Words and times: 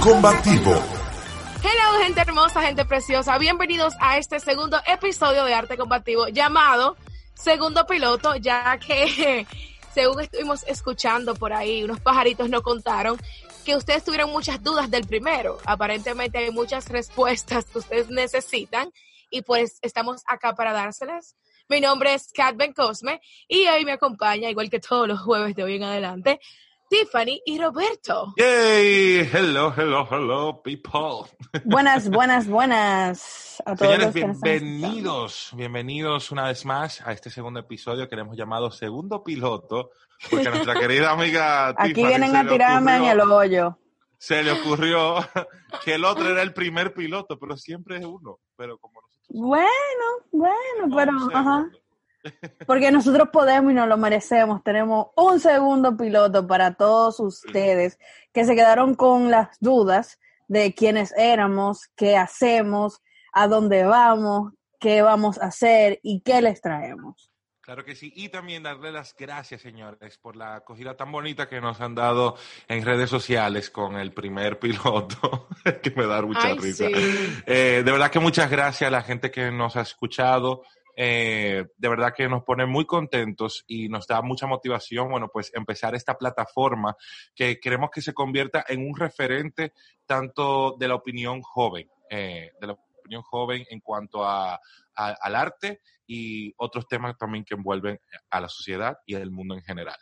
Combativo. 0.00 0.72
Hello, 1.62 2.02
gente 2.02 2.22
hermosa, 2.22 2.62
gente 2.62 2.86
preciosa. 2.86 3.36
Bienvenidos 3.36 3.92
a 4.00 4.16
este 4.16 4.40
segundo 4.40 4.80
episodio 4.86 5.44
de 5.44 5.52
Arte 5.52 5.76
Combativo 5.76 6.28
llamado 6.28 6.96
Segundo 7.34 7.86
Piloto, 7.86 8.34
ya 8.36 8.78
que 8.78 9.46
según 9.94 10.20
estuvimos 10.20 10.62
escuchando 10.66 11.34
por 11.34 11.52
ahí, 11.52 11.84
unos 11.84 12.00
pajaritos 12.00 12.48
nos 12.48 12.62
contaron 12.62 13.18
que 13.66 13.76
ustedes 13.76 14.02
tuvieron 14.02 14.30
muchas 14.30 14.62
dudas 14.62 14.90
del 14.90 15.06
primero. 15.06 15.58
Aparentemente 15.66 16.38
hay 16.38 16.50
muchas 16.50 16.88
respuestas 16.88 17.66
que 17.66 17.78
ustedes 17.78 18.08
necesitan 18.08 18.90
y 19.28 19.42
pues 19.42 19.78
estamos 19.82 20.22
acá 20.26 20.54
para 20.54 20.72
dárselas. 20.72 21.36
Mi 21.68 21.80
nombre 21.82 22.14
es 22.14 22.32
Kat 22.32 22.56
Cosme 22.74 23.20
y 23.46 23.66
hoy 23.68 23.84
me 23.84 23.92
acompaña, 23.92 24.48
igual 24.48 24.70
que 24.70 24.80
todos 24.80 25.06
los 25.06 25.20
jueves 25.20 25.54
de 25.54 25.62
hoy 25.62 25.76
en 25.76 25.84
adelante, 25.84 26.40
Tiffany 26.94 27.40
y 27.46 27.56
Roberto. 27.56 28.34
Yay, 28.36 29.20
hello, 29.32 29.72
hello, 29.76 30.08
hello, 30.10 30.60
people. 30.60 31.30
Buenas, 31.64 32.10
buenas, 32.10 32.48
buenas 32.48 33.62
a 33.64 33.76
todos. 33.76 33.92
Señores, 33.92 34.06
los 34.06 34.14
que 34.14 34.20
bienvenidos, 34.58 35.50
bienvenidos 35.54 36.32
una 36.32 36.48
vez 36.48 36.64
más 36.66 37.00
a 37.06 37.12
este 37.12 37.30
segundo 37.30 37.60
episodio 37.60 38.08
que 38.08 38.16
le 38.16 38.22
hemos 38.22 38.36
llamado 38.36 38.72
Segundo 38.72 39.22
Piloto, 39.22 39.92
porque 40.28 40.50
nuestra 40.50 40.74
querida 40.80 41.12
amiga 41.12 41.68
Aquí 41.68 41.92
Tiffany 41.94 42.08
vienen 42.08 42.30
se 42.32 42.36
a 42.38 42.42
le 42.42 42.50
tirarme 42.50 42.96
en 42.96 43.02
ocurrió- 43.02 43.12
el 43.12 43.20
hoyo. 43.30 43.78
Se 44.18 44.42
le 44.42 44.50
ocurrió 44.50 45.14
que 45.84 45.94
el 45.94 46.04
otro 46.04 46.28
era 46.28 46.42
el 46.42 46.52
primer 46.52 46.92
piloto, 46.92 47.38
pero 47.38 47.56
siempre 47.56 47.98
es 47.98 48.04
uno. 48.04 48.40
Pero 48.56 48.78
como 48.78 49.00
nosotros 49.00 49.28
Bueno, 49.28 49.64
bueno, 50.32 50.96
pero, 50.96 51.12
ajá. 51.38 51.70
Porque 52.66 52.90
nosotros 52.90 53.28
podemos 53.32 53.72
y 53.72 53.74
nos 53.74 53.88
lo 53.88 53.96
merecemos. 53.96 54.62
Tenemos 54.62 55.08
un 55.16 55.40
segundo 55.40 55.96
piloto 55.96 56.46
para 56.46 56.74
todos 56.74 57.20
ustedes 57.20 57.98
que 58.32 58.44
se 58.44 58.54
quedaron 58.54 58.94
con 58.94 59.30
las 59.30 59.58
dudas 59.60 60.18
de 60.48 60.74
quiénes 60.74 61.12
éramos, 61.16 61.88
qué 61.96 62.16
hacemos, 62.16 63.02
a 63.32 63.46
dónde 63.46 63.84
vamos, 63.84 64.52
qué 64.78 65.02
vamos 65.02 65.38
a 65.38 65.46
hacer 65.46 66.00
y 66.02 66.20
qué 66.22 66.42
les 66.42 66.60
traemos. 66.60 67.30
Claro 67.70 67.84
que 67.84 67.94
sí. 67.94 68.12
Y 68.16 68.30
también 68.30 68.64
darle 68.64 68.90
las 68.90 69.14
gracias, 69.16 69.60
señores, 69.60 70.18
por 70.18 70.34
la 70.34 70.56
acogida 70.56 70.96
tan 70.96 71.12
bonita 71.12 71.48
que 71.48 71.60
nos 71.60 71.80
han 71.80 71.94
dado 71.94 72.36
en 72.66 72.84
redes 72.84 73.08
sociales 73.08 73.70
con 73.70 73.96
el 73.96 74.12
primer 74.12 74.58
piloto, 74.58 75.46
que 75.82 75.92
me 75.92 76.06
da 76.06 76.20
mucha 76.22 76.48
Ay, 76.48 76.58
risa. 76.58 76.88
sí. 76.88 77.42
Eh, 77.46 77.82
de 77.84 77.92
verdad 77.92 78.10
que 78.10 78.18
muchas 78.18 78.50
gracias 78.50 78.88
a 78.88 78.90
la 78.90 79.02
gente 79.02 79.30
que 79.30 79.52
nos 79.52 79.76
ha 79.76 79.82
escuchado. 79.82 80.64
Eh, 81.02 81.64
de 81.78 81.88
verdad 81.88 82.12
que 82.14 82.28
nos 82.28 82.42
pone 82.44 82.66
muy 82.66 82.84
contentos 82.84 83.64
y 83.66 83.88
nos 83.88 84.06
da 84.06 84.20
mucha 84.20 84.46
motivación, 84.46 85.08
bueno, 85.10 85.28
pues 85.32 85.50
empezar 85.54 85.94
esta 85.94 86.18
plataforma 86.18 86.94
que 87.34 87.58
queremos 87.58 87.88
que 87.90 88.02
se 88.02 88.12
convierta 88.12 88.66
en 88.68 88.86
un 88.86 88.94
referente 88.94 89.72
tanto 90.04 90.76
de 90.78 90.88
la 90.88 90.96
opinión 90.96 91.40
joven, 91.40 91.88
eh, 92.10 92.50
de 92.60 92.66
la 92.66 92.74
opinión 92.74 93.22
joven 93.22 93.64
en 93.70 93.80
cuanto 93.80 94.22
a, 94.26 94.56
a- 94.94 95.16
al 95.22 95.34
arte 95.36 95.80
y 96.06 96.52
otros 96.58 96.86
temas 96.86 97.16
también 97.16 97.46
que 97.46 97.54
envuelven 97.54 97.98
a 98.28 98.40
la 98.42 98.50
sociedad 98.50 98.98
y 99.06 99.14
al 99.14 99.30
mundo 99.30 99.54
en 99.54 99.62
general. 99.62 99.96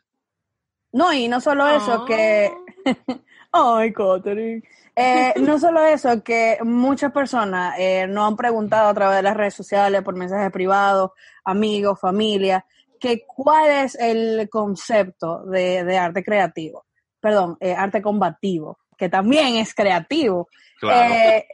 No, 0.92 1.12
y 1.12 1.28
no 1.28 1.40
solo 1.40 1.68
eso, 1.68 2.02
Oh. 2.02 2.04
que... 2.04 2.50
Ay, 3.52 3.92
Catherine. 3.92 4.62
Eh, 4.94 5.32
no 5.40 5.58
solo 5.58 5.84
eso, 5.84 6.22
que 6.22 6.58
muchas 6.64 7.12
personas 7.12 7.74
eh, 7.78 8.06
nos 8.08 8.28
han 8.28 8.36
preguntado 8.36 8.88
a 8.88 8.94
través 8.94 9.16
de 9.16 9.22
las 9.22 9.36
redes 9.36 9.54
sociales, 9.54 10.02
por 10.02 10.16
mensajes 10.16 10.50
privados, 10.50 11.12
amigos, 11.44 12.00
familia, 12.00 12.64
que 12.98 13.24
cuál 13.26 13.70
es 13.70 13.94
el 13.94 14.48
concepto 14.50 15.44
de, 15.44 15.84
de 15.84 15.98
arte 15.98 16.24
creativo, 16.24 16.86
perdón, 17.20 17.56
eh, 17.60 17.74
arte 17.74 18.02
combativo, 18.02 18.78
que 18.98 19.08
también 19.08 19.56
es 19.56 19.74
creativo. 19.74 20.48
Claro. 20.80 21.14
Eh, 21.14 21.46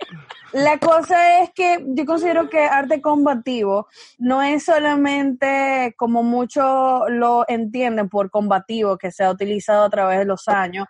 la 0.53 0.78
cosa 0.78 1.41
es 1.41 1.50
que 1.55 1.84
yo 1.87 2.05
considero 2.05 2.49
que 2.49 2.60
arte 2.60 3.00
combativo 3.00 3.88
no 4.19 4.43
es 4.43 4.65
solamente 4.65 5.94
como 5.97 6.22
muchos 6.22 7.03
lo 7.09 7.44
entienden 7.49 8.09
por 8.09 8.31
combativo 8.31 8.97
que 8.97 9.10
se 9.10 9.25
ha 9.25 9.31
utilizado 9.31 9.84
a 9.84 9.91
través 9.91 10.19
de 10.19 10.27
los 10.27 10.47
años 10.47 10.87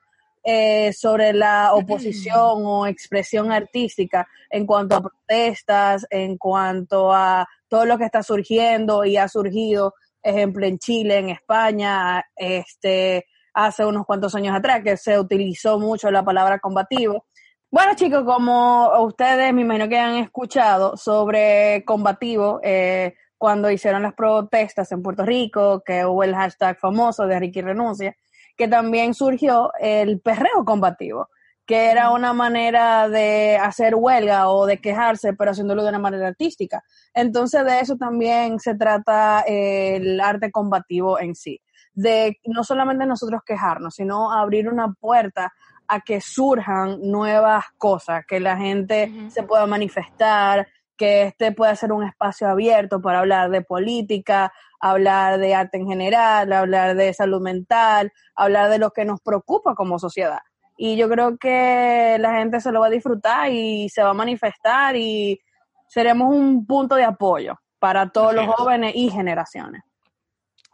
eh, 0.47 0.92
sobre 0.92 1.32
la 1.32 1.72
oposición 1.72 2.66
o 2.66 2.86
expresión 2.86 3.50
artística 3.50 4.28
en 4.50 4.66
cuanto 4.66 4.97
a 4.97 5.00
protestas, 5.00 6.06
en 6.10 6.36
cuanto 6.36 7.15
a 7.15 7.48
todo 7.66 7.86
lo 7.86 7.97
que 7.97 8.04
está 8.04 8.22
surgiendo 8.22 9.06
y 9.06 9.16
ha 9.16 9.26
surgido, 9.26 9.94
ejemplo, 10.22 10.66
en 10.66 10.78
Chile, 10.78 11.16
en 11.16 11.31
España, 11.31 12.22
este, 12.36 13.25
hace 13.54 13.87
unos 13.87 14.04
cuantos 14.04 14.34
años 14.34 14.54
atrás, 14.54 14.82
que 14.84 14.97
se 14.97 15.19
utilizó 15.19 15.78
mucho 15.78 16.10
la 16.10 16.25
palabra 16.25 16.59
combativo. 16.59 17.25
Bueno, 17.70 17.94
chicos, 17.94 18.25
como 18.25 18.91
ustedes 19.03 19.53
me 19.54 19.62
imagino 19.62 19.88
que 19.88 19.98
han 19.98 20.16
escuchado 20.16 20.97
sobre 20.97 21.84
combativo, 21.84 22.60
eh, 22.62 23.15
cuando 23.38 23.70
hicieron 23.70 24.03
las 24.03 24.15
protestas 24.15 24.91
en 24.92 25.03
Puerto 25.03 25.25
Rico, 25.25 25.82
que 25.84 26.04
hubo 26.04 26.22
el 26.22 26.34
hashtag 26.34 26.78
famoso 26.78 27.26
de 27.26 27.38
Ricky 27.38 27.62
Renuncia, 27.62 28.16
que 28.56 28.69
también 28.69 29.15
surgió 29.15 29.71
el 29.81 30.21
perreo 30.21 30.65
combativo, 30.65 31.28
que 31.66 31.91
era 31.91 32.10
una 32.10 32.32
manera 32.32 33.09
de 33.09 33.56
hacer 33.56 33.94
huelga 33.97 34.50
o 34.50 34.66
de 34.66 34.81
quejarse, 34.81 35.32
pero 35.34 35.50
haciéndolo 35.50 35.82
de 35.82 35.88
una 35.88 35.98
manera 35.98 36.28
artística. 36.28 36.82
Entonces, 37.12 37.65
de 37.65 37.81
eso 37.81 37.97
también 37.97 38.60
se 38.60 38.75
trata 38.75 39.44
eh, 39.47 39.97
el 39.97 40.21
arte 40.21 40.50
combativo 40.50 41.19
en 41.19 41.34
sí, 41.34 41.60
de 41.94 42.38
no 42.44 42.65
solamente 42.65 43.06
nosotros 43.06 43.43
quejarnos, 43.44 43.94
sino 43.94 44.32
abrir 44.32 44.69
una 44.69 44.93
puerta 44.93 45.53
a 45.87 46.00
que 46.00 46.21
surjan 46.21 46.99
nuevas 47.03 47.65
cosas, 47.78 48.25
que 48.27 48.41
la 48.41 48.56
gente 48.56 49.12
se 49.28 49.43
pueda 49.43 49.66
manifestar, 49.66 50.66
que 50.97 51.25
este 51.25 51.53
pueda 51.53 51.75
ser 51.77 51.93
un 51.93 52.04
espacio 52.04 52.49
abierto 52.49 53.00
para 53.00 53.21
hablar 53.21 53.50
de 53.50 53.62
política, 53.62 54.53
hablar 54.81 55.38
de 55.38 55.54
arte 55.54 55.78
en 55.78 55.87
general, 55.87 56.53
hablar 56.53 56.94
de 56.94 57.12
salud 57.15 57.41
mental, 57.41 58.12
hablar 58.34 58.71
de 58.71 58.78
lo 58.78 58.91
que 58.91 59.04
nos 59.04 59.21
preocupa 59.21 59.75
como 59.75 59.99
sociedad. 59.99 60.41
Y 60.77 60.97
yo 60.97 61.09
creo 61.09 61.37
que 61.38 62.16
la 62.19 62.34
gente 62.38 62.60
se 62.60 62.72
lo 62.72 62.81
va 62.81 62.87
a 62.87 62.91
disfrutar 62.91 63.50
y 63.50 63.88
se 63.88 64.03
va 64.03 64.10
a 64.10 64.15
manifestar 64.15 64.97
y 64.97 65.41
seremos 65.87 66.34
un 66.34 66.66
punto 66.66 66.97
de 66.97 67.04
apoyo 67.04 67.54
para 67.78 68.10
todos 68.10 68.28
Así 68.28 68.37
los 68.37 68.49
es. 68.49 68.54
jóvenes 68.54 68.93
y 68.94 69.10
generaciones. 69.10 69.83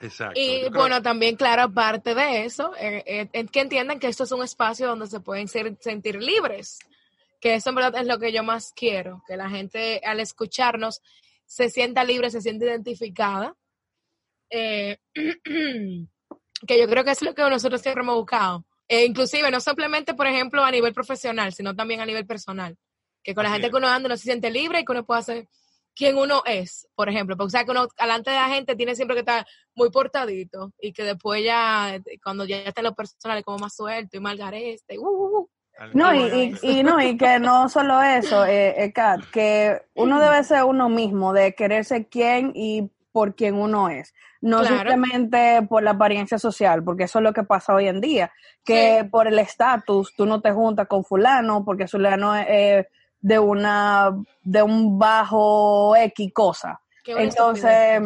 Exacto. 0.01 0.41
Y 0.41 0.69
bueno, 0.71 1.03
también, 1.03 1.37
claro, 1.37 1.63
aparte 1.63 2.15
de 2.15 2.45
eso, 2.45 2.73
eh, 2.79 3.29
eh, 3.33 3.47
que 3.47 3.61
entiendan 3.61 3.99
que 3.99 4.09
esto 4.09 4.25
es 4.25 4.33
un 4.33 4.43
espacio 4.43 4.89
donde 4.89 5.07
se 5.07 5.21
pueden 5.21 5.47
ser- 5.47 5.77
sentir 5.81 6.17
libres, 6.23 6.79
que 7.41 7.55
eso 7.55 7.69
en 7.71 7.75
verdad 7.77 8.01
es 8.01 8.07
lo 8.07 8.19
que 8.19 8.33
yo 8.33 8.43
más 8.43 8.73
quiero, 8.75 9.23
que 9.27 9.37
la 9.37 9.51
gente 9.51 10.01
al 10.05 10.21
escucharnos 10.21 11.01
se 11.45 11.69
sienta 11.69 12.05
libre, 12.05 12.31
se 12.31 12.41
sienta 12.41 12.65
identificada, 12.67 13.55
eh, 14.51 14.99
que 15.15 16.79
yo 16.79 16.89
creo 16.89 17.05
que 17.05 17.11
es 17.11 17.23
lo 17.23 17.35
que 17.35 17.43
nosotros 17.43 17.81
siempre 17.81 18.03
hemos 18.03 18.17
buscado. 18.17 18.65
Eh, 18.89 19.05
inclusive, 19.05 19.51
no 19.51 19.61
simplemente, 19.61 20.15
por 20.15 20.27
ejemplo, 20.27 20.65
a 20.65 20.71
nivel 20.71 20.93
profesional, 20.93 21.53
sino 21.53 21.77
también 21.77 22.01
a 22.01 22.07
nivel 22.07 22.27
personal, 22.27 22.77
que 23.23 23.35
con 23.35 23.45
la 23.45 23.51
gente 23.51 23.67
es. 23.69 23.71
que 23.73 23.77
uno 23.79 23.89
anda 23.89 24.07
uno 24.09 24.17
se 24.17 24.25
siente 24.25 24.51
libre 24.51 24.81
y 24.81 24.85
que 24.85 24.93
uno 24.93 25.05
puede 25.05 25.21
hacer 25.21 25.49
quién 26.01 26.17
uno 26.17 26.43
es, 26.47 26.89
por 26.95 27.11
ejemplo, 27.11 27.37
porque 27.37 27.51
sabes 27.51 27.67
que 27.67 27.73
uno 27.73 27.87
delante 28.01 28.31
de 28.31 28.37
la 28.37 28.49
gente 28.49 28.75
tiene 28.75 28.97
siempre 28.97 29.15
que 29.17 29.21
estar 29.21 29.47
muy 29.75 29.91
portadito 29.91 30.73
y 30.81 30.95
que 30.95 31.05
después 31.05 31.45
ya, 31.45 31.95
eh, 31.95 32.03
cuando 32.25 32.47
ya 32.47 32.57
está 32.57 32.81
en 32.81 32.87
lo 32.87 32.95
personal, 32.95 33.37
es 33.37 33.45
como 33.45 33.59
más 33.59 33.77
suelto 33.77 34.17
y 34.17 34.21
más 34.21 34.35
gareste. 34.39 34.99
Uh, 34.99 35.07
uh, 35.07 35.39
uh. 35.41 35.49
No, 35.93 36.15
Y 36.15 36.19
y, 36.19 36.23
bueno, 36.23 36.59
y, 36.63 36.83
no, 36.83 37.01
y 37.03 37.17
que 37.19 37.39
no 37.39 37.69
solo 37.77 38.01
eso, 38.03 38.47
eh, 38.47 38.83
eh, 38.83 38.93
Kat, 38.95 39.21
que 39.31 39.83
uno 39.95 40.19
debe 40.19 40.43
ser 40.43 40.65
uno 40.65 40.89
mismo, 40.89 41.35
de 41.35 41.55
quererse 41.55 42.09
quién 42.09 42.53
y 42.55 42.91
por 43.13 43.35
quien 43.35 43.57
uno 43.57 43.91
es. 43.91 44.15
No 44.41 44.61
Claro. 44.61 44.77
simplemente 44.91 45.61
por 45.69 45.83
la 45.83 45.91
apariencia 45.91 46.39
social, 46.39 46.83
porque 46.83 47.05
eso 47.05 47.19
es 47.19 47.23
lo 47.25 47.35
que 47.35 47.43
pasa 47.43 47.75
hoy 47.75 47.89
en 47.89 48.01
día, 48.01 48.33
que 48.65 49.01
Sí. 49.03 49.09
por 49.11 49.27
el 49.27 49.39
estatus 49.39 50.15
tú 50.17 50.25
no 50.25 50.41
te 50.41 50.51
juntas 50.53 50.87
con 50.89 51.05
fulano, 51.05 51.63
porque 51.63 51.87
fulano 51.89 52.35
es 52.35 52.47
eh, 52.49 52.89
de 53.21 53.39
una, 53.39 54.11
de 54.43 54.63
un 54.63 54.99
bajo 54.99 55.95
X 55.97 56.33
cosa. 56.33 56.81
Qué 57.05 57.13
Entonces. 57.13 58.03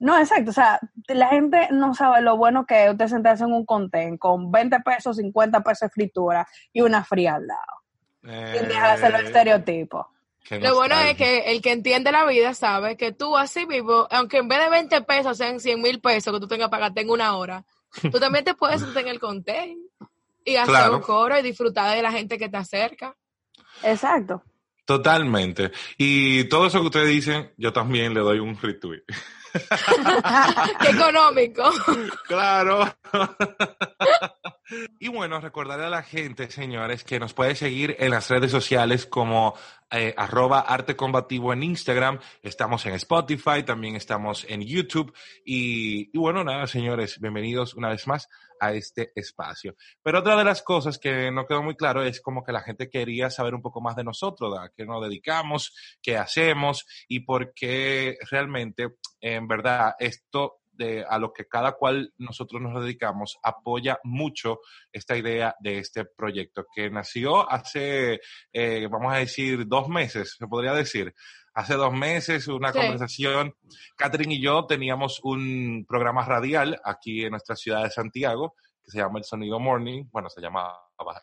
No, 0.00 0.16
exacto. 0.18 0.50
O 0.50 0.54
sea, 0.54 0.78
la 1.08 1.28
gente 1.28 1.68
no 1.72 1.92
sabe 1.92 2.20
lo 2.22 2.36
bueno 2.36 2.64
que 2.66 2.84
es 2.84 2.90
usted 2.92 3.08
sentarse 3.08 3.42
en 3.44 3.52
un 3.52 3.66
contén 3.66 4.16
con 4.16 4.52
20 4.52 4.78
pesos, 4.80 5.16
50 5.16 5.60
pesos 5.62 5.80
de 5.80 5.90
fritura 5.90 6.46
y 6.72 6.82
una 6.82 7.02
fría 7.04 7.34
al 7.34 7.46
lado. 7.48 8.52
Sin 8.58 8.68
dejarse 8.68 9.10
los 9.10 9.22
Eh, 9.22 9.26
estereotipos. 9.26 10.06
qué 10.44 10.60
Lo 10.60 10.74
bueno 10.76 10.94
es 11.00 11.16
que 11.16 11.50
el 11.50 11.60
que 11.60 11.72
entiende 11.72 12.12
la 12.12 12.24
vida 12.26 12.54
sabe 12.54 12.96
que 12.96 13.10
tú 13.12 13.36
así 13.36 13.64
vivo, 13.64 14.06
aunque 14.10 14.38
en 14.38 14.46
vez 14.48 14.60
de 14.60 14.70
20 14.70 15.00
pesos 15.02 15.36
sean 15.36 15.58
100 15.58 15.80
mil 15.82 16.00
pesos 16.00 16.32
que 16.32 16.40
tú 16.40 16.46
tengas 16.46 16.68
que 16.68 16.72
pagarte 16.72 17.00
en 17.00 17.10
una 17.10 17.36
hora, 17.36 17.64
tú 18.00 18.10
también 18.20 18.44
te 18.44 18.54
puedes 18.54 18.80
sentar 18.80 19.02
en 19.02 19.08
el 19.08 19.18
contén 19.18 19.78
y 20.44 20.54
hacer 20.56 20.68
Claro. 20.74 20.96
un 20.96 21.02
coro 21.02 21.36
y 21.38 21.42
disfrutar 21.42 21.96
de 21.96 22.02
la 22.02 22.12
gente 22.12 22.38
que 22.38 22.48
te 22.48 22.56
acerca. 22.56 23.16
Exacto. 23.82 24.42
Totalmente. 24.88 25.70
Y 25.98 26.44
todo 26.44 26.66
eso 26.66 26.80
que 26.80 26.86
ustedes 26.86 27.10
dicen, 27.10 27.52
yo 27.58 27.74
también 27.74 28.14
le 28.14 28.20
doy 28.20 28.38
un 28.38 28.58
retweet. 28.58 29.02
Qué 30.80 30.88
económico. 30.88 31.70
Claro. 32.26 32.90
Y 35.00 35.08
bueno, 35.08 35.40
recordarle 35.40 35.86
a 35.86 35.88
la 35.88 36.02
gente, 36.02 36.50
señores, 36.50 37.02
que 37.02 37.18
nos 37.18 37.32
puede 37.32 37.54
seguir 37.54 37.96
en 38.00 38.10
las 38.10 38.28
redes 38.28 38.50
sociales 38.50 39.06
como 39.06 39.54
eh, 39.90 40.12
arroba 40.14 40.60
arte 40.60 40.94
combativo 40.94 41.54
en 41.54 41.62
Instagram, 41.62 42.18
estamos 42.42 42.84
en 42.84 42.92
Spotify, 42.92 43.62
también 43.64 43.96
estamos 43.96 44.44
en 44.46 44.60
YouTube. 44.60 45.14
Y, 45.42 46.10
y, 46.12 46.18
bueno, 46.18 46.44
nada, 46.44 46.66
señores, 46.66 47.18
bienvenidos 47.18 47.72
una 47.72 47.88
vez 47.88 48.06
más 48.06 48.28
a 48.60 48.72
este 48.72 49.12
espacio. 49.14 49.76
Pero 50.02 50.20
otra 50.20 50.36
de 50.36 50.44
las 50.44 50.62
cosas 50.62 50.98
que 50.98 51.30
no 51.30 51.46
quedó 51.46 51.62
muy 51.62 51.76
claro 51.76 52.02
es 52.02 52.20
como 52.20 52.44
que 52.44 52.52
la 52.52 52.62
gente 52.62 52.88
quería 52.88 53.30
saber 53.30 53.54
un 53.54 53.62
poco 53.62 53.80
más 53.80 53.96
de 53.96 54.04
nosotros, 54.04 54.58
a 54.58 54.70
qué 54.74 54.84
nos 54.84 55.02
dedicamos, 55.02 55.74
qué 56.02 56.16
hacemos 56.16 56.86
y 57.08 57.20
por 57.20 57.52
qué 57.54 58.16
realmente, 58.30 58.88
en 59.20 59.48
verdad, 59.48 59.94
esto 59.98 60.58
de, 60.78 61.04
a 61.06 61.18
lo 61.18 61.32
que 61.32 61.46
cada 61.46 61.72
cual 61.72 62.14
nosotros 62.16 62.62
nos 62.62 62.82
dedicamos 62.82 63.38
apoya 63.42 63.98
mucho 64.04 64.60
esta 64.92 65.16
idea 65.16 65.54
de 65.60 65.78
este 65.78 66.04
proyecto 66.04 66.64
que 66.74 66.88
nació 66.88 67.50
hace, 67.50 68.20
eh, 68.52 68.88
vamos 68.90 69.12
a 69.12 69.18
decir, 69.18 69.66
dos 69.66 69.88
meses, 69.88 70.36
se 70.38 70.46
podría 70.46 70.72
decir. 70.72 71.14
Hace 71.52 71.74
dos 71.74 71.92
meses, 71.92 72.46
una 72.46 72.72
sí. 72.72 72.78
conversación, 72.78 73.54
Catherine 73.96 74.34
y 74.34 74.40
yo 74.40 74.64
teníamos 74.66 75.18
un 75.24 75.84
programa 75.88 76.24
radial 76.24 76.80
aquí 76.84 77.24
en 77.24 77.32
nuestra 77.32 77.56
ciudad 77.56 77.82
de 77.82 77.90
Santiago, 77.90 78.54
que 78.88 78.92
se 78.92 78.98
llama 78.98 79.18
El 79.18 79.24
Sonido 79.24 79.60
Morning, 79.60 80.04
bueno, 80.10 80.30
se 80.30 80.40
llama 80.40 80.72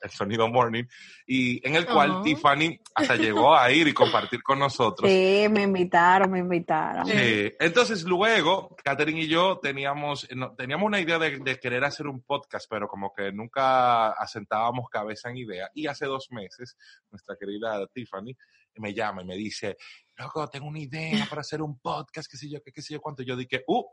El 0.02 0.12
Sonido 0.12 0.48
Morning, 0.48 0.84
y 1.26 1.68
en 1.68 1.76
el 1.76 1.88
cual 1.88 2.12
uh 2.12 2.14
-huh. 2.16 2.24
Tiffany 2.24 2.80
hasta 2.94 3.16
llegó 3.16 3.56
a 3.56 3.72
ir 3.72 3.88
y 3.88 3.94
compartir 3.94 4.44
con 4.44 4.60
nosotros. 4.60 5.10
Sí, 5.10 5.48
me 5.50 5.64
invitaron, 5.64 6.30
me 6.30 6.40
invitaron. 6.40 7.08
Sí. 7.08 7.52
Entonces 7.60 8.04
luego, 8.04 8.76
Catherine 8.84 9.22
y 9.22 9.28
yo 9.28 9.58
teníamos, 9.58 10.28
no, 10.36 10.54
teníamos 10.54 10.86
una 10.86 11.00
idea 11.00 11.18
de, 11.18 11.40
de, 11.40 11.60
querer 11.60 11.84
hacer 11.84 12.06
un 12.06 12.22
podcast, 12.22 12.68
pero 12.70 12.88
como 12.88 13.12
que 13.12 13.32
nunca 13.32 14.12
asentábamos 14.12 14.88
cabeza 14.90 15.32
en 15.32 15.38
idea, 15.38 15.72
y 15.74 15.88
hace 15.88 16.06
dos 16.06 16.28
meses, 16.30 16.78
nuestra 17.10 17.36
querida 17.36 17.88
Tiffany 17.88 18.36
me 18.78 18.94
llama 18.94 19.22
y 19.24 19.26
me 19.26 19.36
dice, 19.36 19.78
loco, 20.18 20.48
tengo 20.50 20.68
una 20.68 20.80
idea 20.80 21.26
para 21.30 21.42
hacer 21.42 21.62
un 21.62 21.80
podcast, 21.80 22.30
qué 22.30 22.38
sé 22.38 22.50
yo, 22.50 22.62
qué, 22.62 22.72
qué 22.72 22.82
sé 22.82 22.94
yo 22.94 23.02
cuánto. 23.02 23.24
Yo 23.24 23.36
dije, 23.36 23.64
uh, 23.68 23.84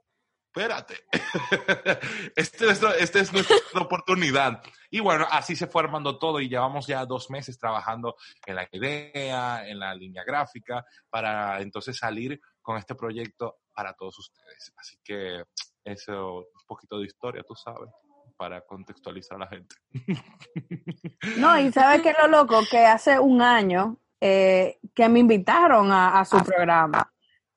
espérate, 0.54 0.96
esta 2.36 2.70
es, 2.70 2.82
este 3.00 3.20
es 3.20 3.32
nuestra 3.32 3.56
oportunidad. 3.80 4.62
Y 4.90 5.00
bueno, 5.00 5.26
así 5.30 5.56
se 5.56 5.66
fue 5.66 5.82
armando 5.82 6.18
todo 6.18 6.40
y 6.40 6.48
llevamos 6.48 6.86
ya 6.86 7.06
dos 7.06 7.30
meses 7.30 7.58
trabajando 7.58 8.16
en 8.44 8.56
la 8.56 8.68
idea, 8.70 9.66
en 9.66 9.78
la 9.78 9.94
línea 9.94 10.24
gráfica, 10.24 10.84
para 11.08 11.60
entonces 11.62 11.96
salir 11.96 12.38
con 12.60 12.76
este 12.76 12.94
proyecto 12.94 13.60
para 13.72 13.94
todos 13.94 14.18
ustedes. 14.18 14.72
Así 14.76 14.98
que 15.02 15.42
eso, 15.84 16.36
un 16.36 16.66
poquito 16.66 16.98
de 16.98 17.06
historia, 17.06 17.42
tú 17.42 17.54
sabes 17.54 17.90
para 18.36 18.60
contextualizar 18.62 19.36
a 19.36 19.40
la 19.40 19.48
gente. 19.48 19.76
No, 21.38 21.58
y 21.58 21.70
sabes 21.72 22.02
que 22.02 22.12
lo 22.20 22.26
loco, 22.26 22.60
que 22.68 22.84
hace 22.84 23.18
un 23.18 23.40
año 23.40 23.96
eh, 24.20 24.80
que 24.94 25.08
me 25.08 25.20
invitaron 25.20 25.92
a, 25.92 26.20
a 26.20 26.24
su 26.24 26.36
ah. 26.36 26.44
programa 26.44 27.11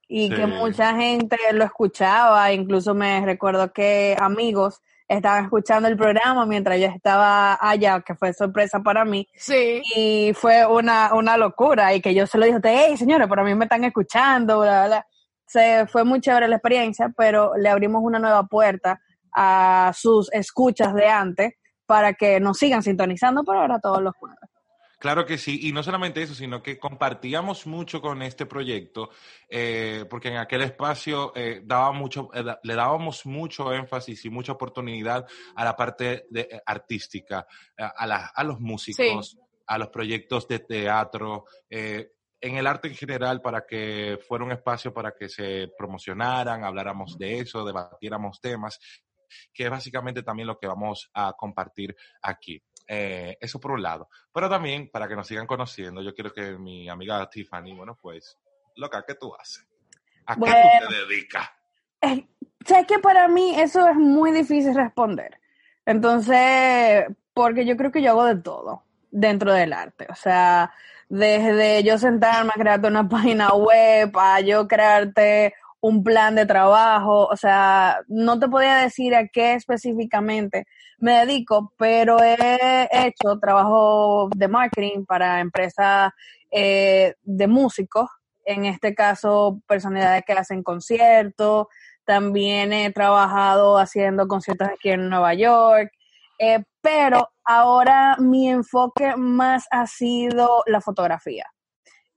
y 0.07 0.27
sí. 0.27 0.35
que 0.35 0.45
mucha 0.45 0.95
gente 0.95 1.37
lo 1.53 1.63
escuchaba, 1.63 2.51
incluso 2.51 2.93
me 2.93 3.25
recuerdo 3.25 3.71
que 3.73 4.15
amigos 4.19 4.81
estaban 5.07 5.45
escuchando 5.45 5.87
el 5.87 5.97
programa 5.97 6.45
mientras 6.45 6.79
yo 6.79 6.87
estaba 6.87 7.57
allá, 7.61 8.01
que 8.01 8.15
fue 8.15 8.33
sorpresa 8.33 8.79
para 8.79 9.05
mí. 9.05 9.27
Sí. 9.35 9.81
Y 9.95 10.33
fue 10.33 10.65
una, 10.65 11.13
una 11.13 11.37
locura 11.37 11.93
y 11.93 12.01
que 12.01 12.13
yo 12.13 12.25
se 12.27 12.37
lo 12.37 12.45
dije, 12.45 12.59
hey 12.63 12.97
señores, 12.97 13.27
pero 13.29 13.41
a 13.41 13.45
mí 13.45 13.53
me 13.55 13.65
están 13.65 13.83
escuchando, 13.83 14.61
bla, 14.61 14.87
bla. 14.87 15.07
Se 15.47 15.85
fue 15.87 16.03
muy 16.03 16.21
chévere 16.21 16.47
la 16.47 16.55
experiencia, 16.55 17.13
pero 17.15 17.55
le 17.55 17.69
abrimos 17.69 18.01
una 18.03 18.17
nueva 18.17 18.43
puerta 18.47 18.99
a 19.31 19.91
sus 19.93 20.31
escuchas 20.33 20.93
de 20.95 21.07
antes 21.07 21.53
para 21.85 22.13
que 22.13 22.39
nos 22.39 22.57
sigan 22.57 22.81
sintonizando, 22.81 23.43
pero 23.43 23.61
ahora 23.61 23.79
todos 23.79 24.01
los 24.01 24.15
jueves. 24.15 24.44
Claro 25.05 25.23
que 25.23 25.37
sí, 25.37 25.59
y 25.61 25.71
no 25.71 25.83
solamente 25.83 26.23
eso, 26.23 26.33
sino 26.33 26.63
que 26.63 26.79
compartíamos 26.79 27.67
mucho 27.67 28.01
con 28.01 28.23
este 28.23 28.47
proyecto, 28.47 29.11
eh, 29.47 30.03
porque 30.09 30.29
en 30.29 30.37
aquel 30.37 30.63
espacio 30.63 31.31
eh, 31.35 31.61
daba 31.63 31.91
mucho, 31.91 32.31
eh, 32.33 32.43
le 32.63 32.73
dábamos 32.73 33.23
mucho 33.27 33.71
énfasis 33.71 34.25
y 34.25 34.31
mucha 34.31 34.53
oportunidad 34.53 35.27
a 35.55 35.63
la 35.63 35.75
parte 35.75 36.25
de, 36.31 36.41
eh, 36.41 36.59
artística, 36.65 37.45
a, 37.77 38.07
la, 38.07 38.31
a, 38.33 38.43
los 38.43 38.59
músicos, 38.59 39.29
sí. 39.29 39.37
a 39.67 39.77
los 39.77 39.89
proyectos 39.89 40.47
de 40.47 40.57
teatro, 40.57 41.45
eh, 41.69 42.13
en 42.41 42.55
el 42.55 42.65
arte 42.65 42.87
en 42.87 42.95
general, 42.95 43.41
para 43.41 43.63
que 43.63 44.17
fuera 44.27 44.43
un 44.43 44.53
espacio 44.53 44.91
para 44.91 45.13
que 45.13 45.29
se 45.29 45.69
promocionaran, 45.77 46.63
habláramos 46.63 47.15
de 47.19 47.41
eso, 47.41 47.63
debatiéramos 47.63 48.41
temas, 48.41 48.79
que 49.53 49.65
es 49.65 49.69
básicamente 49.69 50.23
también 50.23 50.47
lo 50.47 50.57
que 50.57 50.65
vamos 50.65 51.11
a 51.13 51.33
compartir 51.33 51.95
aquí. 52.23 52.59
Eh, 52.87 53.37
eso 53.39 53.59
por 53.59 53.71
un 53.71 53.81
lado. 53.81 54.09
Pero 54.33 54.49
también, 54.49 54.89
para 54.89 55.07
que 55.07 55.15
nos 55.15 55.27
sigan 55.27 55.47
conociendo, 55.47 56.01
yo 56.01 56.13
quiero 56.13 56.31
que 56.31 56.57
mi 56.57 56.87
amiga 56.89 57.27
Tiffany, 57.29 57.73
bueno, 57.73 57.97
pues, 57.99 58.37
loca, 58.75 59.03
¿qué 59.07 59.15
tú 59.15 59.33
haces? 59.35 59.65
¿A 60.27 60.35
bueno, 60.35 60.55
qué 60.55 60.85
tú 60.85 60.93
te 60.93 61.05
dedicas? 61.05 61.49
Eh, 62.01 62.27
sé 62.65 62.85
que 62.87 62.99
para 62.99 63.27
mí 63.27 63.59
eso 63.59 63.87
es 63.87 63.95
muy 63.95 64.31
difícil 64.31 64.75
responder. 64.75 65.39
Entonces, 65.85 67.05
porque 67.33 67.65
yo 67.65 67.77
creo 67.77 67.91
que 67.91 68.01
yo 68.01 68.11
hago 68.11 68.25
de 68.25 68.37
todo 68.37 68.83
dentro 69.11 69.53
del 69.53 69.73
arte. 69.73 70.07
O 70.09 70.15
sea, 70.15 70.73
desde 71.09 71.83
yo 71.83 71.97
sentarme 71.97 72.51
a 72.55 72.59
crearte 72.59 72.87
una 72.87 73.07
página 73.09 73.53
web, 73.53 74.11
a 74.17 74.41
yo 74.41 74.67
crearte 74.67 75.53
un 75.85 76.03
plan 76.03 76.33
de 76.33 76.47
trabajo, 76.47 77.27
o 77.27 77.37
sea, 77.37 77.99
no 78.07 78.39
te 78.39 78.47
podía 78.47 78.77
decir 78.77 79.13
a 79.13 79.27
qué 79.27 79.53
específicamente 79.53 80.65
me 80.97 81.23
dedico, 81.23 81.73
pero 81.77 82.17
he 82.23 82.89
hecho 82.91 83.37
trabajo 83.39 84.27
de 84.35 84.47
marketing 84.47 85.05
para 85.05 85.39
empresas 85.39 86.11
eh, 86.49 87.13
de 87.21 87.47
músicos, 87.47 88.09
en 88.45 88.65
este 88.65 88.95
caso 88.95 89.59
personalidades 89.67 90.23
que 90.25 90.33
hacen 90.33 90.63
conciertos, 90.63 91.67
también 92.03 92.73
he 92.73 92.91
trabajado 92.91 93.77
haciendo 93.77 94.27
conciertos 94.27 94.69
aquí 94.69 94.89
en 94.89 95.07
Nueva 95.07 95.35
York, 95.35 95.91
eh, 96.39 96.63
pero 96.81 97.29
ahora 97.43 98.15
mi 98.17 98.49
enfoque 98.49 99.15
más 99.15 99.67
ha 99.69 99.85
sido 99.85 100.63
la 100.65 100.81
fotografía. 100.81 101.45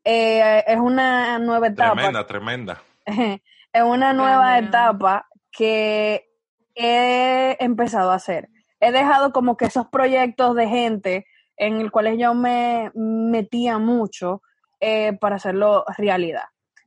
Eh, 0.04 0.64
es 0.66 0.78
una 0.78 1.38
nueva 1.38 1.66
etapa. 1.66 1.92
Tremenda, 1.92 2.26
tremenda. 2.26 2.82
es 3.78 3.84
una 3.84 4.12
nueva 4.12 4.54
ah, 4.54 4.58
etapa 4.58 5.28
que 5.52 6.28
he 6.74 7.56
empezado 7.60 8.10
a 8.10 8.16
hacer. 8.16 8.48
He 8.80 8.90
dejado 8.90 9.32
como 9.32 9.56
que 9.56 9.66
esos 9.66 9.86
proyectos 9.86 10.56
de 10.56 10.68
gente 10.68 11.26
en 11.56 11.80
el 11.80 11.90
cuales 11.92 12.18
yo 12.18 12.34
me 12.34 12.90
metía 12.94 13.78
mucho 13.78 14.42
eh, 14.80 15.12
para 15.14 15.36
hacerlo 15.36 15.84
realidad. 15.96 16.44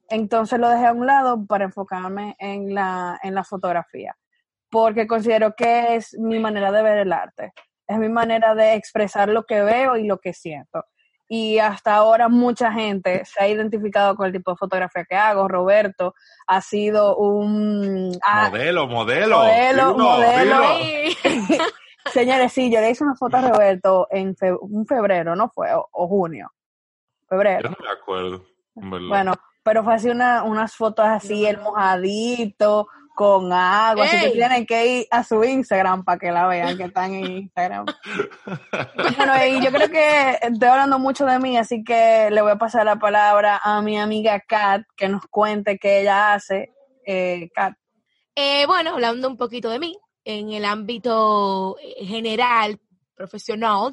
Entonces 0.09 0.59
lo 0.59 0.69
dejé 0.69 0.87
a 0.87 0.93
un 0.93 1.05
lado 1.05 1.45
para 1.45 1.65
enfocarme 1.65 2.35
en 2.39 2.73
la, 2.73 3.17
en 3.23 3.35
la 3.35 3.45
fotografía, 3.45 4.17
porque 4.69 5.07
considero 5.07 5.53
que 5.55 5.95
es 5.95 6.17
mi 6.19 6.39
manera 6.39 6.71
de 6.71 6.83
ver 6.83 6.97
el 6.99 7.13
arte, 7.13 7.53
es 7.87 7.97
mi 7.97 8.09
manera 8.09 8.53
de 8.53 8.73
expresar 8.73 9.29
lo 9.29 9.45
que 9.45 9.61
veo 9.61 9.95
y 9.95 10.05
lo 10.07 10.19
que 10.19 10.33
siento 10.33 10.83
y 11.33 11.59
hasta 11.59 11.95
ahora 11.95 12.27
mucha 12.27 12.73
gente 12.73 13.23
se 13.23 13.41
ha 13.41 13.47
identificado 13.47 14.17
con 14.17 14.25
el 14.25 14.33
tipo 14.33 14.51
de 14.51 14.57
fotografía 14.57 15.05
que 15.05 15.15
hago. 15.15 15.47
Roberto 15.47 16.13
ha 16.45 16.59
sido 16.59 17.15
un... 17.15 18.11
Ah, 18.21 18.49
modelo, 18.51 18.85
modelo. 18.85 19.37
Modelo, 19.37 19.97
modelo. 19.97 20.61
Señores, 22.11 22.51
sí, 22.51 22.69
yo 22.69 22.81
le 22.81 22.89
hice 22.91 23.05
una 23.05 23.15
foto 23.15 23.37
a 23.37 23.47
Roberto 23.49 24.09
en 24.11 24.35
fe 24.35 24.51
un 24.51 24.85
febrero, 24.85 25.33
¿no 25.37 25.47
fue? 25.47 25.73
O, 25.73 25.87
o, 25.93 26.05
junio. 26.09 26.51
Febrero. 27.29 27.61
Yo 27.61 27.69
no 27.69 27.77
me 27.81 27.91
acuerdo. 27.91 28.45
Bueno, 28.73 29.33
pero 29.63 29.85
fue 29.85 29.93
así 29.93 30.09
una, 30.09 30.43
unas 30.43 30.75
fotos 30.75 31.05
así, 31.05 31.45
el 31.45 31.61
mojadito, 31.61 32.89
con 33.21 33.53
agua, 33.53 34.03
Ey. 34.03 34.15
así 34.15 34.25
que 34.25 34.31
tienen 34.31 34.65
que 34.65 34.87
ir 34.87 35.07
a 35.11 35.23
su 35.23 35.43
Instagram 35.43 36.03
para 36.03 36.17
que 36.17 36.31
la 36.31 36.47
vean, 36.47 36.75
que 36.75 36.85
están 36.85 37.13
en 37.13 37.31
Instagram. 37.31 37.85
bueno, 39.15 39.45
y 39.45 39.63
yo 39.63 39.71
creo 39.71 39.91
que 39.91 40.39
estoy 40.41 40.67
hablando 40.67 40.97
mucho 40.97 41.27
de 41.27 41.37
mí, 41.37 41.55
así 41.55 41.83
que 41.83 42.31
le 42.31 42.41
voy 42.41 42.53
a 42.53 42.55
pasar 42.55 42.83
la 42.83 42.95
palabra 42.95 43.61
a 43.63 43.79
mi 43.83 43.99
amiga 43.99 44.39
Kat, 44.39 44.81
que 44.97 45.07
nos 45.07 45.27
cuente 45.27 45.77
qué 45.77 46.01
ella 46.01 46.33
hace. 46.33 46.71
Eh, 47.05 47.51
Kat. 47.53 47.75
Eh, 48.33 48.65
bueno, 48.65 48.93
hablando 48.93 49.27
un 49.27 49.37
poquito 49.37 49.69
de 49.69 49.77
mí, 49.77 49.95
en 50.25 50.51
el 50.53 50.65
ámbito 50.65 51.77
general, 51.99 52.79
profesional, 53.13 53.91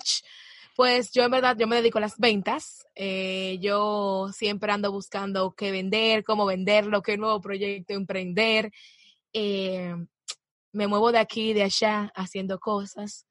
pues 0.74 1.10
yo 1.12 1.24
en 1.24 1.32
verdad, 1.32 1.54
yo 1.58 1.66
me 1.66 1.76
dedico 1.76 1.98
a 1.98 2.00
las 2.00 2.16
ventas. 2.16 2.86
Eh, 2.94 3.58
yo 3.60 4.30
siempre 4.32 4.72
ando 4.72 4.90
buscando 4.90 5.54
qué 5.54 5.70
vender, 5.70 6.24
cómo 6.24 6.46
venderlo, 6.46 7.02
qué 7.02 7.18
nuevo 7.18 7.42
proyecto 7.42 7.92
emprender 7.92 8.72
eh, 9.32 9.94
me 10.72 10.86
muevo 10.86 11.12
de 11.12 11.18
aquí 11.18 11.50
y 11.50 11.54
de 11.54 11.64
allá 11.64 12.12
haciendo 12.14 12.58
cosas. 12.58 13.26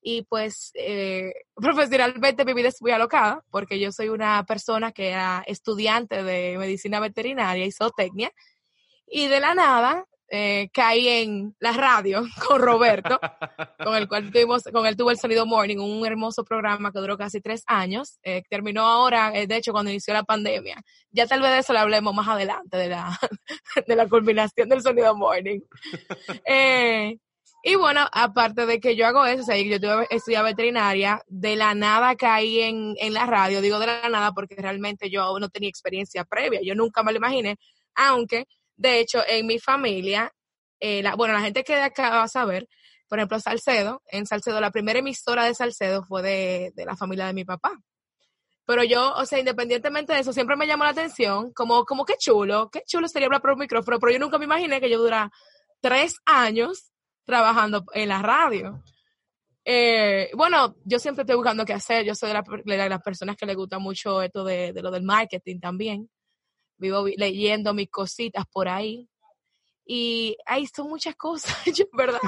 Y 0.00 0.22
pues 0.22 0.72
eh, 0.74 1.32
profesionalmente 1.54 2.44
mi 2.44 2.54
vida 2.54 2.68
es 2.68 2.82
muy 2.82 2.90
alocada 2.90 3.44
porque 3.50 3.78
yo 3.78 3.92
soy 3.92 4.08
una 4.08 4.44
persona 4.44 4.92
que 4.92 5.10
era 5.10 5.44
estudiante 5.46 6.22
de 6.22 6.56
medicina 6.58 7.00
veterinaria 7.00 7.64
y 7.64 7.72
zootecnia 7.72 8.32
y 9.06 9.28
de 9.28 9.40
la 9.40 9.54
nada 9.54 10.06
eh, 10.34 10.70
caí 10.72 11.08
en 11.08 11.54
la 11.60 11.72
radio 11.72 12.22
con 12.48 12.58
Roberto, 12.58 13.20
con 13.84 13.94
el 13.94 14.08
cual 14.08 14.32
tuvimos, 14.32 14.62
con 14.72 14.86
él 14.86 14.96
tuve 14.96 15.12
el 15.12 15.18
Sonido 15.18 15.44
Morning, 15.44 15.76
un 15.76 16.06
hermoso 16.06 16.42
programa 16.42 16.90
que 16.90 17.00
duró 17.00 17.18
casi 17.18 17.42
tres 17.42 17.62
años. 17.66 18.18
Eh, 18.22 18.42
terminó 18.48 18.80
ahora, 18.80 19.30
eh, 19.34 19.46
de 19.46 19.56
hecho, 19.56 19.72
cuando 19.72 19.90
inició 19.90 20.14
la 20.14 20.22
pandemia. 20.22 20.80
Ya 21.10 21.26
tal 21.26 21.42
vez 21.42 21.50
de 21.50 21.58
eso 21.58 21.74
le 21.74 21.80
hablemos 21.80 22.14
más 22.14 22.26
adelante, 22.26 22.78
de 22.78 22.88
la, 22.88 23.20
de 23.86 23.94
la 23.94 24.08
culminación 24.08 24.70
del 24.70 24.80
Sonido 24.80 25.14
Morning. 25.14 25.60
y 27.62 27.74
bueno, 27.76 28.00
aparte 28.10 28.64
de 28.64 28.80
que 28.80 28.96
yo 28.96 29.06
hago 29.06 29.26
eso, 29.26 29.42
o 29.42 29.44
sea, 29.44 29.60
yo 29.60 29.78
tuve, 29.78 30.06
estudié 30.08 30.42
veterinaria, 30.42 31.22
de 31.26 31.56
la 31.56 31.74
nada 31.74 32.16
caí 32.16 32.60
en, 32.60 32.94
en 32.98 33.12
la 33.12 33.26
radio, 33.26 33.60
digo 33.60 33.78
de 33.78 33.86
la 33.86 34.08
nada 34.08 34.32
porque 34.32 34.54
realmente 34.56 35.10
yo 35.10 35.38
no 35.38 35.50
tenía 35.50 35.68
experiencia 35.68 36.24
previa, 36.24 36.60
yo 36.62 36.74
nunca 36.74 37.02
me 37.02 37.12
lo 37.12 37.18
imaginé, 37.18 37.58
aunque 37.94 38.46
de 38.76 39.00
hecho, 39.00 39.22
en 39.28 39.46
mi 39.46 39.58
familia, 39.58 40.32
eh, 40.80 41.02
la, 41.02 41.14
bueno, 41.14 41.34
la 41.34 41.40
gente 41.40 41.64
que 41.64 41.76
de 41.76 41.82
acá 41.82 42.10
va 42.10 42.22
a 42.24 42.28
saber, 42.28 42.68
por 43.08 43.18
ejemplo, 43.18 43.38
Salcedo, 43.40 44.02
en 44.06 44.26
Salcedo, 44.26 44.60
la 44.60 44.70
primera 44.70 44.98
emisora 44.98 45.44
de 45.44 45.54
Salcedo 45.54 46.02
fue 46.04 46.22
de, 46.22 46.72
de 46.74 46.84
la 46.84 46.96
familia 46.96 47.26
de 47.26 47.34
mi 47.34 47.44
papá. 47.44 47.78
Pero 48.64 48.84
yo, 48.84 49.12
o 49.14 49.26
sea, 49.26 49.38
independientemente 49.38 50.12
de 50.12 50.20
eso, 50.20 50.32
siempre 50.32 50.56
me 50.56 50.66
llamó 50.66 50.84
la 50.84 50.90
atención, 50.90 51.52
como, 51.52 51.84
como 51.84 52.04
qué 52.04 52.14
chulo, 52.18 52.70
qué 52.70 52.82
chulo 52.86 53.08
sería 53.08 53.26
hablar 53.26 53.42
por 53.42 53.52
un 53.52 53.58
micrófono, 53.58 53.98
pero 53.98 54.12
yo 54.12 54.18
nunca 54.18 54.38
me 54.38 54.44
imaginé 54.44 54.80
que 54.80 54.90
yo 54.90 54.98
durara 54.98 55.30
tres 55.80 56.16
años 56.24 56.92
trabajando 57.24 57.84
en 57.92 58.08
la 58.08 58.22
radio. 58.22 58.82
Eh, 59.64 60.30
bueno, 60.34 60.76
yo 60.84 60.98
siempre 60.98 61.22
estoy 61.22 61.36
buscando 61.36 61.64
qué 61.64 61.74
hacer, 61.74 62.04
yo 62.04 62.14
soy 62.14 62.28
de, 62.28 62.34
la, 62.34 62.42
de 62.42 62.88
las 62.88 63.02
personas 63.02 63.36
que 63.36 63.46
le 63.46 63.54
gusta 63.54 63.78
mucho 63.78 64.22
esto 64.22 64.42
de, 64.44 64.72
de 64.72 64.82
lo 64.82 64.90
del 64.90 65.02
marketing 65.02 65.60
también 65.60 66.08
vivo 66.82 67.06
leyendo 67.16 67.72
mis 67.72 67.88
cositas 67.88 68.44
por 68.52 68.68
ahí. 68.68 69.08
Y 69.84 70.36
ahí 70.46 70.66
son 70.66 70.88
muchas 70.88 71.16
cosas, 71.16 71.56
yo, 71.74 71.84
¿verdad? 71.92 72.20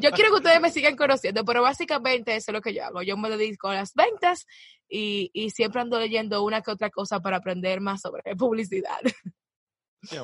Yo 0.00 0.10
quiero 0.10 0.30
que 0.30 0.36
ustedes 0.36 0.60
me 0.60 0.70
sigan 0.70 0.96
conociendo, 0.96 1.44
pero 1.44 1.62
básicamente 1.62 2.34
eso 2.34 2.50
es 2.50 2.54
lo 2.54 2.60
que 2.60 2.74
yo 2.74 2.84
hago. 2.84 3.02
Yo 3.02 3.16
me 3.16 3.30
dedico 3.30 3.68
a 3.68 3.74
las 3.74 3.94
ventas 3.94 4.46
y, 4.88 5.30
y 5.32 5.50
siempre 5.50 5.80
ando 5.80 5.98
leyendo 6.00 6.42
una 6.42 6.60
que 6.60 6.70
otra 6.70 6.90
cosa 6.90 7.20
para 7.20 7.36
aprender 7.36 7.80
más 7.80 8.00
sobre 8.00 8.22
publicidad. 8.36 8.98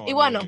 Y 0.06 0.12
bueno, 0.12 0.40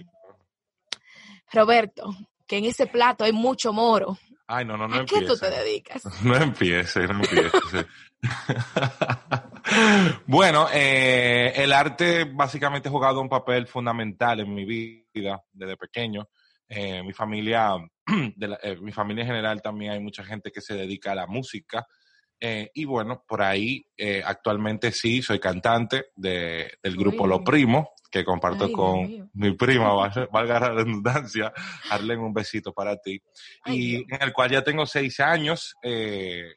Roberto, 1.52 2.11
que 2.47 2.59
en 2.59 2.64
ese 2.64 2.87
plato 2.87 3.25
hay 3.25 3.33
mucho 3.33 3.73
moro. 3.73 4.19
Ay, 4.52 4.64
no, 4.64 4.76
no, 4.76 4.88
no 4.88 4.97
¿A 4.97 5.04
qué 5.04 5.23
tú 5.23 5.37
te 5.37 5.49
dedicas? 5.49 6.02
No 6.25 6.35
empieces, 6.35 7.09
no 7.09 7.23
empieces. 7.23 7.87
bueno, 10.26 10.66
eh, 10.73 11.52
el 11.54 11.73
arte 11.73 12.25
básicamente 12.25 12.88
ha 12.88 12.92
jugado 12.92 13.21
un 13.21 13.28
papel 13.28 13.69
fundamental 13.69 14.40
en 14.40 14.52
mi 14.52 14.64
vida 14.64 15.40
desde 15.52 15.76
pequeño. 15.76 16.28
Eh, 16.69 17.00
mi 17.04 17.12
familia, 17.12 17.76
de 18.37 18.59
eh, 18.61 18.76
mi 18.80 18.90
familia 18.90 19.23
en 19.23 19.28
general 19.28 19.62
también 19.62 19.92
hay 19.92 20.00
mucha 20.00 20.25
gente 20.25 20.50
que 20.50 20.61
se 20.61 20.75
dedica 20.75 21.12
a 21.12 21.14
la 21.14 21.26
música. 21.28 21.87
Y 22.40 22.85
bueno, 22.85 23.23
por 23.26 23.42
ahí 23.42 23.87
actualmente 24.25 24.92
sí, 24.92 25.20
soy 25.20 25.38
cantante 25.38 26.06
de, 26.16 26.73
del 26.82 26.97
grupo 26.97 27.26
Lo 27.26 27.44
Primo, 27.44 27.92
que 28.11 28.25
comparto 28.25 28.73
con 28.73 29.30
mi 29.35 29.52
prima, 29.52 29.92
valga 30.32 30.61
la 30.61 30.70
redundancia. 30.70 31.52
Arlen, 31.90 32.20
un 32.20 32.32
besito 32.32 32.73
para 32.73 32.97
ti. 32.97 33.20
y 33.66 33.97
en 33.97 34.23
el 34.23 34.32
cual 34.32 34.50
ya 34.50 34.64
tengo 34.64 34.87
seis 34.87 35.20
años 35.20 35.75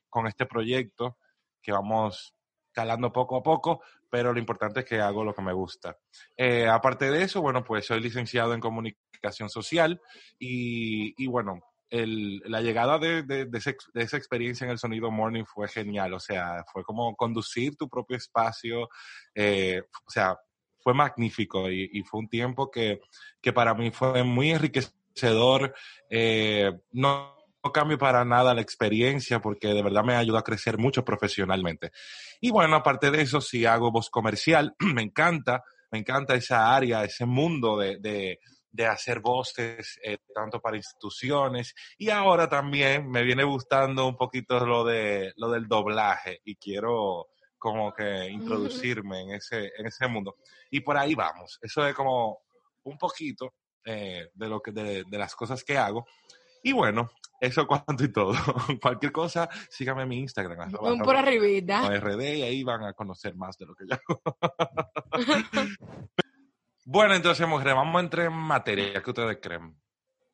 con 0.10 0.28
este 0.28 0.46
proyecto 0.46 1.18
que 1.62 1.72
vamos 1.72 2.34
calando 2.74 3.12
poco 3.12 3.38
a 3.38 3.44
poco, 3.44 3.82
pero 4.10 4.34
lo 4.34 4.40
importante 4.40 4.82
es 4.82 4.86
que 4.86 5.00
hago 5.00 5.24
lo 5.24 5.34
que 5.34 5.42
me 5.42 5.54
gusta. 5.54 5.98
Eh, 6.36 6.68
aparte 6.68 7.10
de 7.10 7.24
eso, 7.24 7.42
bueno, 7.42 7.63
pues 7.63 7.86
soy 7.86 8.02
licenciado 8.02 8.54
en 8.54 8.60
comunicación 8.60 9.50
social 9.50 10.02
y, 10.38 11.25
bueno, 11.28 11.62
la 11.94 12.62
llegada 12.62 12.98
de, 12.98 13.48
esa 13.94 14.18
experiencia 14.18 14.66
en 14.66 14.72
el 14.72 14.80
Sonido 14.80 15.12
Morning 15.12 15.44
fue 15.46 15.68
genial, 15.68 16.14
o 16.14 16.20
sea, 16.20 16.64
fue 16.72 16.84
como 16.84 17.16
conducir 17.16 17.76
tu 17.76 17.88
propio 17.88 18.18
espacio, 18.18 18.90
eh, 19.36 19.82
o 20.06 20.10
sea, 20.10 20.38
fue 20.82 20.94
magnífico 20.94 21.70
y, 21.72 22.04
fue 22.04 22.22
un 22.22 22.28
tiempo 22.28 22.70
que, 22.70 23.00
que, 23.42 23.54
para 23.54 23.74
mí 23.74 23.92
fue 23.92 24.24
muy 24.24 24.52
enriquecedor. 24.52 25.74
Eh, 26.10 26.72
no 26.92 27.34
no 27.64 27.72
cambio 27.72 27.98
para 27.98 28.26
nada 28.26 28.54
la 28.54 28.62
experiencia 28.62 29.40
porque 29.40 29.70
de 29.70 29.82
verdad 29.82 30.04
me 30.04 30.16
ayuda 30.16 30.40
a 30.40 30.44
crecer 30.44 30.78
mucho 30.78 31.06
profesionalmente. 31.06 31.92
Y 32.42 32.52
bueno, 32.52 32.76
aparte 32.76 33.10
de 33.10 33.22
eso, 33.22 33.40
si 33.40 33.66
hago 33.66 33.92
voz 33.92 34.10
comercial, 34.10 34.76
me 34.94 35.02
encanta, 35.02 35.64
me 35.92 36.00
encanta 36.00 36.36
esa 36.36 36.76
área, 36.76 37.04
ese 37.04 37.26
mundo 37.26 37.78
de, 37.78 37.98
de, 38.00 38.40
hacer 38.88 39.20
voces, 39.20 40.00
eh, 40.03 40.18
tanto 40.34 40.60
para 40.60 40.77
instituciones. 40.77 41.74
Y 41.98 42.10
ahora 42.10 42.50
también 42.50 43.10
me 43.10 43.24
viene 43.24 43.44
gustando 43.44 44.08
un 44.08 44.15
poquito 44.15 44.65
lo, 44.65 44.84
de, 44.84 45.34
lo 45.38 45.50
del 45.51 45.68
doblaje 45.68 46.42
y 46.44 46.56
quiero 46.56 47.27
como 47.58 47.94
que 47.94 48.27
introducirme 48.30 49.22
en 49.22 49.32
ese, 49.32 49.72
en 49.77 49.86
ese 49.86 50.08
mundo. 50.08 50.38
Y 50.72 50.80
por 50.82 50.98
ahí 50.98 51.15
vamos. 51.15 51.60
Eso 51.62 51.86
es 51.86 51.94
como 51.94 52.39
un 52.84 52.98
poquito 52.98 53.53
eh, 53.86 54.30
de, 54.34 54.48
lo 54.48 54.62
que, 54.62 54.72
de, 54.72 55.03
de 55.08 55.18
las 55.18 55.36
cosas 55.36 55.63
que 55.63 55.77
hago. 55.77 56.06
Y 56.63 56.72
bueno, 56.72 57.10
eso 57.44 57.68
cuanto 57.68 58.03
y 58.03 58.12
todo. 58.12 58.34
Cualquier 58.82 59.12
cosa, 59.12 59.50
síganme 59.70 60.03
en 60.03 60.10
mi 60.10 60.20
Instagram. 60.20 60.74
Un 60.80 61.00
por 61.00 61.15
arribita. 61.15 61.89
RD 61.89 62.22
y 62.38 62.42
ahí 62.44 62.63
van 62.63 62.84
a 62.84 62.94
conocer 62.94 63.36
más 63.36 63.58
de 63.58 63.65
lo 63.65 63.75
que 63.75 63.86
yo 63.88 63.96
hago. 63.96 64.22
bueno, 66.86 67.16
entonces, 67.16 67.48
mujeres, 67.48 67.75
vamos 67.75 67.96
a 67.96 68.04
entrar 68.04 68.28
en 68.28 68.34
materia. 68.34 69.02
¿Qué 69.02 69.10
ustedes 69.10 69.38
creen? 69.42 69.75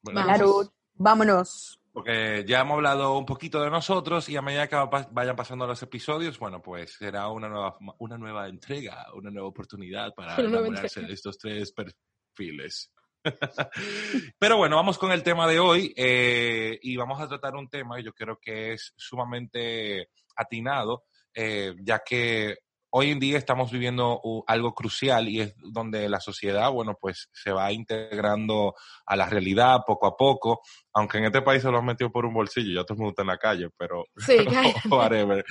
claro, 0.04 0.72
vámonos. 0.94 1.80
Porque 1.92 2.46
ya 2.48 2.62
hemos 2.62 2.76
hablado 2.76 3.18
un 3.18 3.26
poquito 3.26 3.62
de 3.62 3.70
nosotros 3.70 4.30
y 4.30 4.38
a 4.38 4.42
medida 4.42 4.68
que 4.68 4.76
vayan 5.12 5.36
pasando 5.36 5.66
los 5.66 5.82
episodios, 5.82 6.38
bueno, 6.40 6.62
pues 6.62 6.94
será 6.94 7.28
una 7.30 7.50
nueva, 7.50 7.78
una 7.98 8.18
nueva 8.18 8.48
entrega, 8.48 9.08
una 9.16 9.32
nueva 9.32 9.50
oportunidad 9.50 10.14
para 10.14 10.36
enamorarse 10.40 11.02
de 11.02 11.14
estos 11.14 11.38
tres 11.38 11.74
perfiles. 11.74 12.92
Pero 14.40 14.58
bueno, 14.58 14.76
vamos 14.76 14.98
con 14.98 15.12
el 15.12 15.24
tema 15.24 15.48
de 15.48 15.60
hoy 15.60 15.94
eh, 15.98 16.80
y 16.82 16.96
vamos 16.96 17.20
a 17.20 17.28
tratar 17.28 17.56
un 17.56 17.68
tema 17.68 17.98
que 17.98 18.04
yo 18.04 18.14
creo 18.14 18.40
que 18.40 18.74
es 18.74 18.94
sumamente 18.96 20.10
atinado, 20.36 21.06
eh, 21.34 21.74
ya 21.82 22.00
que 22.00 22.60
hoy 22.92 23.12
en 23.12 23.20
día 23.20 23.38
estamos 23.38 23.72
viviendo 23.72 24.22
algo 24.48 24.74
crucial 24.74 25.28
y 25.30 25.42
es 25.42 25.56
donde 25.58 26.10
la 26.10 26.20
sociedad, 26.20 26.72
bueno, 26.72 26.98
pues 27.00 27.30
se 27.34 27.52
va 27.52 27.72
integrando 27.72 28.76
a 29.06 29.16
la 29.16 29.28
realidad 29.28 29.82
poco 29.86 30.08
a 30.08 30.18
poco, 30.18 30.62
aunque 31.00 31.18
en 31.18 31.26
este 31.26 31.42
país 31.42 31.62
se 31.62 31.72
lo 31.72 31.80
han 31.80 31.86
metido 31.86 32.12
por 32.12 32.26
un 32.26 32.34
bolsillo, 32.34 32.82
ya 32.82 32.86
todo 32.86 32.96
el 32.96 33.00
mundo 33.00 33.10
está 33.12 33.22
en 33.24 33.28
la 33.28 33.38
calle, 33.38 33.70
pero 33.78 34.06
sí, 34.18 34.38
whatever. 34.90 35.44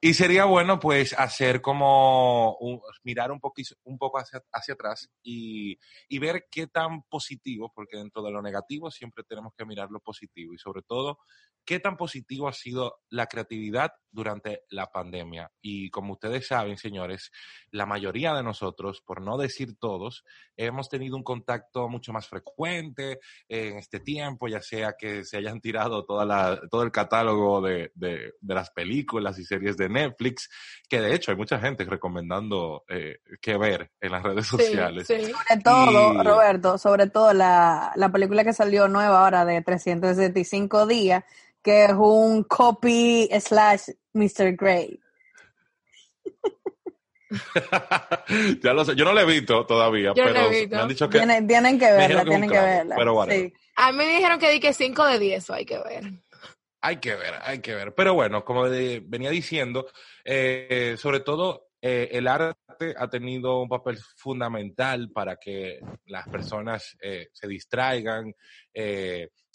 Y 0.00 0.14
sería 0.14 0.44
bueno, 0.44 0.78
pues, 0.78 1.12
hacer 1.18 1.60
como 1.60 2.56
mirar 3.02 3.32
un, 3.32 3.40
poquito, 3.40 3.74
un 3.84 3.98
poco 3.98 4.18
hacia, 4.18 4.40
hacia 4.52 4.74
atrás 4.74 5.10
y, 5.22 5.78
y 6.08 6.18
ver 6.18 6.46
qué 6.50 6.66
tan 6.66 7.02
positivo, 7.02 7.72
porque 7.74 7.96
dentro 7.96 8.22
de 8.22 8.30
lo 8.30 8.42
negativo 8.42 8.90
siempre 8.90 9.24
tenemos 9.24 9.52
que 9.56 9.64
mirar 9.64 9.88
lo 9.90 10.00
positivo 10.00 10.54
y 10.54 10.58
sobre 10.58 10.82
todo 10.82 11.18
¿Qué 11.68 11.80
tan 11.80 11.98
positivo 11.98 12.48
ha 12.48 12.54
sido 12.54 13.02
la 13.10 13.26
creatividad 13.26 13.92
durante 14.10 14.62
la 14.70 14.86
pandemia? 14.86 15.52
Y 15.60 15.90
como 15.90 16.14
ustedes 16.14 16.46
saben, 16.46 16.78
señores, 16.78 17.30
la 17.70 17.84
mayoría 17.84 18.32
de 18.32 18.42
nosotros, 18.42 19.02
por 19.02 19.20
no 19.20 19.36
decir 19.36 19.76
todos, 19.78 20.24
hemos 20.56 20.88
tenido 20.88 21.14
un 21.14 21.22
contacto 21.22 21.90
mucho 21.90 22.10
más 22.14 22.26
frecuente 22.26 23.18
en 23.48 23.76
este 23.76 24.00
tiempo, 24.00 24.48
ya 24.48 24.57
sea 24.60 24.94
que 24.98 25.24
se 25.24 25.36
hayan 25.36 25.60
tirado 25.60 26.04
toda 26.04 26.24
la, 26.24 26.60
todo 26.70 26.82
el 26.82 26.90
catálogo 26.90 27.60
de, 27.60 27.92
de, 27.94 28.32
las 28.42 28.70
películas 28.70 29.38
y 29.38 29.44
series 29.44 29.76
de 29.76 29.88
Netflix, 29.88 30.48
que 30.88 31.00
de 31.00 31.14
hecho 31.14 31.30
hay 31.30 31.36
mucha 31.36 31.58
gente 31.58 31.84
recomendando 31.84 32.84
eh, 32.88 33.18
que 33.40 33.56
ver 33.56 33.90
en 34.00 34.12
las 34.12 34.22
redes 34.22 34.46
sociales. 34.46 35.06
Sobre 35.06 35.62
todo, 35.62 36.22
Roberto, 36.22 36.78
sobre 36.78 37.08
todo 37.08 37.32
la, 37.32 37.92
la 37.96 38.10
película 38.10 38.44
que 38.44 38.52
salió 38.52 38.88
nueva 38.88 39.24
ahora 39.24 39.44
de 39.44 39.62
365 39.62 40.86
días 40.86 41.24
que 41.62 41.84
es 41.84 41.92
un 41.92 42.44
copy 42.44 43.28
slash 43.40 43.90
Mr. 44.14 44.56
Grey. 44.56 45.00
ya 48.62 48.72
lo 48.72 48.84
sé, 48.84 48.94
yo 48.96 49.04
no 49.04 49.12
la 49.12 49.22
he 49.22 49.26
visto 49.26 49.66
todavía, 49.66 50.12
pero 50.14 50.50
me 50.50 50.76
han 50.76 50.88
dicho 50.88 51.08
que... 51.08 51.18
Tienen, 51.18 51.78
que 51.78 51.92
verla, 51.92 52.24
tienen 52.24 52.50
que, 52.50 52.58
verla. 52.58 52.96
Pero 52.96 53.14
bueno. 53.14 53.32
A 53.76 53.92
mí 53.92 53.98
me 53.98 54.16
dijeron 54.16 54.38
que 54.38 54.50
di 54.50 54.60
que 54.60 54.72
5 54.72 55.06
de 55.06 55.18
10, 55.18 55.50
hay 55.50 55.64
que 55.64 55.78
ver. 55.78 56.04
Hay 56.80 56.96
que 56.98 57.14
ver, 57.14 57.34
hay 57.42 57.60
que 57.60 57.74
ver. 57.74 57.94
Pero 57.94 58.14
bueno, 58.14 58.44
como 58.44 58.62
venía 58.62 59.30
diciendo, 59.30 59.86
eh, 60.24 60.96
sobre 60.98 61.20
todo 61.20 61.68
eh, 61.82 62.08
el 62.12 62.28
arte 62.28 62.94
ha 62.96 63.08
tenido 63.08 63.60
un 63.60 63.68
papel 63.68 63.98
fundamental 64.16 65.10
para 65.10 65.36
que 65.36 65.80
las 66.06 66.28
personas 66.28 66.96
eh, 67.00 67.28
se 67.32 67.46
distraigan, 67.46 68.34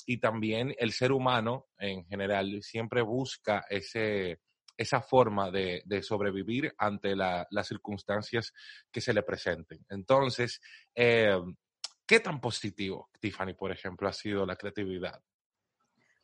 y 0.05 0.17
también 0.17 0.75
el 0.77 0.91
ser 0.91 1.13
humano 1.13 1.67
en 1.77 2.05
general 2.05 2.61
siempre 2.61 3.01
busca 3.01 3.65
ese, 3.69 4.39
esa 4.77 5.01
forma 5.01 5.51
de, 5.51 5.83
sobrevivir 6.01 6.73
ante 6.77 7.15
las 7.15 7.67
circunstancias 7.67 8.53
que 8.91 9.01
se 9.01 9.13
le 9.13 9.23
presenten. 9.23 9.85
Entonces, 9.89 10.59
eh, 10.95 11.37
¿Qué 12.05 12.19
tan 12.19 12.41
positivo, 12.41 13.09
Tiffany, 13.19 13.53
por 13.53 13.71
ejemplo, 13.71 14.07
ha 14.07 14.13
sido 14.13 14.45
la 14.45 14.55
creatividad? 14.55 15.21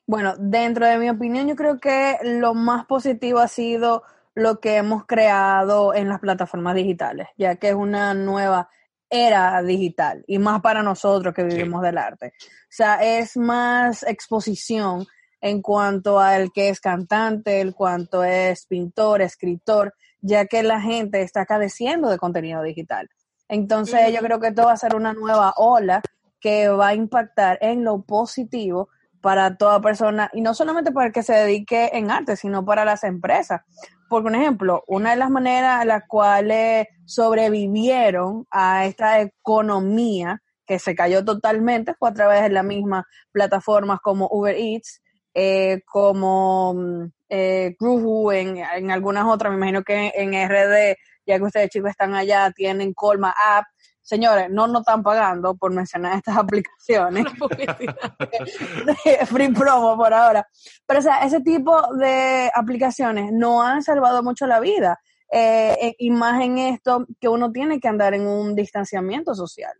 Bueno, 0.05 0.35
dentro 0.37 0.85
de 0.85 0.97
mi 0.97 1.09
opinión, 1.09 1.47
yo 1.47 1.55
creo 1.55 1.79
que 1.79 2.17
lo 2.23 2.53
más 2.53 2.85
positivo 2.85 3.39
ha 3.39 3.47
sido 3.47 4.03
lo 4.35 4.59
que 4.59 4.75
hemos 4.75 5.05
creado 5.05 5.93
en 5.93 6.09
las 6.09 6.19
plataformas 6.19 6.75
digitales, 6.75 7.27
ya 7.37 7.55
que 7.55 7.69
es 7.69 7.75
una 7.75 8.13
nueva 8.13 8.69
era 9.09 9.63
digital 9.63 10.23
y 10.27 10.37
más 10.37 10.61
para 10.61 10.83
nosotros 10.83 11.33
que 11.33 11.43
vivimos 11.43 11.81
del 11.81 11.97
arte. 11.97 12.33
O 12.37 12.67
sea, 12.69 12.95
es 13.17 13.37
más 13.37 14.03
exposición 14.03 15.07
en 15.41 15.61
cuanto 15.61 16.19
al 16.19 16.51
que 16.51 16.69
es 16.69 16.79
cantante, 16.79 17.61
en 17.61 17.71
cuanto 17.71 18.23
es 18.23 18.65
pintor, 18.65 19.21
escritor, 19.21 19.93
ya 20.21 20.45
que 20.45 20.63
la 20.63 20.81
gente 20.81 21.21
está 21.21 21.45
cadeciendo 21.45 22.09
de 22.09 22.17
contenido 22.17 22.61
digital. 22.61 23.09
Entonces, 23.47 24.13
yo 24.13 24.19
creo 24.19 24.39
que 24.39 24.47
esto 24.47 24.65
va 24.65 24.73
a 24.73 24.77
ser 24.77 24.95
una 24.95 25.13
nueva 25.13 25.53
ola 25.57 26.01
que 26.39 26.67
va 26.69 26.89
a 26.89 26.95
impactar 26.95 27.57
en 27.61 27.83
lo 27.83 28.01
positivo 28.01 28.89
para 29.21 29.57
toda 29.57 29.81
persona, 29.81 30.29
y 30.33 30.41
no 30.41 30.53
solamente 30.53 30.91
para 30.91 31.07
el 31.07 31.13
que 31.13 31.23
se 31.23 31.33
dedique 31.33 31.89
en 31.93 32.09
arte, 32.09 32.37
sino 32.37 32.63
para 32.63 32.85
las 32.85 33.03
empresas. 33.03 33.61
Por 34.07 34.33
ejemplo, 34.33 34.83
una 34.87 35.11
de 35.11 35.17
las 35.17 35.29
maneras 35.29 35.81
en 35.81 35.89
las 35.89 36.03
cuales 36.07 36.87
sobrevivieron 37.05 38.47
a 38.49 38.85
esta 38.85 39.19
economía 39.19 40.41
que 40.65 40.79
se 40.79 40.95
cayó 40.95 41.25
totalmente 41.25 41.95
fue 41.95 42.09
a 42.09 42.13
través 42.13 42.43
de 42.43 42.49
las 42.49 42.63
mismas 42.63 43.03
plataformas 43.31 43.99
como 44.01 44.29
Uber 44.31 44.55
Eats, 44.55 45.01
eh, 45.33 45.81
como 45.85 46.73
mm, 46.73 47.11
eh, 47.29 47.75
en, 47.79 48.57
en, 48.57 48.91
algunas 48.91 49.25
otras, 49.25 49.51
me 49.51 49.57
imagino 49.57 49.83
que 49.83 50.11
en 50.15 50.33
RD, 50.33 50.97
ya 51.25 51.37
que 51.37 51.43
ustedes 51.43 51.69
chicos 51.69 51.91
están 51.91 52.15
allá, 52.15 52.51
tienen 52.51 52.93
Colma 52.93 53.33
App. 53.37 53.65
Señores, 54.01 54.49
no 54.49 54.65
nos 54.65 54.81
están 54.81 55.03
pagando 55.03 55.55
por 55.55 55.71
mencionar 55.71 56.17
estas 56.17 56.37
aplicaciones. 56.37 57.25
Free 59.27 59.49
promo 59.49 59.95
por 59.95 60.13
ahora. 60.13 60.47
Pero, 60.85 60.99
o 60.99 61.03
sea, 61.03 61.19
ese 61.19 61.41
tipo 61.41 61.93
de 61.95 62.49
aplicaciones 62.53 63.31
no 63.31 63.61
han 63.61 63.83
salvado 63.83 64.23
mucho 64.23 64.47
la 64.47 64.59
vida. 64.59 64.99
Eh, 65.31 65.93
y 65.99 66.09
más 66.09 66.41
en 66.41 66.57
esto 66.57 67.05
que 67.19 67.29
uno 67.29 67.51
tiene 67.51 67.79
que 67.79 67.87
andar 67.87 68.15
en 68.15 68.25
un 68.25 68.55
distanciamiento 68.55 69.35
social. 69.35 69.73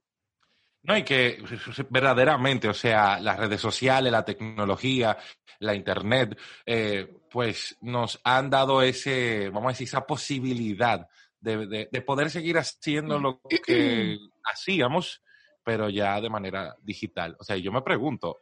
No, 0.84 0.98
y 0.98 1.04
que 1.04 1.44
verdaderamente, 1.90 2.70
o 2.70 2.74
sea, 2.74 3.20
las 3.20 3.38
redes 3.38 3.60
sociales, 3.60 4.12
la 4.12 4.24
tecnología, 4.24 5.18
la 5.60 5.76
internet, 5.76 6.38
eh, 6.66 7.08
pues 7.30 7.78
nos 7.82 8.20
han 8.24 8.50
dado 8.50 8.82
ese, 8.82 9.50
vamos 9.50 9.66
a 9.66 9.74
decir, 9.74 9.88
esa 9.88 10.08
posibilidad 10.08 11.08
de, 11.40 11.88
de, 11.92 12.02
poder 12.02 12.30
seguir 12.30 12.58
haciendo 12.58 13.20
lo 13.20 13.42
que 13.66 14.18
hacíamos, 14.52 15.22
pero 15.64 15.90
ya 15.90 16.20
de 16.22 16.30
manera 16.30 16.76
digital. 16.82 17.36
O 17.40 17.44
sea, 17.44 17.58
yo 17.58 17.72
me 17.72 17.82
pregunto, 17.82 18.38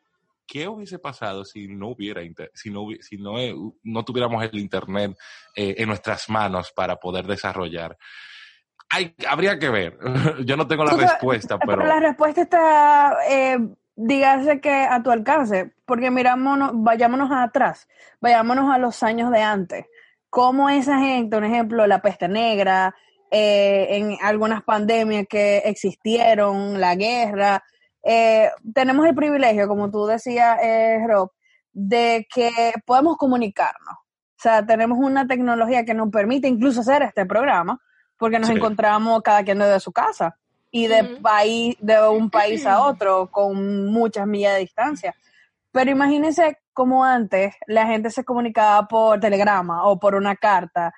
¿qué 0.45 0.67
hubiese 0.67 0.99
pasado 0.99 1.43
si 1.43 1.67
no 1.67 1.89
hubiera, 1.89 2.21
si 2.53 2.69
no, 2.69 2.87
si 3.01 3.17
no, 3.17 3.39
eh, 3.39 3.53
no 3.83 4.05
tuviéramos 4.05 4.43
el 4.43 4.59
internet 4.59 5.17
eh, 5.55 5.75
en 5.77 5.87
nuestras 5.89 6.29
manos 6.29 6.71
para 6.71 6.95
poder 6.97 7.25
desarrollar? 7.25 7.97
Hay, 8.89 9.15
habría 9.27 9.59
que 9.59 9.69
ver. 9.69 9.97
Yo 10.45 10.57
no 10.57 10.67
tengo 10.67 10.85
la 10.85 10.95
respuesta, 10.95 11.57
pero... 11.59 11.85
La 11.85 11.99
respuesta 11.99 12.41
está, 12.41 13.17
eh, 13.29 13.57
dígase 13.95 14.61
que 14.61 14.71
a 14.71 15.01
tu 15.03 15.11
alcance, 15.11 15.73
porque 15.85 16.11
mirámonos, 16.11 16.71
vayámonos 16.73 17.29
atrás, 17.31 17.87
vayámonos 18.21 18.73
a 18.73 18.77
los 18.77 19.03
años 19.03 19.31
de 19.31 19.41
antes. 19.41 19.85
Cómo 20.29 20.69
esa 20.69 20.99
gente, 20.99 21.37
un 21.37 21.43
ejemplo, 21.43 21.85
la 21.87 22.01
peste 22.01 22.27
negra, 22.27 22.95
eh, 23.31 23.87
en 23.89 24.17
algunas 24.21 24.63
pandemias 24.63 25.25
que 25.29 25.57
existieron, 25.65 26.79
la 26.79 26.95
guerra, 26.95 27.63
eh, 28.03 28.49
tenemos 28.73 29.05
el 29.05 29.15
privilegio, 29.15 29.67
como 29.67 29.91
tú 29.91 30.05
decías, 30.05 30.57
eh, 30.63 30.99
Rob, 31.05 31.31
de 31.73 32.25
que 32.33 32.73
podemos 32.85 33.17
comunicarnos. 33.17 33.95
O 33.95 34.39
sea, 34.39 34.65
tenemos 34.65 34.97
una 34.97 35.27
tecnología 35.27 35.83
que 35.83 35.93
nos 35.93 36.09
permite 36.09 36.47
incluso 36.47 36.81
hacer 36.81 37.01
este 37.01 37.25
programa, 37.25 37.81
porque 38.17 38.39
nos 38.39 38.49
encontramos 38.49 39.21
cada 39.21 39.43
quien 39.43 39.59
desde 39.59 39.79
su 39.79 39.91
casa 39.91 40.37
y 40.71 40.87
de 40.87 41.03
país, 41.21 41.75
de 41.79 42.07
un 42.09 42.29
país 42.29 42.65
a 42.65 42.85
otro 42.85 43.29
con 43.31 43.87
muchas 43.87 44.27
millas 44.27 44.53
de 44.53 44.59
distancia. 44.59 45.15
Pero 45.71 45.91
imagínense 45.91 46.59
cómo 46.73 47.03
antes 47.03 47.55
la 47.67 47.87
gente 47.87 48.09
se 48.09 48.23
comunicaba 48.23 48.87
por 48.87 49.19
telegrama 49.19 49.85
o 49.85 49.99
por 49.99 50.15
una 50.15 50.35
carta. 50.35 50.93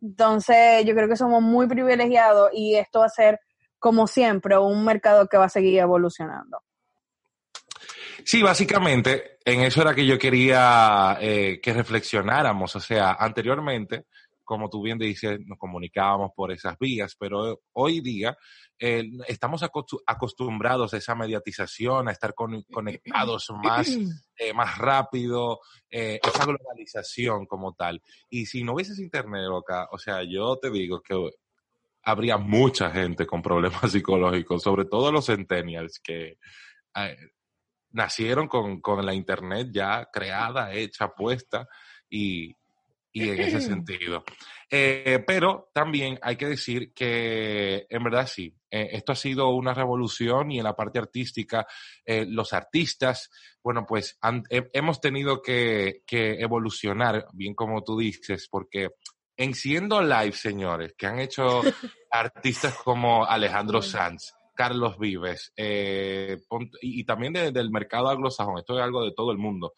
Entonces, 0.00 0.84
yo 0.84 0.94
creo 0.94 1.08
que 1.08 1.16
somos 1.16 1.42
muy 1.42 1.66
privilegiados 1.66 2.50
y 2.52 2.76
esto 2.76 3.00
va 3.00 3.06
a 3.06 3.10
ser, 3.10 3.40
como 3.78 4.06
siempre, 4.06 4.56
un 4.58 4.84
mercado 4.84 5.26
que 5.28 5.36
va 5.36 5.46
a 5.46 5.48
seguir 5.50 5.78
evolucionando. 5.78 6.62
Sí, 8.24 8.42
básicamente, 8.42 9.38
en 9.44 9.62
eso 9.62 9.82
era 9.82 9.94
que 9.94 10.04
yo 10.06 10.18
quería 10.18 11.16
eh, 11.20 11.60
que 11.62 11.72
reflexionáramos. 11.72 12.76
O 12.76 12.80
sea, 12.80 13.14
anteriormente, 13.14 14.06
como 14.48 14.70
tú 14.70 14.80
bien 14.80 14.96
dices, 14.96 15.38
nos 15.44 15.58
comunicábamos 15.58 16.30
por 16.34 16.50
esas 16.50 16.78
vías, 16.78 17.14
pero 17.18 17.60
hoy 17.74 18.00
día 18.00 18.34
eh, 18.78 19.04
estamos 19.26 19.62
acostumbrados 20.06 20.94
a 20.94 20.96
esa 20.96 21.14
mediatización, 21.14 22.08
a 22.08 22.12
estar 22.12 22.32
conectados 22.32 23.50
más, 23.62 23.94
eh, 24.38 24.54
más 24.54 24.78
rápido, 24.78 25.60
eh, 25.90 26.18
esa 26.26 26.46
globalización 26.46 27.44
como 27.44 27.74
tal. 27.74 28.00
Y 28.30 28.46
si 28.46 28.64
no 28.64 28.72
hubieses 28.72 28.98
internet 29.00 29.50
acá, 29.54 29.86
o 29.92 29.98
sea, 29.98 30.22
yo 30.22 30.56
te 30.56 30.70
digo 30.70 31.02
que 31.02 31.14
habría 32.04 32.38
mucha 32.38 32.90
gente 32.90 33.26
con 33.26 33.42
problemas 33.42 33.82
psicológicos, 33.92 34.62
sobre 34.62 34.86
todo 34.86 35.12
los 35.12 35.26
centennials 35.26 36.00
que 36.02 36.38
nacieron 37.90 38.48
con, 38.48 38.80
con 38.80 39.04
la 39.04 39.12
internet 39.12 39.68
ya 39.72 40.08
creada, 40.10 40.72
hecha, 40.72 41.08
puesta 41.08 41.68
y, 42.08 42.54
y 43.24 43.30
en 43.30 43.40
ese 43.40 43.60
sentido. 43.60 44.24
Eh, 44.70 45.24
pero 45.26 45.70
también 45.72 46.18
hay 46.20 46.36
que 46.36 46.46
decir 46.46 46.92
que 46.92 47.86
en 47.88 48.04
verdad 48.04 48.26
sí, 48.26 48.54
eh, 48.70 48.90
esto 48.92 49.12
ha 49.12 49.16
sido 49.16 49.48
una 49.50 49.72
revolución 49.72 50.50
y 50.50 50.58
en 50.58 50.64
la 50.64 50.76
parte 50.76 50.98
artística 50.98 51.66
eh, 52.04 52.26
los 52.28 52.52
artistas, 52.52 53.30
bueno, 53.62 53.86
pues 53.86 54.18
hemos 54.50 55.00
tenido 55.00 55.40
que, 55.40 56.02
que, 56.06 56.40
evolucionar, 56.40 57.26
bien 57.32 57.54
como 57.54 57.82
tú 57.82 57.98
dices, 57.98 58.46
porque 58.50 58.90
en 59.38 59.54
siendo 59.54 60.02
live, 60.02 60.32
señores, 60.32 60.94
que 60.98 61.06
han 61.06 61.18
hecho 61.18 61.62
artistas 62.10 62.74
como 62.84 63.24
Alejandro 63.24 63.80
Sanz, 63.80 64.34
Carlos 64.54 64.98
Vives, 64.98 65.52
y, 65.56 67.04
también 67.04 67.32
del 67.32 67.70
mercado 67.70 68.10
anglosajón, 68.10 68.58
esto 68.58 68.76
es 68.76 68.84
algo 68.84 69.04
de 69.04 69.12
todo 69.12 69.30
el 69.30 69.38
mundo. 69.38 69.72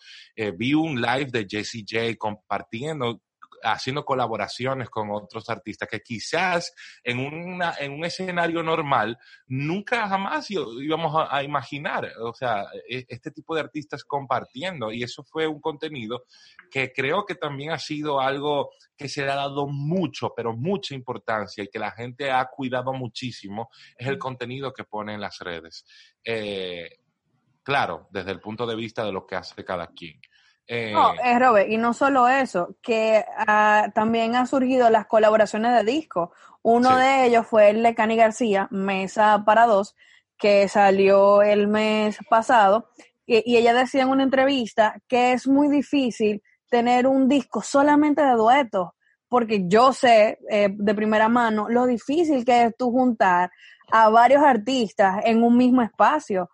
vi 0.56 0.72
un 0.72 1.00
live 1.00 1.26
de 1.26 1.46
Jesse 1.48 1.84
J 1.86 2.16
compartiendo 2.16 3.20
haciendo 3.62 4.04
colaboraciones 4.04 4.88
con 4.90 5.10
otros 5.10 5.48
artistas 5.48 5.88
que 5.88 6.00
quizás 6.00 6.74
en, 7.02 7.18
una, 7.18 7.74
en 7.78 7.92
un 7.92 8.04
escenario 8.04 8.62
normal 8.62 9.18
nunca 9.46 10.08
jamás 10.08 10.50
íbamos 10.50 11.26
a, 11.28 11.42
imaginar, 11.42 12.10
o 12.20 12.32
sea, 12.34 12.64
e, 12.88 13.04
este 13.08 13.30
tipo 13.30 13.54
de 13.54 13.60
artistas 13.60 14.04
compartiendo 14.04 14.92
y 14.92 15.02
eso 15.02 15.24
fue 15.24 15.46
un 15.46 15.60
contenido 15.60 16.24
que 16.70 16.92
creo 16.92 17.24
que 17.24 17.34
también 17.34 17.72
ha 17.72 17.78
sido 17.78 18.20
algo 18.20 18.70
que 18.96 19.08
se 19.08 19.22
le 19.22 19.30
ha 19.30 19.36
dado 19.36 19.66
mucho, 19.66 20.32
pero 20.34 20.56
mucha 20.56 20.94
importancia 20.94 21.64
y 21.64 21.68
que 21.68 21.78
la 21.78 21.92
gente 21.92 22.30
ha 22.30 22.44
cuidado 22.46 22.92
muchísimo, 22.92 23.70
es 23.96 24.06
el 24.06 24.18
contenido 24.18 24.72
que 24.72 24.84
pone 24.84 25.14
en 25.14 25.20
las 25.20 25.38
redes. 25.38 25.84
Eh, 26.24 26.98
claro, 27.62 28.08
desde 28.10 28.32
el 28.32 28.40
punto 28.40 28.66
de 28.66 28.76
vista 28.76 29.04
de 29.04 29.12
lo 29.12 29.26
que 29.26 29.36
hace 29.36 29.64
cada 29.64 29.88
quien. 29.88 30.20
No, 30.70 31.14
eh, 31.24 31.38
Robert, 31.38 31.68
y 31.68 31.78
no 31.78 31.92
solo 31.92 32.28
eso, 32.28 32.76
que 32.80 33.24
ah, 33.36 33.88
también 33.92 34.36
han 34.36 34.46
surgido 34.46 34.88
las 34.88 35.06
colaboraciones 35.06 35.72
de 35.74 35.90
discos. 35.90 36.30
Uno 36.62 36.96
de 36.96 37.26
ellos 37.26 37.46
fue 37.46 37.70
el 37.70 37.82
de 37.82 37.94
Cani 37.94 38.16
García, 38.16 38.68
Mesa 38.70 39.42
para 39.44 39.66
Dos, 39.66 39.96
que 40.38 40.68
salió 40.68 41.42
el 41.42 41.66
mes 41.66 42.18
pasado, 42.28 42.88
y, 43.26 43.56
ella 43.56 43.74
decía 43.74 44.02
en 44.02 44.10
una 44.10 44.22
entrevista 44.22 45.00
que 45.08 45.32
es 45.32 45.46
muy 45.46 45.68
difícil 45.68 46.42
tener 46.68 47.06
un 47.06 47.28
disco 47.28 47.62
solamente 47.62 48.22
de 48.22 48.32
duetos, 48.32 48.90
porque 49.28 49.64
yo 49.66 49.92
sé 49.92 50.38
eh, 50.50 50.68
de 50.72 50.94
primera 50.94 51.28
mano 51.28 51.68
lo 51.68 51.86
difícil 51.86 52.44
que 52.44 52.64
es 52.64 52.76
tú 52.76 52.90
juntar 52.90 53.50
a 53.90 54.08
varios 54.08 54.42
artistas 54.42 55.20
en 55.24 55.42
un 55.42 55.56
mismo 55.56 55.82
espacio. 55.82 56.48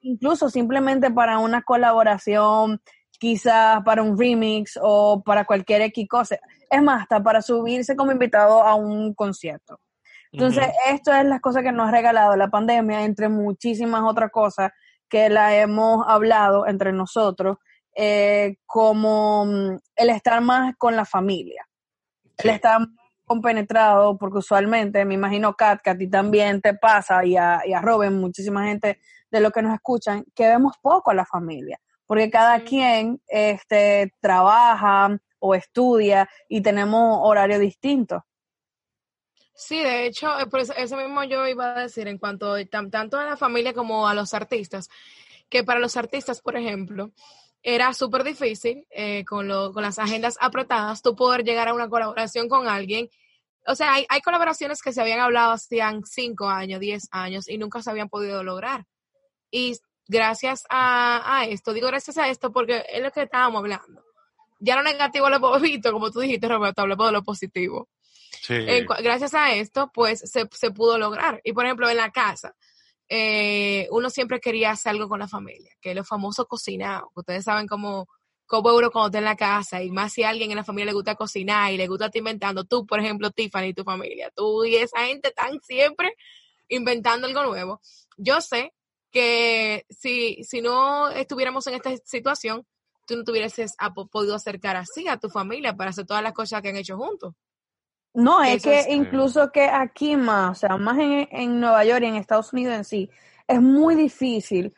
incluso 0.00 0.48
simplemente 0.48 1.10
para 1.10 1.38
una 1.38 1.62
colaboración 1.62 2.80
quizás 3.18 3.82
para 3.84 4.02
un 4.02 4.18
remix 4.18 4.78
o 4.80 5.22
para 5.22 5.44
cualquier 5.44 5.82
X 5.82 6.06
cosa. 6.08 6.38
Es 6.70 6.82
más, 6.82 7.02
hasta 7.02 7.22
para 7.22 7.42
subirse 7.42 7.96
como 7.96 8.12
invitado 8.12 8.62
a 8.62 8.74
un 8.74 9.14
concierto. 9.14 9.80
Entonces, 10.32 10.66
esto 10.88 11.12
es 11.12 11.24
las 11.26 11.40
cosas 11.40 11.62
que 11.62 11.70
nos 11.70 11.88
ha 11.88 11.92
regalado 11.92 12.34
la 12.34 12.48
pandemia, 12.48 13.04
entre 13.04 13.28
muchísimas 13.28 14.02
otras 14.02 14.32
cosas 14.32 14.72
que 15.08 15.28
la 15.28 15.54
hemos 15.56 16.04
hablado 16.08 16.66
entre 16.66 16.92
nosotros, 16.92 17.58
eh, 17.94 18.56
como 18.66 19.46
mm, 19.46 19.78
el 19.94 20.10
estar 20.10 20.40
más 20.40 20.74
con 20.76 20.96
la 20.96 21.04
familia, 21.04 21.64
el 22.38 22.50
estar 22.50 22.80
compenetrado, 23.24 24.18
porque 24.18 24.38
usualmente, 24.38 25.04
me 25.04 25.14
imagino, 25.14 25.54
Kat, 25.54 25.80
que 25.80 25.90
a 25.90 25.96
ti 25.96 26.08
también 26.08 26.60
te 26.60 26.74
pasa, 26.74 27.24
y 27.24 27.36
a, 27.36 27.62
y 27.64 27.72
a 27.72 27.80
Robin, 27.80 28.14
muchísima 28.14 28.66
gente 28.66 28.98
de 29.30 29.40
lo 29.40 29.52
que 29.52 29.62
nos 29.62 29.72
escuchan, 29.72 30.24
que 30.34 30.48
vemos 30.48 30.76
poco 30.82 31.12
a 31.12 31.14
la 31.14 31.24
familia, 31.24 31.78
porque 32.06 32.30
cada 32.30 32.62
quien 32.64 33.20
este, 33.26 34.12
trabaja 34.20 35.18
o 35.38 35.54
estudia 35.54 36.28
y 36.48 36.62
tenemos 36.62 37.20
horario 37.22 37.58
distinto. 37.58 38.24
Sí, 39.54 39.78
de 39.78 40.06
hecho, 40.06 40.38
eh, 40.40 40.46
por 40.46 40.60
eso, 40.60 40.74
eso 40.74 40.96
mismo 40.96 41.22
yo 41.24 41.46
iba 41.46 41.76
a 41.76 41.82
decir 41.82 42.08
en 42.08 42.18
cuanto 42.18 42.54
tanto 42.66 43.18
a 43.18 43.24
la 43.24 43.36
familia 43.36 43.72
como 43.72 44.08
a 44.08 44.14
los 44.14 44.34
artistas, 44.34 44.88
que 45.48 45.62
para 45.62 45.78
los 45.78 45.96
artistas, 45.96 46.40
por 46.40 46.56
ejemplo, 46.56 47.12
era 47.62 47.94
súper 47.94 48.24
difícil 48.24 48.86
eh, 48.90 49.24
con, 49.24 49.46
lo, 49.46 49.72
con 49.72 49.82
las 49.82 49.98
agendas 49.98 50.36
apretadas, 50.40 51.02
tú 51.02 51.14
poder 51.14 51.44
llegar 51.44 51.68
a 51.68 51.74
una 51.74 51.88
colaboración 51.88 52.48
con 52.48 52.68
alguien. 52.68 53.08
O 53.66 53.74
sea, 53.74 53.94
hay, 53.94 54.06
hay 54.08 54.20
colaboraciones 54.20 54.82
que 54.82 54.92
se 54.92 55.00
habían 55.00 55.20
hablado 55.20 55.52
hacían 55.52 56.04
cinco 56.04 56.48
años, 56.48 56.80
diez 56.80 57.08
años 57.10 57.48
y 57.48 57.56
nunca 57.56 57.80
se 57.80 57.90
habían 57.90 58.08
podido 58.08 58.42
lograr. 58.42 58.84
Y 59.50 59.78
gracias 60.06 60.64
a, 60.68 61.38
a 61.38 61.44
esto, 61.46 61.72
digo 61.72 61.88
gracias 61.88 62.18
a 62.18 62.28
esto 62.28 62.52
porque 62.52 62.84
es 62.92 63.02
lo 63.02 63.10
que 63.10 63.22
estábamos 63.22 63.60
hablando. 63.60 64.04
Ya 64.60 64.76
lo 64.76 64.82
negativo 64.82 65.28
lo 65.28 65.36
hemos 65.36 65.60
visto, 65.62 65.92
como 65.92 66.10
tú 66.10 66.20
dijiste, 66.20 66.48
Roberto, 66.48 66.82
hablamos 66.82 67.06
de 67.06 67.12
lo 67.12 67.22
positivo 67.22 67.88
gracias 69.02 69.34
a 69.34 69.54
esto, 69.54 69.90
pues 69.92 70.20
se, 70.20 70.48
se, 70.52 70.70
pudo 70.70 70.98
lograr. 70.98 71.40
Y 71.44 71.52
por 71.52 71.64
ejemplo, 71.64 71.88
en 71.88 71.96
la 71.96 72.10
casa, 72.10 72.54
eh, 73.08 73.88
uno 73.90 74.10
siempre 74.10 74.40
quería 74.40 74.72
hacer 74.72 74.90
algo 74.90 75.08
con 75.08 75.18
la 75.18 75.28
familia, 75.28 75.72
que 75.80 75.90
es 75.90 75.96
lo 75.96 76.04
famoso 76.04 76.46
cocinado. 76.46 77.10
Ustedes 77.14 77.44
saben 77.44 77.66
cómo, 77.66 78.08
cómo 78.46 78.74
uno 78.74 78.90
cuando 78.90 79.08
está 79.08 79.18
en 79.18 79.24
la 79.24 79.36
casa, 79.36 79.82
y 79.82 79.90
más 79.90 80.12
si 80.12 80.22
a 80.22 80.30
alguien 80.30 80.50
en 80.50 80.56
la 80.56 80.64
familia 80.64 80.86
le 80.86 80.92
gusta 80.92 81.14
cocinar 81.14 81.72
y 81.72 81.76
le 81.76 81.86
gusta 81.86 82.06
estar 82.06 82.18
inventando, 82.18 82.64
tú, 82.64 82.86
por 82.86 83.00
ejemplo, 83.00 83.30
Tiffany 83.30 83.68
y 83.68 83.74
tu 83.74 83.84
familia, 83.84 84.30
tú 84.34 84.64
y 84.64 84.76
esa 84.76 85.00
gente 85.06 85.28
están 85.28 85.60
siempre 85.62 86.14
inventando 86.68 87.26
algo 87.26 87.44
nuevo. 87.44 87.80
Yo 88.16 88.40
sé 88.40 88.72
que 89.14 89.86
si, 89.88 90.42
si 90.42 90.60
no 90.60 91.08
estuviéramos 91.08 91.64
en 91.68 91.74
esta 91.74 91.96
situación, 92.04 92.66
tú 93.06 93.16
no 93.16 93.22
te 93.22 93.30
hubieras 93.30 93.54
podido 94.10 94.34
acercar 94.34 94.76
así 94.76 95.06
a 95.06 95.18
tu 95.18 95.30
familia 95.30 95.76
para 95.76 95.90
hacer 95.90 96.04
todas 96.04 96.22
las 96.22 96.32
cosas 96.32 96.60
que 96.60 96.70
han 96.70 96.76
hecho 96.76 96.98
juntos. 96.98 97.32
No, 98.12 98.42
es 98.42 98.62
que 98.62 98.86
incluso 98.90 99.52
que 99.52 99.66
aquí 99.66 100.16
más, 100.16 100.58
o 100.58 100.60
sea, 100.60 100.76
más 100.76 100.98
en, 100.98 101.28
en, 101.30 101.60
Nueva 101.60 101.84
York 101.84 102.02
y 102.02 102.06
en 102.06 102.16
Estados 102.16 102.52
Unidos 102.52 102.74
en 102.74 102.84
sí, 102.84 103.10
es 103.46 103.60
muy 103.60 103.94
difícil 103.94 104.74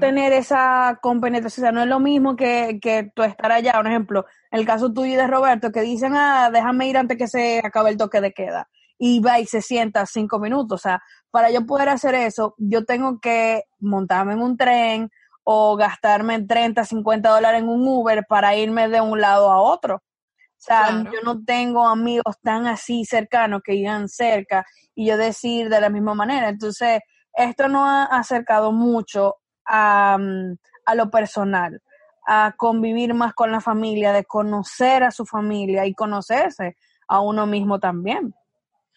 tener 0.00 0.32
esa 0.32 0.98
compenetración. 1.00 1.64
O 1.64 1.66
sea, 1.66 1.72
no 1.72 1.82
es 1.82 1.88
lo 1.88 2.00
mismo 2.00 2.34
que, 2.34 2.78
que 2.82 3.12
tú 3.14 3.22
estar 3.22 3.52
allá. 3.52 3.72
Por 3.74 3.86
ejemplo, 3.86 4.26
en 4.50 4.60
el 4.60 4.66
caso 4.66 4.92
tuyo 4.92 5.12
y 5.12 5.16
de 5.16 5.26
Roberto, 5.26 5.70
que 5.70 5.82
dicen, 5.82 6.14
ah, 6.16 6.50
déjame 6.52 6.88
ir 6.88 6.96
antes 6.96 7.16
que 7.16 7.28
se 7.28 7.60
acabe 7.62 7.90
el 7.90 7.96
toque 7.96 8.20
de 8.20 8.32
queda. 8.32 8.68
Y 8.98 9.20
va 9.20 9.38
y 9.38 9.46
se 9.46 9.62
sienta 9.62 10.04
cinco 10.06 10.38
minutos. 10.38 10.80
O 10.80 10.82
sea, 10.82 11.02
para 11.30 11.50
yo 11.50 11.64
poder 11.66 11.88
hacer 11.88 12.14
eso, 12.14 12.54
yo 12.58 12.84
tengo 12.84 13.20
que 13.20 13.62
montarme 13.78 14.32
en 14.32 14.42
un 14.42 14.56
tren 14.56 15.10
o 15.44 15.76
gastarme 15.76 16.42
30, 16.42 16.84
50 16.84 17.30
dólares 17.30 17.62
en 17.62 17.68
un 17.68 17.86
Uber 17.86 18.24
para 18.28 18.54
irme 18.56 18.88
de 18.88 19.00
un 19.00 19.20
lado 19.20 19.50
a 19.50 19.60
otro. 19.60 19.96
O 19.96 20.60
sea, 20.60 21.04
yo 21.04 21.20
no 21.24 21.44
tengo 21.44 21.86
amigos 21.86 22.36
tan 22.42 22.66
así 22.66 23.04
cercanos 23.04 23.62
que 23.64 23.76
iban 23.76 24.08
cerca 24.08 24.66
y 24.94 25.06
yo 25.06 25.16
decir 25.16 25.68
de 25.68 25.80
la 25.80 25.88
misma 25.88 26.14
manera. 26.14 26.48
Entonces, 26.48 27.00
esto 27.32 27.68
nos 27.68 27.88
ha 27.88 28.04
acercado 28.06 28.72
mucho 28.72 29.36
a, 29.64 30.18
mm, 30.18 30.56
a 30.84 30.94
lo 30.96 31.10
personal, 31.10 31.80
a 32.26 32.54
convivir 32.56 33.14
más 33.14 33.34
con 33.34 33.52
la 33.52 33.60
familia, 33.60 34.12
de 34.12 34.24
conocer 34.24 35.04
a 35.04 35.12
su 35.12 35.24
familia 35.24 35.86
y 35.86 35.94
conocerse 35.94 36.76
a 37.06 37.20
uno 37.20 37.46
mismo 37.46 37.78
también. 37.78 38.34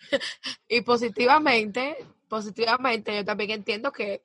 y 0.67 0.81
positivamente, 0.81 1.97
positivamente, 2.27 3.15
yo 3.15 3.25
también 3.25 3.51
entiendo 3.51 3.91
que, 3.91 4.23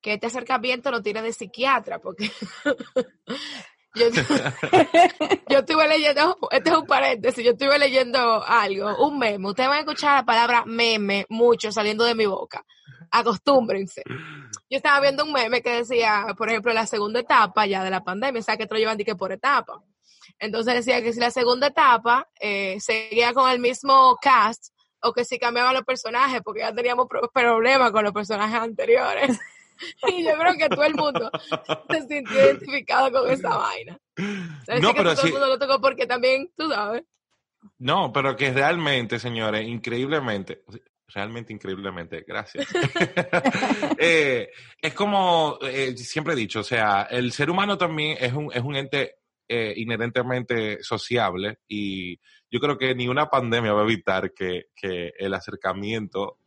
que 0.00 0.14
este 0.14 0.26
acercamiento 0.26 0.90
no 0.90 1.02
tiene 1.02 1.22
de 1.22 1.32
psiquiatra, 1.32 1.98
porque 1.98 2.30
Yo, 3.96 4.08
yo 5.48 5.58
estuve 5.60 5.88
leyendo, 5.88 6.36
este 6.50 6.70
es 6.70 6.76
un 6.76 6.86
paréntesis, 6.86 7.42
yo 7.42 7.52
estuve 7.52 7.78
leyendo 7.78 8.44
algo, 8.44 8.94
un 9.06 9.18
meme. 9.18 9.48
Ustedes 9.48 9.70
van 9.70 9.78
a 9.78 9.80
escuchar 9.80 10.16
la 10.16 10.24
palabra 10.24 10.64
meme 10.66 11.24
mucho 11.30 11.72
saliendo 11.72 12.04
de 12.04 12.14
mi 12.14 12.26
boca. 12.26 12.64
Acostúmbrense. 13.10 14.02
Yo 14.68 14.76
estaba 14.76 15.00
viendo 15.00 15.24
un 15.24 15.32
meme 15.32 15.62
que 15.62 15.70
decía, 15.70 16.26
por 16.36 16.50
ejemplo, 16.50 16.74
la 16.74 16.86
segunda 16.86 17.20
etapa 17.20 17.64
ya 17.64 17.82
de 17.82 17.90
la 17.90 18.04
pandemia, 18.04 18.40
o 18.40 18.44
sea, 18.44 18.58
que 18.58 18.66
te 18.66 18.74
lo 18.74 18.80
llevan 18.80 18.98
que 18.98 19.16
por 19.16 19.32
etapa. 19.32 19.82
Entonces 20.38 20.74
decía 20.74 21.00
que 21.00 21.14
si 21.14 21.20
la 21.20 21.30
segunda 21.30 21.68
etapa 21.68 22.28
eh, 22.38 22.78
seguía 22.80 23.32
con 23.32 23.50
el 23.50 23.60
mismo 23.60 24.18
cast 24.20 24.74
o 25.02 25.12
que 25.12 25.24
si 25.24 25.38
cambiaban 25.38 25.74
los 25.74 25.84
personajes, 25.84 26.40
porque 26.42 26.60
ya 26.60 26.74
teníamos 26.74 27.06
problemas 27.32 27.92
con 27.92 28.04
los 28.04 28.12
personajes 28.12 28.60
anteriores. 28.60 29.38
y 30.08 30.24
yo 30.24 30.36
creo 30.38 30.54
que 30.54 30.68
todo 30.68 30.84
el 30.84 30.94
mundo 30.94 31.30
se 31.90 32.00
sintió 32.06 32.44
identificado 32.44 33.12
con 33.12 33.30
esa 33.30 33.56
vaina. 33.56 33.98
no, 34.80 34.94
pero 34.94 35.14
todo 35.14 35.26
el 35.26 35.32
mundo 35.32 35.46
lo 35.48 35.58
tocó 35.58 35.80
porque 35.80 36.06
también, 36.06 36.50
tú 36.56 36.70
sabes. 36.70 37.02
No, 37.78 38.12
pero 38.12 38.36
que 38.36 38.52
realmente, 38.52 39.18
señores, 39.18 39.66
increíblemente, 39.66 40.62
realmente 41.08 41.52
increíblemente, 41.52 42.24
gracias. 42.26 42.66
Eh, 43.98 44.50
es 44.80 44.92
como 44.94 45.58
eh, 45.62 45.96
siempre 45.96 46.34
he 46.34 46.36
dicho, 46.36 46.60
o 46.60 46.64
sea, 46.64 47.08
el 47.10 47.32
ser 47.32 47.50
humano 47.50 47.78
también 47.78 48.18
es 48.20 48.32
un, 48.32 48.50
es 48.52 48.62
un 48.62 48.76
ente 48.76 49.16
eh, 49.48 49.74
inherentemente 49.76 50.82
sociable 50.82 51.58
y 51.68 52.16
yo 52.50 52.60
creo 52.60 52.78
que 52.78 52.94
ni 52.94 53.08
una 53.08 53.28
pandemia 53.28 53.72
va 53.72 53.82
a 53.82 53.84
evitar 53.84 54.32
que, 54.32 54.66
que 54.74 55.12
el 55.18 55.34
acercamiento, 55.34 56.38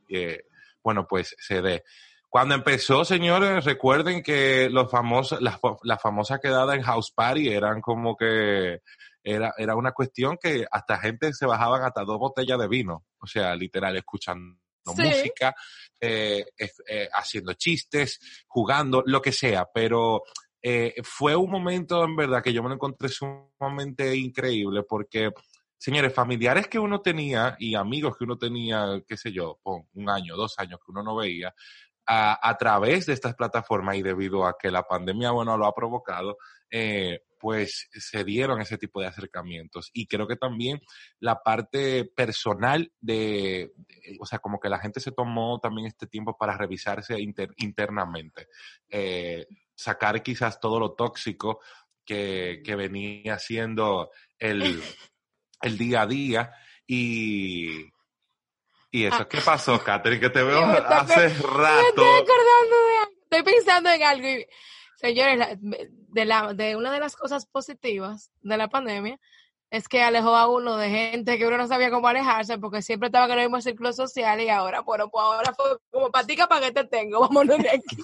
bueno, 0.82 1.06
pues 1.08 1.36
se 1.38 1.62
dé. 1.62 1.84
Cuando 2.30 2.54
empezó, 2.54 3.04
señores, 3.04 3.66
recuerden 3.66 4.22
que 4.22 4.70
los 4.70 4.90
famosos, 4.90 5.42
las, 5.42 5.60
las 5.84 6.02
famosas 6.02 6.40
quedadas 6.40 6.76
en 6.76 6.84
House 6.84 7.12
Party 7.12 7.50
eran 7.50 7.82
como 7.82 8.16
que 8.16 8.82
era, 9.24 9.54
era 9.58 9.76
una 9.76 9.92
cuestión 9.92 10.38
que 10.42 10.66
hasta 10.72 11.00
gente 11.00 11.34
se 11.34 11.48
bajaban 11.48 11.84
hasta 11.84 12.04
dos 12.04 12.20
botellas 12.20 12.60
de 12.60 12.68
vino, 12.68 13.06
o 13.20 13.28
sea, 13.28 13.56
literal, 13.56 13.98
escuchando 13.98 14.58
música, 14.86 15.56
eh, 16.00 16.46
eh, 16.88 17.10
haciendo 17.14 17.54
chistes, 17.54 18.20
jugando, 18.48 19.04
lo 19.06 19.22
que 19.22 19.32
sea, 19.32 19.68
pero 19.74 20.24
eh, 20.62 20.96
fue 21.04 21.36
un 21.36 21.50
momento 21.50 22.04
en 22.04 22.16
verdad 22.16 22.44
que 22.44 22.54
yo 22.54 22.62
me 22.62 22.70
lo 22.70 22.76
encontré 22.76 23.10
sumamente 23.10 24.16
increíble 24.16 24.84
porque, 24.84 25.32
señores, 25.78 26.14
familiares 26.14 26.68
que 26.68 26.80
uno 26.80 27.02
tenía 27.02 27.56
y 27.60 27.76
amigos 27.76 28.18
que 28.18 28.26
uno 28.26 28.38
tenía, 28.38 29.02
qué 29.08 29.18
sé 29.18 29.32
yo, 29.32 29.60
un 29.64 30.10
año, 30.10 30.36
dos 30.36 30.58
años 30.60 30.80
que 30.80 30.92
uno 30.92 31.04
no 31.04 31.16
veía, 31.16 31.54
a, 32.12 32.58
través 32.58 33.06
de 33.06 33.14
estas 33.14 33.36
plataformas 33.36 33.96
y 33.96 34.02
debido 34.02 34.46
a 34.46 34.58
que 34.58 34.72
la 34.72 34.84
pandemia, 34.84 35.30
bueno, 35.30 35.56
lo 35.58 35.68
ha 35.68 35.76
provocado, 35.76 36.38
eh, 36.72 37.22
pues 37.40 37.88
se 37.92 38.24
dieron 38.24 38.60
ese 38.62 38.80
tipo 38.80 39.00
de 39.00 39.08
acercamientos. 39.08 39.92
Y 39.94 40.08
creo 40.08 40.28
que 40.28 40.36
también 40.36 40.82
la 41.20 41.42
parte 41.44 42.06
personal 42.06 42.92
de, 43.00 43.72
o 44.20 44.26
sea, 44.26 44.40
como 44.40 44.60
que 44.60 44.70
la 44.70 44.80
gente 44.80 45.00
se 45.00 45.12
tomó 45.12 45.60
también 45.60 45.88
este 45.88 46.08
tiempo 46.08 46.36
para 46.36 46.58
revisarse 46.58 47.16
internamente, 47.58 48.48
eh, 48.90 49.46
sacar 49.80 50.22
quizás 50.22 50.60
todo 50.60 50.78
lo 50.78 50.94
tóxico 50.94 51.62
que, 52.06 52.62
que 52.66 52.76
venía 52.76 53.40
siendo 53.40 54.12
el, 54.38 54.84
el 55.62 55.78
día 55.78 56.02
a 56.02 56.08
día 56.08 56.52
y, 56.86 57.86
¿Y 58.92 59.06
eso 59.06 59.28
qué 59.28 59.40
pasó, 59.40 59.82
Catherine? 59.84 60.20
Que 60.20 60.30
te 60.30 60.44
veo 60.44 60.60
hace 60.66 61.30
rato. 61.30 61.88
estoy 61.88 62.06
acordando 62.06 62.76
de 62.88 62.98
algo. 62.98 63.22
Estoy 63.24 63.44
pensando 63.44 63.90
en 63.92 64.04
algo. 64.04 64.28
señores, 64.96 65.58
de, 65.62 66.26
la, 66.26 66.54
de 66.54 66.76
una 66.76 66.92
de 66.92 67.00
las 67.00 67.16
cosas 67.16 67.46
positivas 67.46 68.32
de 68.42 68.58
la 68.58 68.68
pandemia 68.68 69.20
es 69.72 69.88
que 69.88 70.02
alejó 70.02 70.36
a 70.36 70.50
uno 70.50 70.78
de 70.78 70.90
gente 70.90 71.38
que 71.38 71.46
uno 71.46 71.58
no 71.58 71.68
sabía 71.68 71.92
cómo 71.92 72.08
alejarse 72.08 72.58
porque 72.58 72.82
siempre 72.82 73.08
estaba 73.08 73.26
en 73.26 73.32
el 73.32 73.46
mismo 73.46 73.62
círculo 73.62 73.94
social 73.94 74.42
y 74.42 74.50
ahora, 74.50 74.82
bueno, 74.82 75.10
pues 75.10 75.24
ahora 75.24 75.54
fue 75.54 75.78
como 75.92 76.10
patica 76.10 76.48
para 76.48 76.68
que 76.68 76.72
te 76.72 76.84
tengo, 76.86 77.20
vámonos 77.20 77.58
de 77.60 77.70
aquí. 77.70 78.04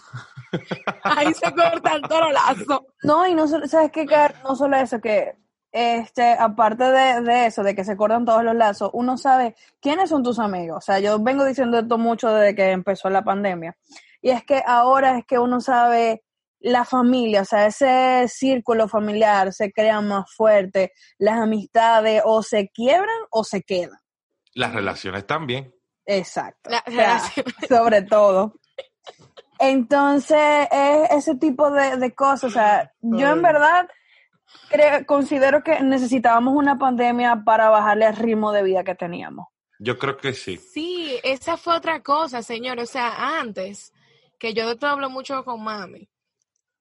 Ahí 1.04 1.34
se 1.34 1.52
cortan 1.54 2.02
todos 2.04 2.22
los 2.22 2.34
lazos. 2.34 2.82
No, 3.04 3.28
y 3.28 3.34
no 3.34 3.48
¿sabes 3.48 3.92
qué, 3.92 4.06
No 4.44 4.56
solo 4.56 4.78
eso, 4.78 5.02
que 5.02 5.36
este, 5.72 6.34
aparte 6.34 6.84
de, 6.86 7.48
eso, 7.48 7.64
de 7.64 7.76
que 7.76 7.84
se 7.84 7.98
cortan 7.98 8.26
todos 8.26 8.44
los 8.44 8.56
lazos, 8.56 8.92
uno 8.94 9.18
sabe 9.18 9.56
quiénes 9.82 10.10
son 10.10 10.24
tus 10.24 10.40
amigos. 10.40 10.78
O 10.78 10.82
sea, 10.82 11.00
yo 11.00 11.20
vengo 11.20 11.44
diciendo 11.44 11.80
esto 11.80 11.98
mucho 11.98 12.30
desde 12.30 12.56
que 12.56 12.72
empezó 12.72 13.10
la 13.10 13.24
pandemia. 13.24 13.76
Y 14.22 14.30
es 14.30 14.44
que 14.44 14.64
ahora 14.66 15.18
es 15.18 15.26
que 15.26 15.40
uno 15.40 15.62
sabe 15.62 16.24
la 16.66 16.84
familia, 16.84 17.44
o 17.44 17.46
sea, 17.46 17.68
ese 17.68 18.28
círculo 18.28 18.88
familiar 18.88 19.54
se 19.54 19.72
crea 19.72 20.02
más 20.02 20.34
fuerte, 20.34 20.94
las 21.20 21.38
amistades 21.38 22.24
o 22.26 22.42
se 22.42 22.70
quiebran 22.70 23.20
o 23.30 23.44
se 23.44 23.62
quedan. 23.62 24.00
Las 24.56 24.74
relaciones 24.74 25.28
también. 25.28 25.76
Exacto. 26.08 26.72
sobre 27.70 28.02
todo. 28.02 28.56
Entonces, 29.60 30.68
es 30.72 31.12
ese 31.12 31.36
tipo 31.36 31.70
de, 31.70 31.98
de 31.98 32.16
cosas. 32.16 32.46
O 32.46 32.50
sea, 32.50 32.92
yo 33.00 33.30
en 33.30 33.44
verdad 33.44 33.88
creo, 34.70 35.06
considero 35.06 35.64
que 35.64 35.80
necesitábamos 35.82 36.56
una 36.56 36.80
pandemia 36.80 37.44
para 37.46 37.70
bajarle 37.70 38.08
el 38.08 38.16
ritmo 38.16 38.52
de 38.52 38.64
vida 38.64 38.84
que 38.84 38.96
teníamos. 38.96 39.46
Yo 39.78 40.00
creo 40.00 40.18
que 40.18 40.34
sí. 40.34 40.58
Sí, 40.58 41.20
esa 41.24 41.58
fue 41.58 41.76
otra 41.76 42.02
cosa, 42.02 42.42
señor. 42.42 42.80
O 42.80 42.88
sea, 42.88 43.40
antes, 43.40 43.94
que 44.40 44.56
yo 44.56 44.66
de 44.66 44.74
esto 44.74 44.88
hablo 44.88 45.12
mucho 45.12 45.46
con 45.46 45.64
mami. 45.64 46.10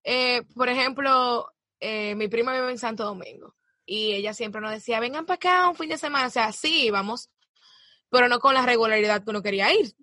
Eh, 0.04 0.42
por 0.54 0.68
ejemplo, 0.68 1.50
eh, 1.80 2.14
mi 2.14 2.28
prima 2.28 2.52
vive 2.52 2.70
en 2.70 2.78
Santo 2.78 3.04
Domingo 3.04 3.56
y 3.86 4.12
ella 4.12 4.34
siempre 4.34 4.60
nos 4.60 4.70
decía, 4.70 5.00
vengan 5.00 5.26
para 5.26 5.36
acá 5.36 5.68
un 5.68 5.76
fin 5.76 5.88
de 5.88 5.98
semana. 5.98 6.26
O 6.28 6.30
sea, 6.30 6.52
sí, 6.52 6.90
vamos, 6.90 7.30
pero 8.10 8.28
no 8.28 8.38
con 8.38 8.54
la 8.54 8.64
regularidad 8.64 9.24
que 9.24 9.30
uno 9.30 9.42
quería 9.42 9.72
ir. 9.72 9.94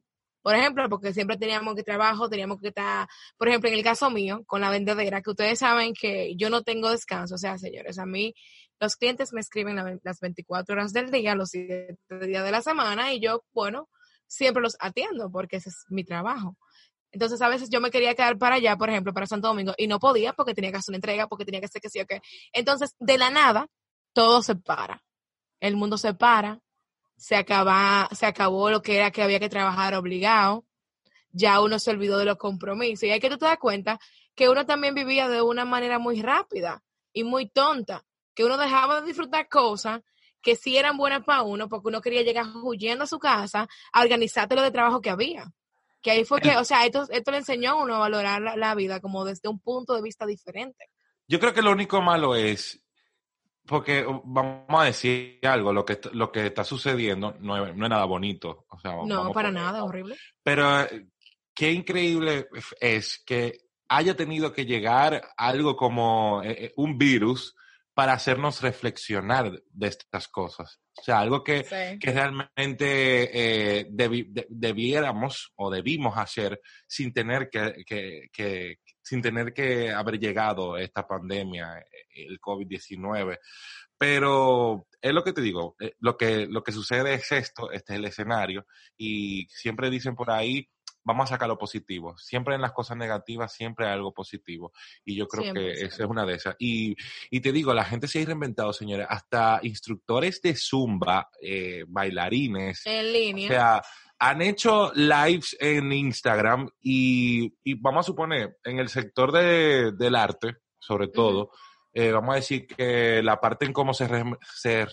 Por 0.41 0.55
ejemplo, 0.55 0.89
porque 0.89 1.13
siempre 1.13 1.37
teníamos 1.37 1.75
que 1.75 1.83
trabajo, 1.83 2.27
teníamos 2.27 2.59
que 2.59 2.69
estar, 2.69 3.07
por 3.37 3.47
ejemplo, 3.47 3.69
en 3.69 3.75
el 3.75 3.83
caso 3.83 4.09
mío, 4.09 4.43
con 4.47 4.61
la 4.61 4.71
vendedera, 4.71 5.21
que 5.21 5.29
ustedes 5.29 5.59
saben 5.59 5.93
que 5.93 6.35
yo 6.35 6.49
no 6.49 6.63
tengo 6.63 6.89
descanso. 6.89 7.35
O 7.35 7.37
sea, 7.37 7.59
señores, 7.59 7.99
a 7.99 8.07
mí 8.07 8.33
los 8.79 8.95
clientes 8.95 9.33
me 9.33 9.41
escriben 9.41 9.99
las 10.03 10.19
24 10.19 10.73
horas 10.73 10.93
del 10.93 11.11
día, 11.11 11.35
los 11.35 11.49
7 11.51 11.95
días 12.25 12.43
de 12.43 12.51
la 12.51 12.63
semana, 12.63 13.13
y 13.13 13.19
yo, 13.19 13.43
bueno, 13.53 13.87
siempre 14.25 14.63
los 14.63 14.77
atiendo 14.79 15.29
porque 15.29 15.57
ese 15.57 15.69
es 15.69 15.85
mi 15.89 16.03
trabajo. 16.03 16.57
Entonces, 17.11 17.41
a 17.41 17.49
veces 17.49 17.69
yo 17.69 17.81
me 17.81 17.91
quería 17.91 18.15
quedar 18.15 18.37
para 18.37 18.55
allá, 18.55 18.77
por 18.77 18.89
ejemplo, 18.89 19.13
para 19.13 19.27
Santo 19.27 19.47
Domingo, 19.47 19.73
y 19.77 19.87
no 19.87 19.99
podía 19.99 20.33
porque 20.33 20.53
tenía 20.53 20.71
que 20.71 20.77
hacer 20.77 20.91
una 20.93 20.97
entrega, 20.97 21.27
porque 21.27 21.45
tenía 21.45 21.59
que 21.59 21.65
hacer 21.65 21.81
que 21.81 21.89
sí 21.89 21.99
o 21.99 22.05
qué. 22.05 22.21
Entonces, 22.53 22.95
de 22.99 23.17
la 23.17 23.29
nada, 23.29 23.67
todo 24.13 24.41
se 24.41 24.55
para. 24.55 25.03
El 25.59 25.75
mundo 25.75 25.97
se 25.97 26.13
para, 26.13 26.59
se, 27.17 27.35
acaba, 27.35 28.09
se 28.13 28.25
acabó 28.25 28.71
lo 28.71 28.81
que 28.81 28.97
era 28.97 29.11
que 29.11 29.23
había 29.23 29.39
que 29.39 29.49
trabajar 29.49 29.93
obligado, 29.95 30.65
ya 31.31 31.61
uno 31.61 31.79
se 31.79 31.91
olvidó 31.91 32.17
de 32.17 32.25
los 32.25 32.37
compromisos. 32.37 33.03
Y 33.03 33.11
hay 33.11 33.19
que 33.19 33.29
tú 33.29 33.37
te 33.37 33.45
das 33.45 33.57
cuenta 33.57 33.99
que 34.35 34.49
uno 34.49 34.65
también 34.65 34.95
vivía 34.95 35.29
de 35.29 35.41
una 35.41 35.65
manera 35.65 35.99
muy 35.99 36.21
rápida 36.21 36.83
y 37.13 37.23
muy 37.23 37.49
tonta 37.49 38.05
que 38.33 38.45
uno 38.45 38.57
dejaba 38.57 39.01
de 39.01 39.07
disfrutar 39.07 39.49
cosas 39.49 40.01
que 40.41 40.55
sí 40.55 40.77
eran 40.77 40.97
buenas 40.97 41.23
para 41.23 41.43
uno, 41.43 41.69
porque 41.69 41.89
uno 41.89 42.01
quería 42.01 42.23
llegar 42.23 42.45
huyendo 42.63 43.03
a 43.03 43.07
su 43.07 43.19
casa 43.19 43.67
a 43.93 44.01
organizarte 44.01 44.55
lo 44.55 44.61
de 44.63 44.71
trabajo 44.71 45.01
que 45.01 45.09
había. 45.09 45.51
Que 46.01 46.11
ahí 46.11 46.25
fue 46.25 46.41
que, 46.41 46.57
o 46.57 46.63
sea, 46.63 46.85
esto, 46.85 47.07
esto 47.09 47.31
le 47.31 47.37
enseñó 47.37 47.71
a 47.71 47.83
uno 47.83 47.95
a 47.95 47.99
valorar 47.99 48.41
la, 48.41 48.75
vida 48.75 48.99
como 48.99 49.23
desde 49.23 49.49
un 49.49 49.59
punto 49.59 49.93
de 49.93 50.01
vista 50.01 50.25
diferente. 50.25 50.89
Yo 51.27 51.39
creo 51.39 51.53
que 51.53 51.61
lo 51.61 51.71
único 51.71 52.01
malo 52.01 52.35
es, 52.35 52.83
porque 53.65 54.03
vamos 54.23 54.81
a 54.81 54.85
decir 54.85 55.39
algo, 55.43 55.71
lo 55.71 55.85
que, 55.85 55.99
lo 56.13 56.31
que 56.31 56.47
está 56.47 56.63
sucediendo 56.63 57.35
no 57.39 57.65
es, 57.65 57.75
no 57.75 57.85
es 57.85 57.89
nada 57.89 58.05
bonito. 58.05 58.65
O 58.69 58.79
sea, 58.79 58.95
no, 59.05 59.31
para 59.31 59.51
nada, 59.51 59.83
horrible. 59.83 60.17
Pero 60.43 60.65
qué 61.53 61.71
increíble 61.71 62.47
es 62.79 63.21
que 63.25 63.59
haya 63.87 64.15
tenido 64.15 64.53
que 64.53 64.65
llegar 64.65 65.21
algo 65.37 65.75
como 65.75 66.41
eh, 66.43 66.65
eh, 66.65 66.73
un 66.77 66.97
virus 66.97 67.55
para 68.01 68.13
hacernos 68.13 68.63
reflexionar 68.63 69.61
de 69.69 69.87
estas 69.87 70.27
cosas. 70.27 70.79
O 70.97 71.03
sea, 71.03 71.19
algo 71.19 71.43
que, 71.43 71.63
que 71.99 72.11
realmente 72.11 73.29
eh, 73.79 73.87
debiéramos 74.49 75.53
o 75.57 75.69
debimos 75.69 76.17
hacer 76.17 76.59
sin 76.87 77.13
tener 77.13 77.47
que, 77.51 77.83
que, 77.85 78.29
que, 78.33 78.79
sin 79.03 79.21
tener 79.21 79.53
que 79.53 79.91
haber 79.91 80.17
llegado 80.17 80.77
esta 80.77 81.05
pandemia, 81.05 81.85
el 82.15 82.41
COVID-19. 82.41 83.37
Pero 83.99 84.87
es 84.99 85.13
lo 85.13 85.23
que 85.23 85.33
te 85.33 85.41
digo, 85.41 85.75
eh, 85.79 85.93
lo 85.99 86.17
que, 86.17 86.47
lo 86.47 86.63
que 86.63 86.71
sucede 86.71 87.13
es 87.13 87.31
esto, 87.31 87.69
este 87.71 87.93
es 87.93 87.99
el 87.99 88.05
escenario, 88.05 88.65
y 88.97 89.45
siempre 89.47 89.91
dicen 89.91 90.15
por 90.15 90.31
ahí, 90.31 90.67
vamos 91.03 91.25
a 91.25 91.35
sacar 91.35 91.47
lo 91.47 91.57
positivo. 91.57 92.17
Siempre 92.17 92.55
en 92.55 92.61
las 92.61 92.71
cosas 92.71 92.97
negativas, 92.97 93.53
siempre 93.53 93.85
hay 93.85 93.93
algo 93.93 94.13
positivo. 94.13 94.71
Y 95.03 95.15
yo 95.15 95.27
creo 95.27 95.53
que 95.53 95.71
esa 95.71 96.03
es 96.03 96.09
una 96.09 96.25
de 96.25 96.35
esas. 96.35 96.55
Y, 96.59 96.95
y, 97.29 97.41
te 97.41 97.51
digo, 97.51 97.73
la 97.73 97.85
gente 97.85 98.07
se 98.07 98.21
ha 98.21 98.25
reinventado, 98.25 98.73
señores. 98.73 99.07
Hasta 99.09 99.59
instructores 99.63 100.41
de 100.41 100.55
Zumba, 100.55 101.29
eh, 101.41 101.83
bailarines. 101.87 102.85
En 102.85 103.13
línea. 103.13 103.45
O 103.45 103.53
sea, 103.53 103.81
han 104.19 104.41
hecho 104.41 104.91
lives 104.93 105.57
en 105.59 105.91
Instagram 105.91 106.69
y, 106.79 107.53
y 107.63 107.73
vamos 107.73 108.05
a 108.05 108.07
suponer, 108.07 108.57
en 108.63 108.77
el 108.77 108.89
sector 108.89 109.31
de, 109.31 109.93
del 109.93 110.15
arte, 110.15 110.57
sobre 110.77 111.07
todo, 111.07 111.49
eh, 111.91 112.11
vamos 112.11 112.33
a 112.33 112.35
decir 112.35 112.67
que 112.67 113.21
la 113.23 113.41
parte 113.41 113.65
en 113.65 113.73
cómo 113.73 113.93
se, 113.93 114.07
se, 114.55 114.87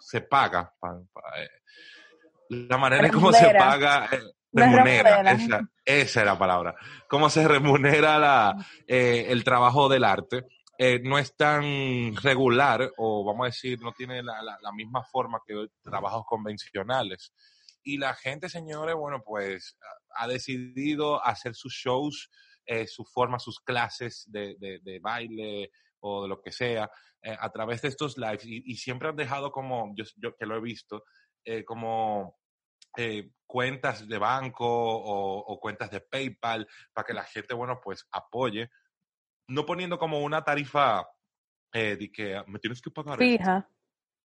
se 0.00 0.20
paga, 0.22 0.74
eh, 1.38 1.48
la 2.48 2.76
manera 2.76 3.06
en 3.06 3.12
cómo 3.12 3.32
se 3.32 3.54
paga, 3.54 4.10
remunera, 4.52 5.32
esa, 5.32 5.60
esa, 5.84 6.20
es 6.20 6.26
la 6.26 6.38
palabra. 6.38 6.74
Cómo 7.08 7.30
se 7.30 7.46
remunera 7.48 8.18
la, 8.18 8.66
eh, 8.86 9.26
el 9.28 9.44
trabajo 9.44 9.88
del 9.88 10.04
arte. 10.04 10.44
Eh, 10.78 11.00
no 11.00 11.18
es 11.18 11.36
tan 11.36 12.16
regular, 12.16 12.90
o 12.96 13.24
vamos 13.24 13.44
a 13.44 13.50
decir, 13.50 13.80
no 13.80 13.92
tiene 13.92 14.22
la, 14.22 14.42
la, 14.42 14.72
misma 14.72 15.04
forma 15.04 15.40
que 15.46 15.66
trabajos 15.80 16.24
convencionales. 16.26 17.32
Y 17.84 17.98
la 17.98 18.14
gente, 18.14 18.48
señores, 18.48 18.94
bueno, 18.96 19.22
pues 19.24 19.76
ha 20.16 20.26
decidido 20.26 21.24
hacer 21.24 21.54
sus 21.54 21.72
shows, 21.74 22.30
eh, 22.66 22.86
su 22.86 23.04
forma, 23.04 23.38
sus 23.38 23.60
clases 23.60 24.24
de, 24.26 24.56
de, 24.58 24.80
de, 24.82 24.98
baile 24.98 25.70
o 26.00 26.22
de 26.22 26.28
lo 26.28 26.40
que 26.40 26.50
sea, 26.50 26.90
eh, 27.22 27.36
a 27.38 27.50
través 27.50 27.82
de 27.82 27.88
estos 27.88 28.16
lives. 28.16 28.44
Y, 28.44 28.62
y, 28.66 28.76
siempre 28.76 29.08
han 29.08 29.16
dejado 29.16 29.52
como, 29.52 29.92
yo, 29.94 30.04
yo 30.16 30.34
que 30.36 30.46
lo 30.46 30.56
he 30.56 30.60
visto, 30.60 31.04
como 31.66 32.38
eh, 32.96 33.30
cuentas 33.46 34.06
de 34.06 34.18
banco 34.18 34.66
o, 34.66 35.60
cuentas 35.60 35.90
de 35.90 36.00
PayPal 36.00 36.66
para 36.92 37.06
que 37.06 37.14
la 37.14 37.24
gente, 37.24 37.54
bueno, 37.54 37.80
pues 37.82 38.06
apoye, 38.10 38.70
no 39.48 39.66
poniendo 39.66 39.98
como 39.98 40.20
una 40.20 40.42
tarifa 40.42 41.06
eh, 41.72 41.96
de 41.96 42.10
que 42.10 42.42
me 42.46 42.58
tienes 42.58 42.80
que 42.80 42.90
pagar. 42.90 43.18
Fija. 43.18 43.68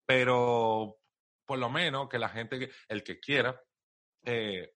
pero 0.06 0.98
por 1.46 1.60
lo 1.60 1.70
menos 1.70 2.10
que 2.10 2.20
la 2.20 2.30
gente, 2.30 2.70
el 2.90 3.04
que 3.04 3.20
quiera, 3.20 3.62
eh, 4.24 4.74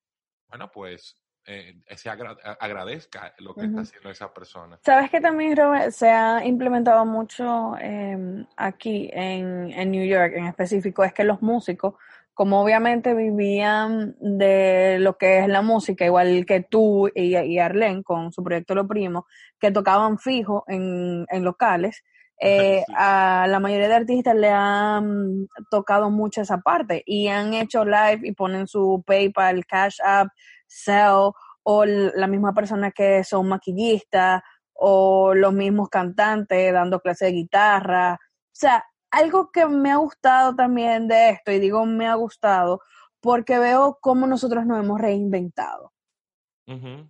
bueno, 0.48 0.72
pues 0.72 1.18
se 1.44 2.10
agradezca 2.10 3.34
lo 3.40 3.56
que 3.56 3.66
está 3.66 3.82
haciendo 3.82 4.10
esa 4.10 4.34
persona. 4.34 4.80
Sabes 4.84 5.10
que 5.10 5.20
también, 5.20 5.58
Robert, 5.58 5.92
se 5.92 6.10
ha 6.10 6.46
implementado 6.46 7.04
mucho 7.06 7.76
em, 7.80 8.46
aquí 8.56 9.10
en, 9.12 9.72
en 9.72 9.92
New 9.92 10.06
York 10.06 10.34
en 10.36 10.46
específico, 10.46 11.04
es 11.04 11.14
que 11.14 11.24
los 11.24 11.42
músicos 11.42 11.96
como 12.42 12.60
obviamente 12.64 13.14
vivían 13.14 14.16
de 14.20 14.98
lo 14.98 15.16
que 15.16 15.42
es 15.42 15.48
la 15.48 15.62
música, 15.62 16.06
igual 16.06 16.44
que 16.48 16.62
tú 16.62 17.08
y, 17.14 17.38
y 17.38 17.60
Arlen 17.60 18.02
con 18.02 18.34
su 18.34 18.44
proyecto 18.44 18.74
Lo 18.74 18.88
Primo, 18.88 19.28
que 19.60 19.70
tocaban 19.70 20.18
fijo 20.18 20.64
en, 20.68 21.28
en 21.30 21.44
locales, 21.44 22.04
eh, 22.40 22.84
a 22.98 23.46
la 23.48 23.60
mayoría 23.60 23.90
de 23.90 23.94
artistas 23.94 24.36
le 24.36 24.50
han 24.50 25.46
tocado 25.70 26.10
mucho 26.10 26.42
esa 26.42 26.58
parte 26.62 27.04
y 27.06 27.28
han 27.28 27.54
hecho 27.54 27.86
live 27.86 28.22
y 28.24 28.32
ponen 28.32 28.66
su 28.66 29.04
PayPal, 29.06 29.64
Cash 29.68 29.98
App, 30.04 30.30
Sell, 30.66 31.34
o 31.62 31.86
la 31.86 32.26
misma 32.26 32.56
persona 32.56 32.90
que 32.90 33.24
son 33.24 33.50
maquillistas, 33.50 34.42
o 34.74 35.36
los 35.36 35.54
mismos 35.54 35.90
cantantes 35.90 36.74
dando 36.74 37.02
clases 37.02 37.28
de 37.28 37.36
guitarra. 37.36 38.14
O 38.16 38.50
sea, 38.52 38.84
algo 39.12 39.52
que 39.52 39.68
me 39.68 39.92
ha 39.92 39.98
gustado 39.98 40.56
también 40.56 41.08
de 41.08 41.32
esto, 41.32 41.52
y 41.52 41.60
digo 41.60 41.86
me 41.86 42.08
ha 42.08 42.16
gustado, 42.16 42.82
porque 43.20 43.60
veo 43.60 44.00
cómo 44.02 44.26
nosotros 44.26 44.66
nos 44.66 44.84
hemos 44.84 45.00
reinventado. 45.00 45.94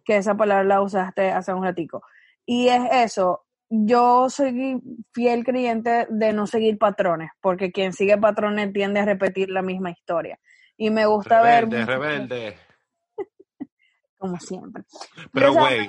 Que 0.05 0.17
esa 0.17 0.35
palabra 0.35 0.63
la 0.63 0.81
usaste 0.81 1.29
hace 1.29 1.53
un 1.53 1.63
ratico. 1.63 2.01
Y 2.47 2.69
es 2.69 2.81
eso, 2.91 3.45
yo 3.69 4.27
soy 4.29 4.81
fiel 5.13 5.43
creyente 5.43 6.07
de 6.09 6.33
no 6.33 6.47
seguir 6.47 6.79
patrones, 6.79 7.29
porque 7.39 7.71
quien 7.71 7.93
sigue 7.93 8.17
patrones 8.17 8.73
tiende 8.73 8.99
a 8.99 9.05
repetir 9.05 9.49
la 9.49 9.61
misma 9.61 9.91
historia. 9.91 10.39
Y 10.77 10.89
me 10.89 11.05
gusta 11.05 11.43
ver... 11.43 11.69
Rebelde, 11.69 11.85
rebelde. 11.85 12.57
Como 14.17 14.39
siempre. 14.39 14.83
Pero, 15.31 15.53
güey. 15.53 15.87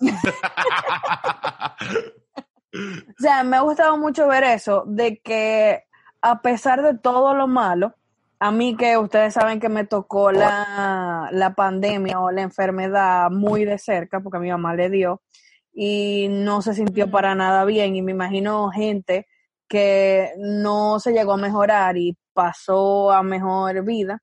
O 2.72 3.22
sea, 3.22 3.42
me 3.42 3.56
ha 3.56 3.60
gustado 3.60 3.96
mucho 3.96 4.28
ver 4.28 4.44
eso, 4.44 4.84
de 4.86 5.18
que 5.18 5.84
a 6.22 6.42
pesar 6.42 6.82
de 6.82 6.96
todo 6.96 7.34
lo 7.34 7.46
malo, 7.46 7.94
a 8.38 8.50
mí 8.50 8.76
que 8.76 8.96
ustedes 8.96 9.34
saben 9.34 9.60
que 9.60 9.68
me 9.68 9.84
tocó 9.84 10.32
la, 10.32 11.28
la 11.32 11.54
pandemia 11.54 12.20
o 12.20 12.30
la 12.30 12.42
enfermedad 12.42 13.30
muy 13.30 13.64
de 13.64 13.78
cerca, 13.78 14.20
porque 14.20 14.38
a 14.38 14.40
mi 14.40 14.50
mamá 14.50 14.74
le 14.74 14.88
dio, 14.88 15.22
y 15.72 16.28
no 16.30 16.62
se 16.62 16.74
sintió 16.74 17.10
para 17.10 17.34
nada 17.34 17.64
bien, 17.64 17.96
y 17.96 18.02
me 18.02 18.12
imagino 18.12 18.70
gente 18.70 19.26
que 19.68 20.32
no 20.38 20.98
se 21.00 21.12
llegó 21.12 21.34
a 21.34 21.36
mejorar 21.36 21.96
y 21.96 22.16
pasó 22.32 23.12
a 23.12 23.22
mejor 23.22 23.84
vida, 23.84 24.22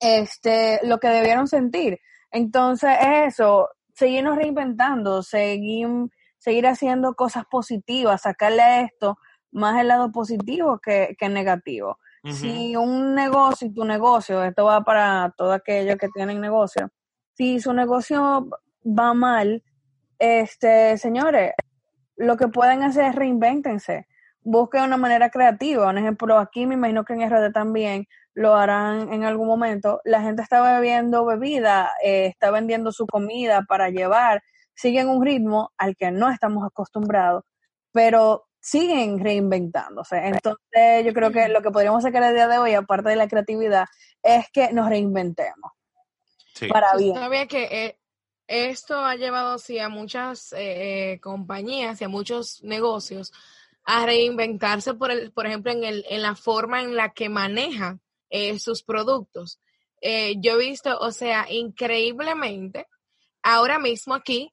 este, 0.00 0.80
lo 0.84 0.98
que 0.98 1.08
debieron 1.08 1.46
sentir. 1.46 2.00
Entonces, 2.30 2.90
es 3.00 3.34
eso, 3.34 3.68
seguirnos 3.94 4.36
reinventando, 4.36 5.22
seguir 5.22 5.88
seguir 6.42 6.66
haciendo 6.66 7.14
cosas 7.14 7.44
positivas, 7.44 8.22
sacarle 8.22 8.62
a 8.62 8.80
esto 8.80 9.16
más 9.52 9.80
el 9.80 9.88
lado 9.88 10.10
positivo 10.10 10.80
que, 10.80 11.14
que 11.18 11.28
negativo. 11.28 11.98
Si 12.24 12.76
un 12.76 13.14
negocio, 13.16 13.72
tu 13.74 13.84
negocio, 13.84 14.44
esto 14.44 14.64
va 14.64 14.82
para 14.82 15.34
todos 15.36 15.54
aquellos 15.56 15.96
que 15.96 16.08
tienen 16.08 16.40
negocio, 16.40 16.88
si 17.34 17.58
su 17.58 17.72
negocio 17.72 18.48
va 18.84 19.12
mal, 19.12 19.62
este, 20.20 20.96
señores, 20.98 21.52
lo 22.16 22.36
que 22.36 22.46
pueden 22.46 22.82
hacer 22.84 23.06
es 23.06 23.14
reinvéntense. 23.16 24.06
Busquen 24.42 24.84
una 24.84 24.96
manera 24.96 25.30
creativa. 25.30 25.88
Un 25.88 25.98
ejemplo, 25.98 26.38
aquí 26.38 26.66
me 26.66 26.74
imagino 26.74 27.04
que 27.04 27.14
en 27.14 27.28
RD 27.28 27.52
también 27.52 28.06
lo 28.34 28.54
harán 28.54 29.12
en 29.12 29.24
algún 29.24 29.48
momento. 29.48 30.00
La 30.04 30.22
gente 30.22 30.42
está 30.42 30.62
bebiendo 30.62 31.24
bebida, 31.24 31.90
eh, 32.04 32.26
está 32.26 32.52
vendiendo 32.52 32.92
su 32.92 33.06
comida 33.06 33.62
para 33.68 33.90
llevar, 33.90 34.42
siguen 34.74 35.08
un 35.08 35.24
ritmo 35.24 35.72
al 35.76 35.96
que 35.96 36.10
no 36.10 36.30
estamos 36.30 36.64
acostumbrados, 36.64 37.44
pero 37.92 38.46
siguen 38.60 39.18
reinventándose. 39.18 40.18
Entonces, 40.18 41.04
yo 41.04 41.12
creo 41.12 41.32
que 41.32 41.48
lo 41.48 41.62
que 41.62 41.70
podríamos 41.70 42.02
sacar 42.02 42.22
el 42.22 42.34
día 42.34 42.48
de 42.48 42.58
hoy, 42.58 42.74
aparte 42.74 43.10
de 43.10 43.16
la 43.16 43.28
creatividad, 43.28 43.86
es 44.22 44.46
que 44.52 44.72
nos 44.72 44.88
reinventemos. 44.88 45.72
Para 46.68 46.96
bien. 46.96 47.14
Sabía 47.14 47.46
que 47.46 47.64
eh, 47.64 47.98
esto 48.46 48.98
ha 49.04 49.16
llevado 49.16 49.58
sí, 49.58 49.78
a 49.78 49.88
muchas 49.88 50.54
eh, 50.56 51.18
compañías 51.22 52.00
y 52.00 52.04
a 52.04 52.08
muchos 52.08 52.62
negocios 52.62 53.32
a 53.84 54.06
reinventarse, 54.06 54.94
por, 54.94 55.10
el, 55.10 55.32
por 55.32 55.46
ejemplo, 55.46 55.72
en, 55.72 55.84
el, 55.84 56.04
en 56.08 56.22
la 56.22 56.36
forma 56.36 56.82
en 56.82 56.94
la 56.94 57.12
que 57.12 57.28
manejan 57.28 58.00
eh, 58.30 58.58
sus 58.58 58.82
productos. 58.82 59.60
Eh, 60.00 60.34
yo 60.38 60.54
he 60.54 60.66
visto, 60.66 60.96
o 60.98 61.12
sea, 61.12 61.46
increíblemente, 61.50 62.86
ahora 63.42 63.78
mismo 63.78 64.14
aquí, 64.14 64.52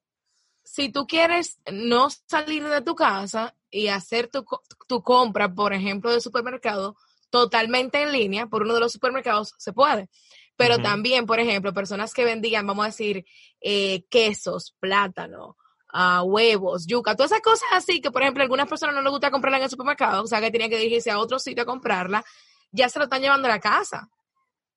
si 0.72 0.92
tú 0.92 1.08
quieres 1.08 1.60
no 1.72 2.10
salir 2.28 2.68
de 2.68 2.82
tu 2.82 2.96
casa 2.96 3.56
y 3.72 3.88
hacer 3.88 4.28
tu, 4.28 4.46
tu 4.88 5.02
compra, 5.02 5.54
por 5.54 5.74
ejemplo, 5.74 6.12
de 6.12 6.22
supermercado, 6.22 6.96
totalmente 7.30 8.02
en 8.02 8.12
línea, 8.12 8.48
por 8.48 8.64
uno 8.64 8.74
de 8.74 8.80
los 8.80 8.92
supermercados, 8.92 9.54
se 9.58 9.74
puede. 9.74 10.10
Pero 10.56 10.78
también, 10.80 11.26
por 11.26 11.40
ejemplo, 11.40 11.74
personas 11.74 12.14
que 12.14 12.26
vendían, 12.26 12.68
vamos 12.68 12.84
a 12.84 12.90
decir, 12.90 13.26
eh, 13.62 14.04
quesos, 14.10 14.76
plátano, 14.80 15.56
uh, 15.94 16.22
huevos, 16.24 16.86
yuca, 16.86 17.16
todas 17.16 17.32
esas 17.32 17.42
cosas 17.42 17.70
así 17.72 18.02
que, 18.02 18.12
por 18.12 18.22
ejemplo, 18.22 18.42
a 18.42 18.44
algunas 18.44 18.68
personas 18.68 18.94
no 18.94 19.02
les 19.02 19.12
gusta 19.12 19.32
comprarla 19.32 19.58
en 19.58 19.64
el 19.64 19.70
supermercado, 19.70 20.24
o 20.24 20.28
sea, 20.28 20.42
que 20.42 20.52
tenían 20.52 20.70
que 20.70 20.78
dirigirse 20.78 21.12
a 21.12 21.20
otro 21.20 21.40
sitio 21.40 21.64
a 21.64 21.66
comprarla 21.66 22.24
ya 22.72 22.90
se 22.90 23.00
lo 23.00 23.06
están 23.06 23.22
llevando 23.22 23.48
a 23.48 23.52
la 23.52 23.60
casa. 23.60 24.10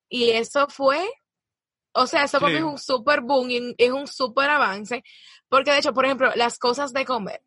Y 0.08 0.30
eso 0.30 0.66
fue, 0.68 1.06
o 1.92 2.06
sea, 2.06 2.24
eso 2.24 2.46
es 2.46 2.62
un 2.62 2.78
super 2.78 3.20
boom 3.20 3.50
y 3.50 3.74
es 3.76 3.90
un 3.90 4.06
super 4.06 4.48
avance, 4.48 5.02
porque 5.48 5.72
de 5.72 5.78
hecho, 5.78 5.92
por 5.92 6.04
ejemplo, 6.04 6.30
las 6.34 6.58
cosas 6.58 6.92
de 6.92 7.04
comer, 7.04 7.42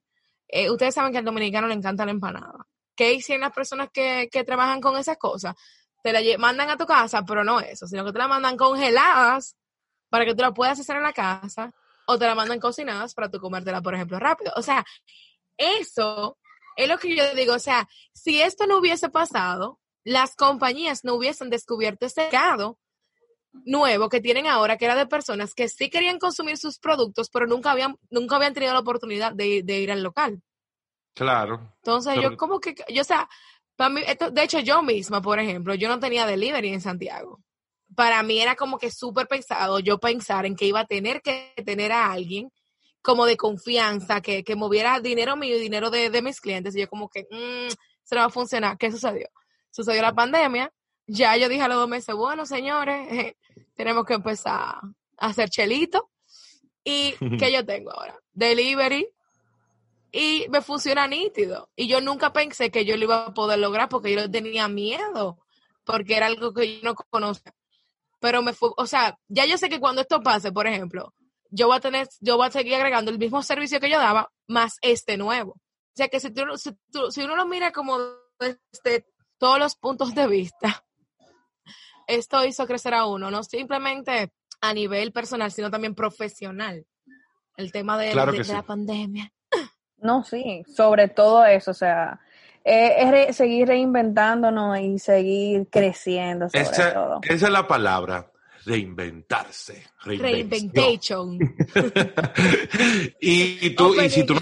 eh, 0.47 0.69
ustedes 0.69 0.93
saben 0.93 1.11
que 1.11 1.17
al 1.17 1.25
dominicano 1.25 1.67
le 1.67 1.73
encanta 1.73 2.05
la 2.05 2.11
empanada. 2.11 2.67
¿Qué 2.95 3.13
hicieron 3.13 3.41
las 3.41 3.53
personas 3.53 3.89
que, 3.91 4.29
que 4.31 4.43
trabajan 4.43 4.79
con 4.79 4.97
esas 4.97 5.17
cosas? 5.17 5.55
Te 6.03 6.13
la 6.13 6.21
mandan 6.37 6.69
a 6.69 6.77
tu 6.77 6.85
casa, 6.85 7.23
pero 7.23 7.43
no 7.43 7.59
eso, 7.59 7.87
sino 7.87 8.05
que 8.05 8.11
te 8.11 8.19
la 8.19 8.27
mandan 8.27 8.55
congeladas 8.55 9.57
para 10.09 10.25
que 10.25 10.35
tú 10.35 10.41
la 10.41 10.53
puedas 10.53 10.79
hacer 10.79 10.97
en 10.97 11.03
la 11.03 11.13
casa 11.13 11.73
o 12.05 12.17
te 12.17 12.25
la 12.25 12.35
mandan 12.35 12.59
cocinadas 12.59 13.13
para 13.13 13.29
tú 13.29 13.39
comértela, 13.39 13.81
por 13.81 13.95
ejemplo, 13.95 14.19
rápido. 14.19 14.53
O 14.55 14.61
sea, 14.61 14.85
eso 15.57 16.37
es 16.75 16.87
lo 16.87 16.97
que 16.99 17.15
yo 17.15 17.23
digo. 17.33 17.55
O 17.55 17.59
sea, 17.59 17.87
si 18.13 18.41
esto 18.41 18.67
no 18.67 18.77
hubiese 18.77 19.09
pasado, 19.09 19.79
las 20.03 20.35
compañías 20.35 21.03
no 21.03 21.15
hubiesen 21.15 21.49
descubierto 21.49 22.05
ese 22.05 22.21
mercado 22.21 22.77
nuevo 23.65 24.09
que 24.09 24.21
tienen 24.21 24.47
ahora, 24.47 24.77
que 24.77 24.85
era 24.85 24.95
de 24.95 25.07
personas 25.07 25.53
que 25.53 25.69
sí 25.69 25.89
querían 25.89 26.19
consumir 26.19 26.57
sus 26.57 26.79
productos, 26.79 27.29
pero 27.29 27.47
nunca 27.47 27.71
habían, 27.71 27.97
nunca 28.09 28.35
habían 28.35 28.53
tenido 28.53 28.73
la 28.73 28.79
oportunidad 28.79 29.33
de, 29.33 29.63
ir 29.65 29.91
al 29.91 30.03
local. 30.03 30.41
Claro. 31.13 31.73
Entonces, 31.77 32.15
yo 32.21 32.35
como 32.35 32.59
que, 32.59 32.75
yo, 32.89 33.01
o 33.01 33.05
sea, 33.05 33.29
para 33.75 33.89
mí, 33.89 34.01
de 34.31 34.43
hecho, 34.43 34.59
yo 34.59 34.81
misma, 34.81 35.21
por 35.21 35.39
ejemplo, 35.39 35.73
yo 35.75 35.87
no 35.87 35.99
tenía 35.99 36.25
delivery 36.25 36.73
en 36.73 36.81
Santiago. 36.81 37.39
Para 37.95 38.21
mí 38.23 38.41
era 38.41 38.55
como 38.55 38.77
que 38.77 38.91
súper 38.91 39.27
pensado 39.27 39.79
yo 39.79 39.99
pensar 39.99 40.45
en 40.45 40.55
que 40.55 40.65
iba 40.65 40.81
a 40.81 40.85
tener 40.85 41.21
que 41.21 41.53
tener 41.65 41.91
a 41.91 42.11
alguien 42.11 42.51
como 43.01 43.25
de 43.25 43.37
confianza, 43.37 44.19
que, 44.19 44.43
que 44.43 44.55
moviera 44.55 44.99
dinero 44.99 45.35
mío 45.37 45.55
y 45.55 45.61
dinero 45.61 45.89
de, 45.89 46.09
de 46.09 46.21
mis 46.21 46.41
clientes. 46.41 46.75
Y 46.75 46.81
yo 46.81 46.89
como 46.89 47.07
que, 47.07 47.27
mmm, 47.29 47.71
se 48.03 48.15
no 48.15 48.21
va 48.21 48.27
a 48.27 48.29
funcionar. 48.29 48.77
¿Qué 48.77 48.91
sucedió? 48.91 49.29
sucedió 49.75 50.01
la 50.01 50.13
pandemia, 50.13 50.71
ya 51.07 51.37
yo 51.37 51.49
dije 51.49 51.61
a 51.61 51.67
los 51.67 51.77
dos 51.77 51.89
meses, 51.89 52.15
bueno, 52.15 52.45
señores, 52.45 53.35
tenemos 53.75 54.05
que 54.05 54.15
empezar 54.15 54.79
a 55.17 55.27
hacer 55.27 55.49
chelito. 55.49 56.09
¿Y 56.83 57.13
qué 57.39 57.51
yo 57.51 57.65
tengo 57.65 57.91
ahora? 57.91 58.19
Delivery. 58.33 59.07
Y 60.11 60.45
me 60.49 60.61
funciona 60.61 61.07
nítido. 61.07 61.69
Y 61.75 61.87
yo 61.87 61.99
nunca 61.99 62.31
pensé 62.31 62.71
que 62.71 62.85
yo 62.85 62.95
lo 62.95 63.03
iba 63.03 63.25
a 63.25 63.33
poder 63.33 63.59
lograr 63.59 63.89
porque 63.89 64.13
yo 64.13 64.31
tenía 64.31 64.67
miedo, 64.69 65.39
porque 65.83 66.15
era 66.15 66.27
algo 66.27 66.53
que 66.53 66.75
yo 66.75 66.81
no 66.83 66.95
conocía. 66.95 67.53
Pero 68.21 68.41
me 68.41 68.53
fue, 68.53 68.69
o 68.77 68.87
sea, 68.87 69.17
ya 69.27 69.45
yo 69.45 69.57
sé 69.57 69.67
que 69.67 69.79
cuando 69.79 70.01
esto 70.01 70.21
pase, 70.21 70.53
por 70.53 70.67
ejemplo, 70.67 71.13
yo 71.49 71.67
voy 71.67 71.77
a 71.77 71.81
tener, 71.81 72.07
yo 72.21 72.37
voy 72.37 72.47
a 72.47 72.51
seguir 72.51 72.75
agregando 72.75 73.11
el 73.11 73.19
mismo 73.19 73.43
servicio 73.43 73.81
que 73.81 73.89
yo 73.89 73.99
daba, 73.99 74.31
más 74.47 74.77
este 74.81 75.17
nuevo. 75.17 75.51
O 75.51 75.97
sea 75.97 76.07
que 76.07 76.21
si, 76.21 76.31
tú, 76.31 76.43
si, 76.57 76.71
si 77.09 77.21
uno 77.21 77.35
lo 77.35 77.45
mira 77.45 77.71
como 77.71 77.99
este 78.39 79.05
todos 79.37 79.59
los 79.59 79.75
puntos 79.75 80.15
de 80.15 80.27
vista, 80.27 80.84
esto 82.07 82.45
hizo 82.45 82.65
crecer 82.67 82.93
a 82.93 83.05
uno, 83.05 83.31
no 83.31 83.43
simplemente 83.43 84.31
a 84.61 84.73
nivel 84.73 85.11
personal, 85.11 85.51
sino 85.51 85.69
también 85.69 85.95
profesional. 85.95 86.85
El 87.57 87.71
tema 87.71 87.97
de, 87.97 88.13
la 88.13 88.63
pandemia. 88.63 89.31
No, 89.97 90.23
sí, 90.23 90.63
sobre 90.75 91.07
todo 91.07 91.45
eso, 91.45 91.71
o 91.71 91.73
sea, 91.73 92.19
eh, 92.63 93.27
es 93.29 93.37
seguir 93.37 93.67
reinventándonos 93.67 94.79
y 94.79 94.99
seguir 94.99 95.67
creciendo. 95.69 96.49
Sobre 96.49 96.63
esa, 96.63 97.19
esa 97.23 97.45
es 97.45 97.51
la 97.51 97.67
palabra, 97.67 98.29
reinventarse. 98.65 99.85
Reinventation. 100.03 101.39
y, 103.21 103.69
tú, 103.71 104.01
y 104.01 104.09
si 104.09 104.25
tú 104.25 104.33
no 104.33 104.39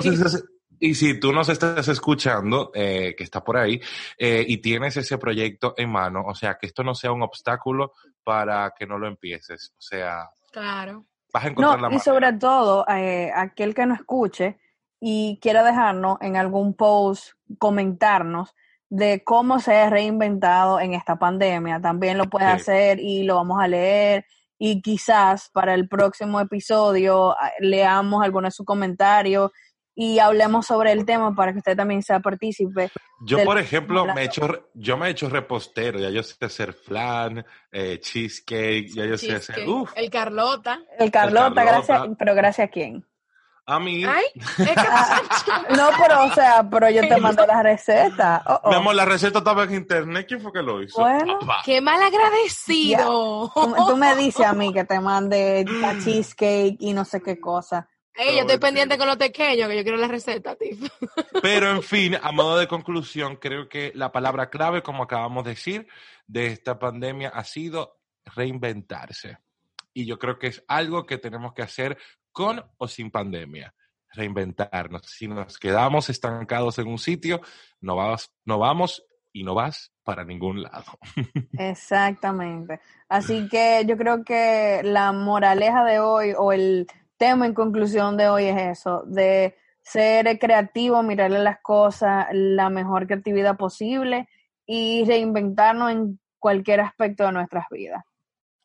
y 0.84 0.96
si 0.96 1.18
tú 1.18 1.32
nos 1.32 1.48
estás 1.48 1.88
escuchando, 1.88 2.70
eh, 2.74 3.16
que 3.18 3.24
está 3.24 3.42
por 3.42 3.56
ahí, 3.56 3.80
eh, 4.18 4.44
y 4.46 4.58
tienes 4.58 4.98
ese 4.98 5.18
proyecto 5.18 5.74
en 5.78 5.90
mano, 5.90 6.26
o 6.28 6.36
sea, 6.36 6.58
que 6.58 6.66
esto 6.66 6.84
no 6.84 6.94
sea 6.94 7.14
un 7.14 7.22
obstáculo 7.22 7.94
para 8.22 8.74
que 8.78 8.86
no 8.86 8.98
lo 8.98 9.08
empieces. 9.08 9.72
O 9.78 9.82
sea, 9.82 10.30
claro. 10.52 11.06
vas 11.34 11.46
a 11.46 11.48
encontrar 11.48 11.80
no, 11.80 11.88
la 11.88 11.96
Y 11.96 12.00
sobre 12.00 12.34
todo, 12.34 12.86
eh, 12.90 13.32
aquel 13.34 13.74
que 13.74 13.86
no 13.86 13.96
escuche 13.96 14.60
y 15.00 15.40
quiera 15.42 15.64
dejarnos 15.64 16.18
en 16.20 16.36
algún 16.36 16.74
post, 16.74 17.32
comentarnos 17.58 18.54
de 18.90 19.24
cómo 19.24 19.62
se 19.62 19.78
ha 19.78 19.90
reinventado 19.90 20.82
en 20.82 20.96
esta 20.96 21.18
pandemia, 21.18 21.80
también 21.80 22.18
lo 22.18 22.26
puede 22.26 22.48
hacer 22.48 23.00
y 23.00 23.24
lo 23.24 23.36
vamos 23.36 23.62
a 23.62 23.70
leer 23.70 24.26
y 24.58 24.82
quizás 24.82 25.50
para 25.50 25.74
el 25.74 25.88
próximo 25.88 26.42
episodio 26.42 27.32
ah, 27.32 27.52
leamos 27.60 28.24
algunos 28.24 28.48
de 28.48 28.56
sus 28.56 28.66
comentarios 28.66 29.52
y 29.96 30.20
hablemos 30.20 30.66
sobre 30.66 30.92
el 30.92 31.06
tema 31.06 31.34
para 31.36 31.52
que 31.52 31.60
usted 31.60 31.76
también 31.76 32.02
sea 32.02 32.20
partícipe. 32.20 32.90
Yo, 33.22 33.44
por 33.44 33.58
ejemplo, 33.58 34.06
me 34.14 34.22
he 34.22 34.26
hecho, 34.26 34.70
yo 34.74 34.98
me 34.98 35.08
he 35.08 35.12
hecho 35.12 35.30
repostero, 35.30 36.00
ya 36.00 36.10
yo 36.10 36.24
sé 36.24 36.36
hacer 36.46 36.74
flan, 36.74 37.46
eh, 37.72 38.00
cheesecake, 38.00 38.88
ya 38.94 39.06
yo 39.06 39.18
sé 39.18 39.36
hacer... 39.36 39.66
el 39.96 40.10
Carlota. 40.10 40.80
El 40.98 41.12
Carlota, 41.12 41.64
gracias, 41.64 42.02
pero 42.18 42.36
gracias 42.36 42.68
a 42.68 42.72
quién. 42.72 43.06
A 43.66 43.80
mí. 43.80 44.04
Ay, 44.04 44.26
no, 45.78 45.90
pero, 45.98 46.26
o 46.26 46.34
sea, 46.34 46.68
pero 46.70 46.90
yo 46.90 47.08
te 47.08 47.16
mandé 47.18 47.48
la 47.48 47.64
receta. 47.64 48.44
Oh, 48.46 48.60
oh. 48.64 48.94
la 48.94 49.06
receta 49.06 49.38
estaba 49.40 49.64
en 49.64 49.76
internet. 49.76 50.26
¿Quién 50.28 50.42
fue 50.42 50.52
que 50.52 50.62
lo 50.62 50.84
hizo? 50.84 51.00
Bueno, 51.00 51.40
qué 51.64 51.80
mal 51.80 52.02
agradecido. 52.02 53.50
Tú, 53.54 53.74
tú, 53.88 53.96
me 53.96 54.18
dices 54.18 54.46
a 54.46 54.52
mí 54.52 54.74
que 54.74 54.84
te 54.84 55.00
mande 55.00 55.64
la 55.80 55.98
cheesecake 55.98 56.76
y 56.80 56.92
no 56.92 57.06
sé 57.06 57.22
qué 57.22 57.40
cosa. 57.40 57.88
Ey, 58.16 58.36
yo 58.36 58.42
estoy 58.42 58.60
pendiente 58.60 58.98
con 58.98 59.08
los 59.08 59.18
pequeños, 59.18 59.68
que 59.68 59.78
yo 59.78 59.84
quiero 59.84 59.98
la 59.98 60.08
receta, 60.08 60.56
tío. 60.56 60.78
Pero 61.42 61.72
en 61.72 61.82
fin, 61.82 62.16
a 62.22 62.32
modo 62.32 62.58
de 62.58 62.68
conclusión, 62.68 63.38
creo 63.38 63.68
que 63.68 63.92
la 63.96 64.12
palabra 64.12 64.50
clave, 64.50 64.84
como 64.84 65.04
acabamos 65.04 65.44
de 65.44 65.52
decir, 65.52 65.88
de 66.28 66.48
esta 66.48 66.78
pandemia 66.78 67.30
ha 67.30 67.44
sido 67.44 68.00
reinventarse. 68.26 69.40
Y 69.94 70.06
yo 70.06 70.20
creo 70.20 70.38
que 70.38 70.48
es 70.48 70.64
algo 70.68 71.06
que 71.06 71.18
tenemos 71.18 71.54
que 71.54 71.64
hacer 71.64 71.98
con 72.32 72.64
o 72.78 72.88
sin 72.88 73.10
pandemia. 73.10 73.74
Reinventarnos. 74.12 75.02
Si 75.08 75.28
nos 75.28 75.58
quedamos 75.58 76.10
estancados 76.10 76.78
en 76.78 76.88
un 76.88 77.00
sitio, 77.00 77.42
no, 77.82 77.96
vas, 77.96 78.32
no 78.46 78.60
vamos 78.60 79.04
y 79.32 79.44
no 79.44 79.56
vas 79.56 79.92
para 80.04 80.24
ningún 80.24 80.62
lado. 80.62 81.00
Exactamente. 81.58 82.80
Así 83.10 83.48
que 83.50 83.84
yo 83.88 83.98
creo 83.98 84.24
que 84.24 84.82
la 84.84 85.12
moraleja 85.12 85.84
de 85.84 86.00
hoy 86.00 86.34
o 86.38 86.52
el 86.52 86.88
tema 87.24 87.46
en 87.46 87.54
conclusión 87.54 88.18
de 88.18 88.28
hoy 88.28 88.48
es 88.48 88.80
eso, 88.80 89.04
de 89.06 89.56
ser 89.82 90.38
creativo, 90.40 91.02
mirarle 91.04 91.40
las 91.40 91.62
cosas, 91.62 92.28
la 92.34 92.70
mejor 92.70 93.08
creatividad 93.08 93.56
posible 93.56 94.28
y 94.66 95.06
reinventarnos 95.06 95.90
en 95.94 96.20
cualquier 96.38 96.82
aspecto 96.82 97.24
de 97.24 97.32
nuestras 97.32 97.68
vidas. 97.72 98.04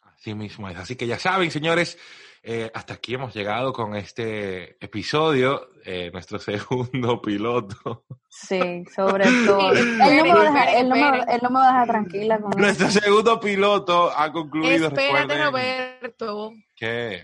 Así 0.03 0.35
mismo 0.35 0.69
es. 0.69 0.77
Así 0.77 0.97
que 0.97 1.07
ya 1.07 1.21
saben, 1.21 1.53
señores, 1.53 1.99
eh, 2.43 2.69
hasta 2.75 2.95
aquí 2.95 3.15
hemos 3.15 3.33
llegado 3.33 3.73
con 3.73 3.95
este 3.95 4.85
episodio, 4.85 5.69
eh, 5.85 6.11
nuestro 6.13 6.39
segundo 6.41 7.23
piloto. 7.23 8.07
Sí, 8.29 8.83
sobre 8.93 9.25
todo. 9.47 9.71
él, 9.71 9.99
no 9.99 10.35
me 10.35 10.41
deja, 10.41 10.65
él, 10.73 10.89
no 10.89 10.97
me, 10.97 11.19
él, 11.33 11.41
no 11.43 11.51
me, 11.51 11.61
deja 11.61 11.87
tranquila 11.87 12.41
con 12.41 12.51
Nuestro 12.61 12.91
segundo 12.91 13.39
piloto 13.39 14.11
ha 14.11 14.33
concluido. 14.33 14.89
Espérate, 14.89 15.45
Roberto. 15.45 16.53
¿Qué? 16.75 17.23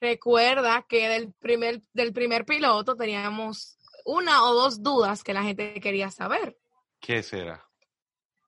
Recuerda 0.00 0.84
que 0.88 1.08
del 1.08 1.32
primer, 1.32 1.82
del 1.92 2.12
primer 2.12 2.44
piloto 2.44 2.96
teníamos 2.96 3.78
una 4.04 4.44
o 4.44 4.54
dos 4.54 4.82
dudas 4.82 5.22
que 5.22 5.34
la 5.34 5.42
gente 5.42 5.80
quería 5.80 6.10
saber. 6.10 6.58
¿Qué 7.00 7.22
será? 7.22 7.64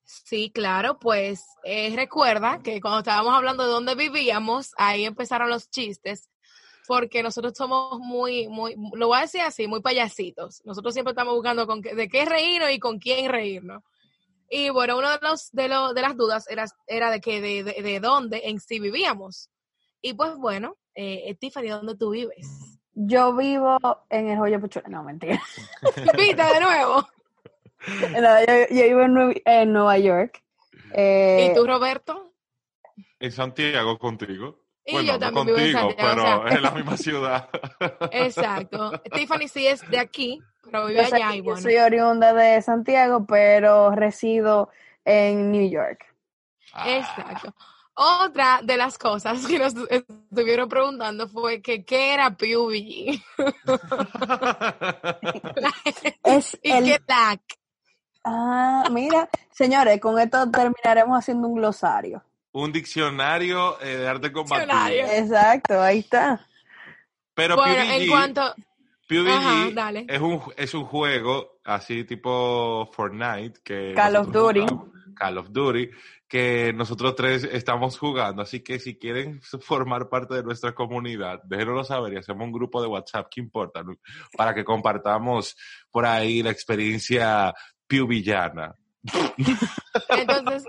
Sí, 0.05 0.51
claro, 0.53 0.99
pues 0.99 1.45
eh, 1.63 1.93
recuerda 1.95 2.61
que 2.63 2.81
cuando 2.81 2.99
estábamos 3.01 3.33
hablando 3.35 3.65
de 3.65 3.71
dónde 3.71 3.95
vivíamos, 3.95 4.73
ahí 4.77 5.05
empezaron 5.05 5.51
los 5.51 5.71
chistes, 5.71 6.29
porque 6.89 7.23
nosotros 7.23 7.53
somos 7.57 8.01
muy, 8.01 8.49
muy, 8.49 8.75
lo 8.95 9.07
voy 9.07 9.19
a 9.19 9.23
decir 9.23 9.43
así, 9.43 9.69
muy 9.69 9.81
payasitos. 9.81 10.63
Nosotros 10.65 10.95
siempre 10.95 11.13
estamos 11.13 11.35
buscando 11.35 11.67
con 11.67 11.81
qué- 11.81 11.95
de 11.95 12.09
qué 12.09 12.25
reírnos 12.25 12.71
y 12.73 12.81
con 12.81 12.99
quién 12.99 13.31
reírnos. 13.31 13.85
Y 14.49 14.71
bueno, 14.71 14.99
uno 14.99 15.11
de 15.11 15.19
los 15.23 15.53
de, 15.53 15.63
de 15.69 16.03
las 16.03 16.17
dudas 16.17 16.49
era, 16.51 16.65
era 16.89 17.11
de 17.13 17.21
que 17.21 17.41
de, 17.41 17.63
de, 17.63 17.81
de 17.81 18.01
dónde 18.01 18.43
en 18.47 18.59
sí 18.59 18.81
vivíamos. 18.81 19.49
Y 20.03 20.15
pues 20.15 20.35
bueno, 20.37 20.77
eh, 20.95 21.35
Tiffany, 21.41 21.69
¿dónde 21.69 21.97
tú 21.97 22.11
vives? 22.11 22.79
Yo 22.95 23.35
vivo 23.37 23.79
en 24.11 24.29
el 24.29 24.39
Joyo 24.39 24.61
Puchula. 24.61 24.89
No, 24.89 25.03
mentira. 25.03 25.41
Viste 26.17 26.43
de 26.43 26.61
nuevo. 26.61 27.07
No, 28.13 28.41
yo, 28.41 28.55
yo 28.69 28.85
vivo 28.85 29.01
en, 29.01 29.15
Nue- 29.15 29.43
en 29.47 29.73
Nueva 29.73 29.97
York. 29.97 30.43
Eh, 30.93 31.49
¿Y 31.51 31.55
tú, 31.55 31.67
Roberto? 31.67 32.35
En 33.19 33.33
Santiago 33.33 33.99
contigo. 33.99 34.59
Y 34.85 34.93
bueno, 34.93 35.07
yo 35.07 35.13
no 35.15 35.19
también 35.19 35.47
vivo 35.47 35.59
en 35.59 35.73
contigo, 35.73 35.89
Santiago, 35.89 36.11
pero 36.11 36.23
o 36.45 36.49
sea. 36.49 36.57
en 36.57 36.63
la 36.63 36.71
misma 36.73 36.97
ciudad. 36.99 37.49
Exacto. 38.13 38.93
Tiffany 39.15 39.49
sí 39.49 39.67
es 39.67 39.89
de 39.91 39.99
aquí, 39.99 40.43
pero 40.63 40.87
vive 40.89 41.01
allá 41.01 41.35
y 41.35 41.43
yo 41.43 41.57
soy 41.57 41.77
oriunda 41.77 42.35
de 42.35 42.61
Santiago, 42.61 43.25
pero 43.27 43.93
resido 43.93 44.69
en 45.07 45.51
New 45.51 45.71
York. 45.71 46.05
Ah, 46.75 46.85
Exacto. 46.99 47.55
Otra 47.95 48.61
de 48.63 48.77
las 48.77 48.97
cosas 48.99 49.45
que 49.47 49.59
nos 49.59 49.75
estuvieron 49.91 50.69
preguntando 50.69 51.29
fue 51.29 51.61
que 51.61 51.85
qué 51.85 52.15
era 52.15 52.31
PUBG 52.31 53.21
Es 56.25 56.59
y 56.63 56.71
el... 56.71 56.85
qué 56.85 56.99
TAC. 57.01 57.41
Ah, 58.25 58.85
mira, 58.91 59.29
señores, 59.51 60.01
con 60.01 60.19
esto 60.19 60.51
terminaremos 60.51 61.19
haciendo 61.19 61.49
un 61.49 61.55
glosario. 61.57 62.23
Un 62.53 62.73
diccionario 62.73 63.81
eh, 63.81 63.97
de 63.97 64.09
arte 64.09 64.33
combativo. 64.33 64.67
Diccionario. 64.67 65.07
Exacto, 65.07 65.81
ahí 65.81 66.01
está. 66.01 66.47
Pero 67.35 67.57
Bueno, 67.57 67.75
PUBG, 67.75 68.03
en 68.03 68.11
cuanto... 68.11 68.55
PUBG 69.09 69.29
Ajá, 69.29 69.71
dale. 69.73 70.07
es 70.09 70.21
un 70.21 70.41
es 70.57 70.75
un 70.75 70.85
juego 70.85 71.59
así 71.65 72.05
tipo 72.05 72.89
Fortnite 72.93 73.61
que 73.65 73.93
Call 73.95 74.17
of 74.17 74.31
Duty. 74.31 74.61
jugamos, 74.61 74.89
Call 75.17 75.39
of 75.39 75.49
Duty 75.51 75.91
que 76.31 76.73
nosotros 76.73 77.17
tres 77.17 77.43
estamos 77.43 77.99
jugando, 77.99 78.43
así 78.43 78.61
que 78.61 78.79
si 78.79 78.97
quieren 78.97 79.41
formar 79.61 80.09
parte 80.09 80.35
de 80.35 80.45
nuestra 80.45 80.73
comunidad, 80.73 81.43
déjenoslo 81.45 81.83
saber 81.83 82.15
y 82.15 82.19
hacemos 82.19 82.45
un 82.45 82.53
grupo 82.53 82.81
de 82.81 82.87
WhatsApp, 82.87 83.27
¿qué 83.29 83.41
importa? 83.41 83.83
Para 84.37 84.55
que 84.55 84.65
compartamos 84.65 85.57
por 85.91 86.07
ahí 86.07 86.43
la 86.43 86.51
experiencia 86.51 87.53
PUBGiana. 87.89 88.77
Entonces, 90.09 90.65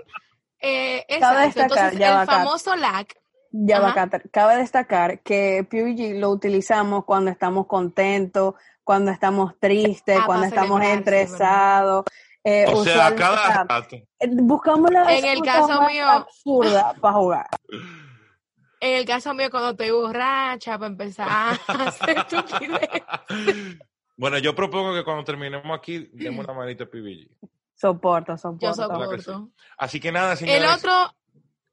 eh, 0.58 1.06
Cabe 1.20 1.46
destacar, 1.46 1.92
Entonces, 1.92 1.98
ya 1.98 2.22
el 2.22 2.26
famoso 2.26 2.74
lag, 2.74 3.06
Ya 3.52 3.78
va. 3.78 3.94
Cabe 4.32 4.56
destacar 4.56 5.20
que 5.20 5.64
PUBG 5.70 6.18
lo 6.18 6.30
utilizamos 6.30 7.04
cuando 7.04 7.30
estamos 7.30 7.68
contentos, 7.68 8.54
cuando 8.82 9.12
estamos 9.12 9.56
tristes, 9.60 10.18
Ah, 10.20 10.26
cuando 10.26 10.46
estamos 10.46 10.82
estresados. 10.82 12.04
Eh, 12.44 12.66
O 12.68 12.82
sea, 12.84 13.14
cada 13.14 13.64
rato. 13.64 13.96
eh, 13.96 14.28
buscamos 14.30 14.90
la 14.90 15.16
En 15.16 15.24
el 15.24 15.42
caso 15.42 15.68
más 15.80 15.92
mío- 15.92 16.08
absurda 16.08 16.94
para 17.00 17.14
jugar. 17.14 17.46
en 18.80 18.96
el 18.98 19.04
caso 19.04 19.32
mío, 19.34 19.48
cuando 19.50 19.70
estoy 19.70 19.90
borracha, 19.92 20.76
para 20.78 20.88
empezar 20.90 21.28
a 21.30 21.50
hacer 21.88 22.18
estupidez. 22.18 22.90
Bueno, 24.14 24.38
yo 24.38 24.54
propongo 24.54 24.94
que 24.94 25.02
cuando 25.04 25.24
terminemos 25.24 25.76
aquí, 25.76 26.10
demos 26.12 26.44
una 26.44 26.52
manita 26.54 26.84
a 26.84 26.86
PUBG. 26.86 27.28
Soporto, 27.74 28.36
soporto. 28.36 28.66
Yo 28.66 28.74
soporto. 28.74 29.48
Así 29.78 29.98
que 29.98 30.12
nada, 30.12 30.36
señores. 30.36 30.62
El 30.62 30.68
otro, 30.68 30.90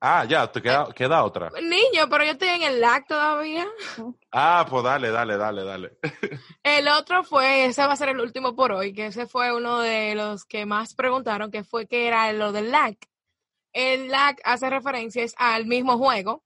Ah, 0.02 0.24
ya, 0.24 0.50
te 0.50 0.62
queda, 0.62 0.88
queda 0.96 1.24
otra. 1.26 1.50
niño, 1.62 2.08
pero 2.10 2.24
yo 2.24 2.32
estoy 2.32 2.48
en 2.50 2.64
el 2.64 2.80
lag 2.80 3.06
todavía. 3.06 3.68
Ah, 4.32 4.66
pues 4.70 4.84
dale, 4.84 5.12
dale, 5.12 5.36
dale, 5.38 5.64
dale. 5.66 5.98
El 6.64 6.88
otro 6.88 7.24
fue, 7.24 7.66
ese 7.66 7.86
va 7.86 7.94
a 7.94 7.98
ser 7.98 8.10
el 8.10 8.22
último 8.22 8.56
por 8.56 8.72
hoy, 8.72 8.94
que 8.94 9.08
ese 9.08 9.28
fue 9.28 9.54
uno 9.54 9.80
de 9.80 10.16
los 10.16 10.46
que 10.46 10.66
más 10.66 10.94
preguntaron, 10.94 11.52
que 11.52 11.64
fue 11.64 11.86
que 11.88 12.08
era 12.08 12.32
lo 12.32 12.52
del 12.54 12.72
lag. 12.72 12.96
El 13.74 14.08
lag 14.08 14.38
hace 14.44 14.70
referencias 14.70 15.34
al 15.38 15.66
mismo 15.66 15.98
juego, 15.98 16.44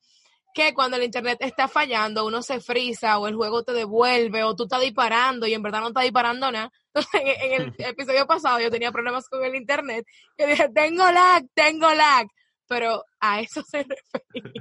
que 0.54 0.74
cuando 0.74 0.98
el 0.98 1.04
internet 1.04 1.38
está 1.42 1.68
fallando, 1.68 2.26
uno 2.26 2.42
se 2.42 2.60
frisa 2.60 3.20
o 3.20 3.28
el 3.28 3.36
juego 3.36 3.64
te 3.64 3.74
devuelve 3.74 4.44
o 4.44 4.56
tú 4.56 4.64
estás 4.64 4.82
disparando 4.82 5.46
y 5.46 5.54
en 5.54 5.62
verdad 5.62 5.82
no 5.82 5.88
estás 5.90 6.04
disparando 6.04 6.52
nada. 6.52 6.72
en, 6.94 7.04
en 7.52 7.62
el 7.62 7.76
episodio 7.80 8.26
pasado 8.26 8.60
yo 8.60 8.72
tenía 8.72 8.92
problemas 8.92 9.30
con 9.30 9.44
el 9.44 9.56
internet, 9.56 10.06
que 10.38 10.48
dije, 10.48 10.70
tengo 10.70 11.12
lag, 11.12 11.44
tengo 11.54 11.94
lag. 11.94 12.28
Pero 12.74 13.06
a 13.20 13.40
eso 13.40 13.62
se 13.64 13.84
refería. 14.34 14.52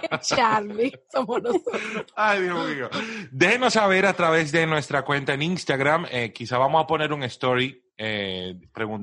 que 0.00 0.18
Charlie, 0.22 0.92
somos 1.12 1.42
nosotros. 1.42 2.06
Ay, 2.16 2.42
Dios 2.42 2.68
mío. 2.68 2.88
Déjenos 3.30 3.74
saber 3.74 4.06
a 4.06 4.14
través 4.14 4.50
de 4.50 4.66
nuestra 4.66 5.02
cuenta 5.04 5.34
en 5.34 5.42
Instagram. 5.42 6.06
eh, 6.10 6.32
quizá 6.32 6.56
vamos 6.58 6.82
a 6.82 6.86
poner 6.86 7.12
un 7.12 7.22
story 7.24 7.84
eh, 7.98 8.54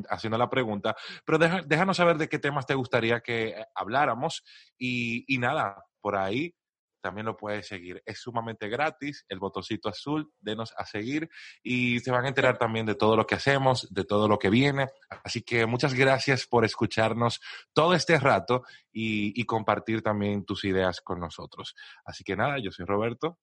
haciendo 0.10 0.38
la 0.38 0.50
pregunta, 0.50 0.96
pero 1.26 1.38
deja- 1.38 1.62
déjanos 1.66 1.96
saber 1.98 2.18
de 2.18 2.28
qué 2.28 2.40
temas 2.40 2.66
te 2.66 2.74
gustaría 2.74 3.20
que 3.22 3.50
eh, 3.50 3.66
habláramos. 3.76 4.44
Y, 4.78 5.24
y 5.34 5.38
nada, 5.38 5.86
por 6.02 6.16
ahí 6.16 6.56
también 7.02 7.26
lo 7.26 7.38
puedes 7.38 7.68
seguir. 7.68 8.02
Es 8.06 8.20
sumamente 8.20 8.68
gratis, 8.68 9.26
el 9.30 9.40
botoncito 9.40 9.90
azul, 9.90 10.32
denos 10.40 10.74
a 10.78 10.86
seguir 10.86 11.30
y 11.64 12.00
se 12.00 12.12
van 12.12 12.26
a 12.26 12.30
enterar 12.30 12.58
también 12.58 12.86
de 12.86 12.96
todo 12.96 13.16
lo 13.16 13.26
que 13.26 13.36
hacemos, 13.36 13.88
de 13.92 14.06
todo 14.06 14.28
lo 14.28 14.38
que 14.38 14.50
viene. 14.50 14.88
Así 15.24 15.42
que 15.42 15.66
muchas 15.66 15.94
gracias 15.94 16.46
por 16.46 16.66
escucharnos 16.66 17.42
todo 17.74 17.94
este 17.94 18.20
rato 18.20 18.64
y, 18.92 19.40
y 19.40 19.46
compartir 19.46 20.02
también 20.02 20.46
tus 20.46 20.66
ideas 20.66 21.02
con 21.02 21.20
nosotros. 21.20 21.76
Así 22.06 22.24
que 22.24 22.36
nada, 22.36 22.58
yo 22.60 22.72
soy 22.72 22.86
Roberto 22.86 23.40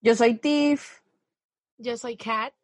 Yo 0.00 0.14
soy 0.14 0.38
Tiff. 0.38 1.00
Yo 1.78 1.96
soy 1.96 2.16
Kat. 2.16 2.54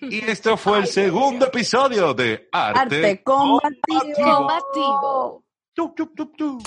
y 0.00 0.24
esto 0.28 0.56
fue 0.56 0.78
el 0.78 0.86
segundo 0.86 1.46
episodio 1.46 2.14
de 2.14 2.48
Arte, 2.52 2.80
Arte 2.80 3.22
combativo. 3.22 4.36
Combativo. 4.36 5.44
Tu, 5.74 5.94
tu, 5.94 6.06
tu, 6.14 6.26
tu. 6.32 6.58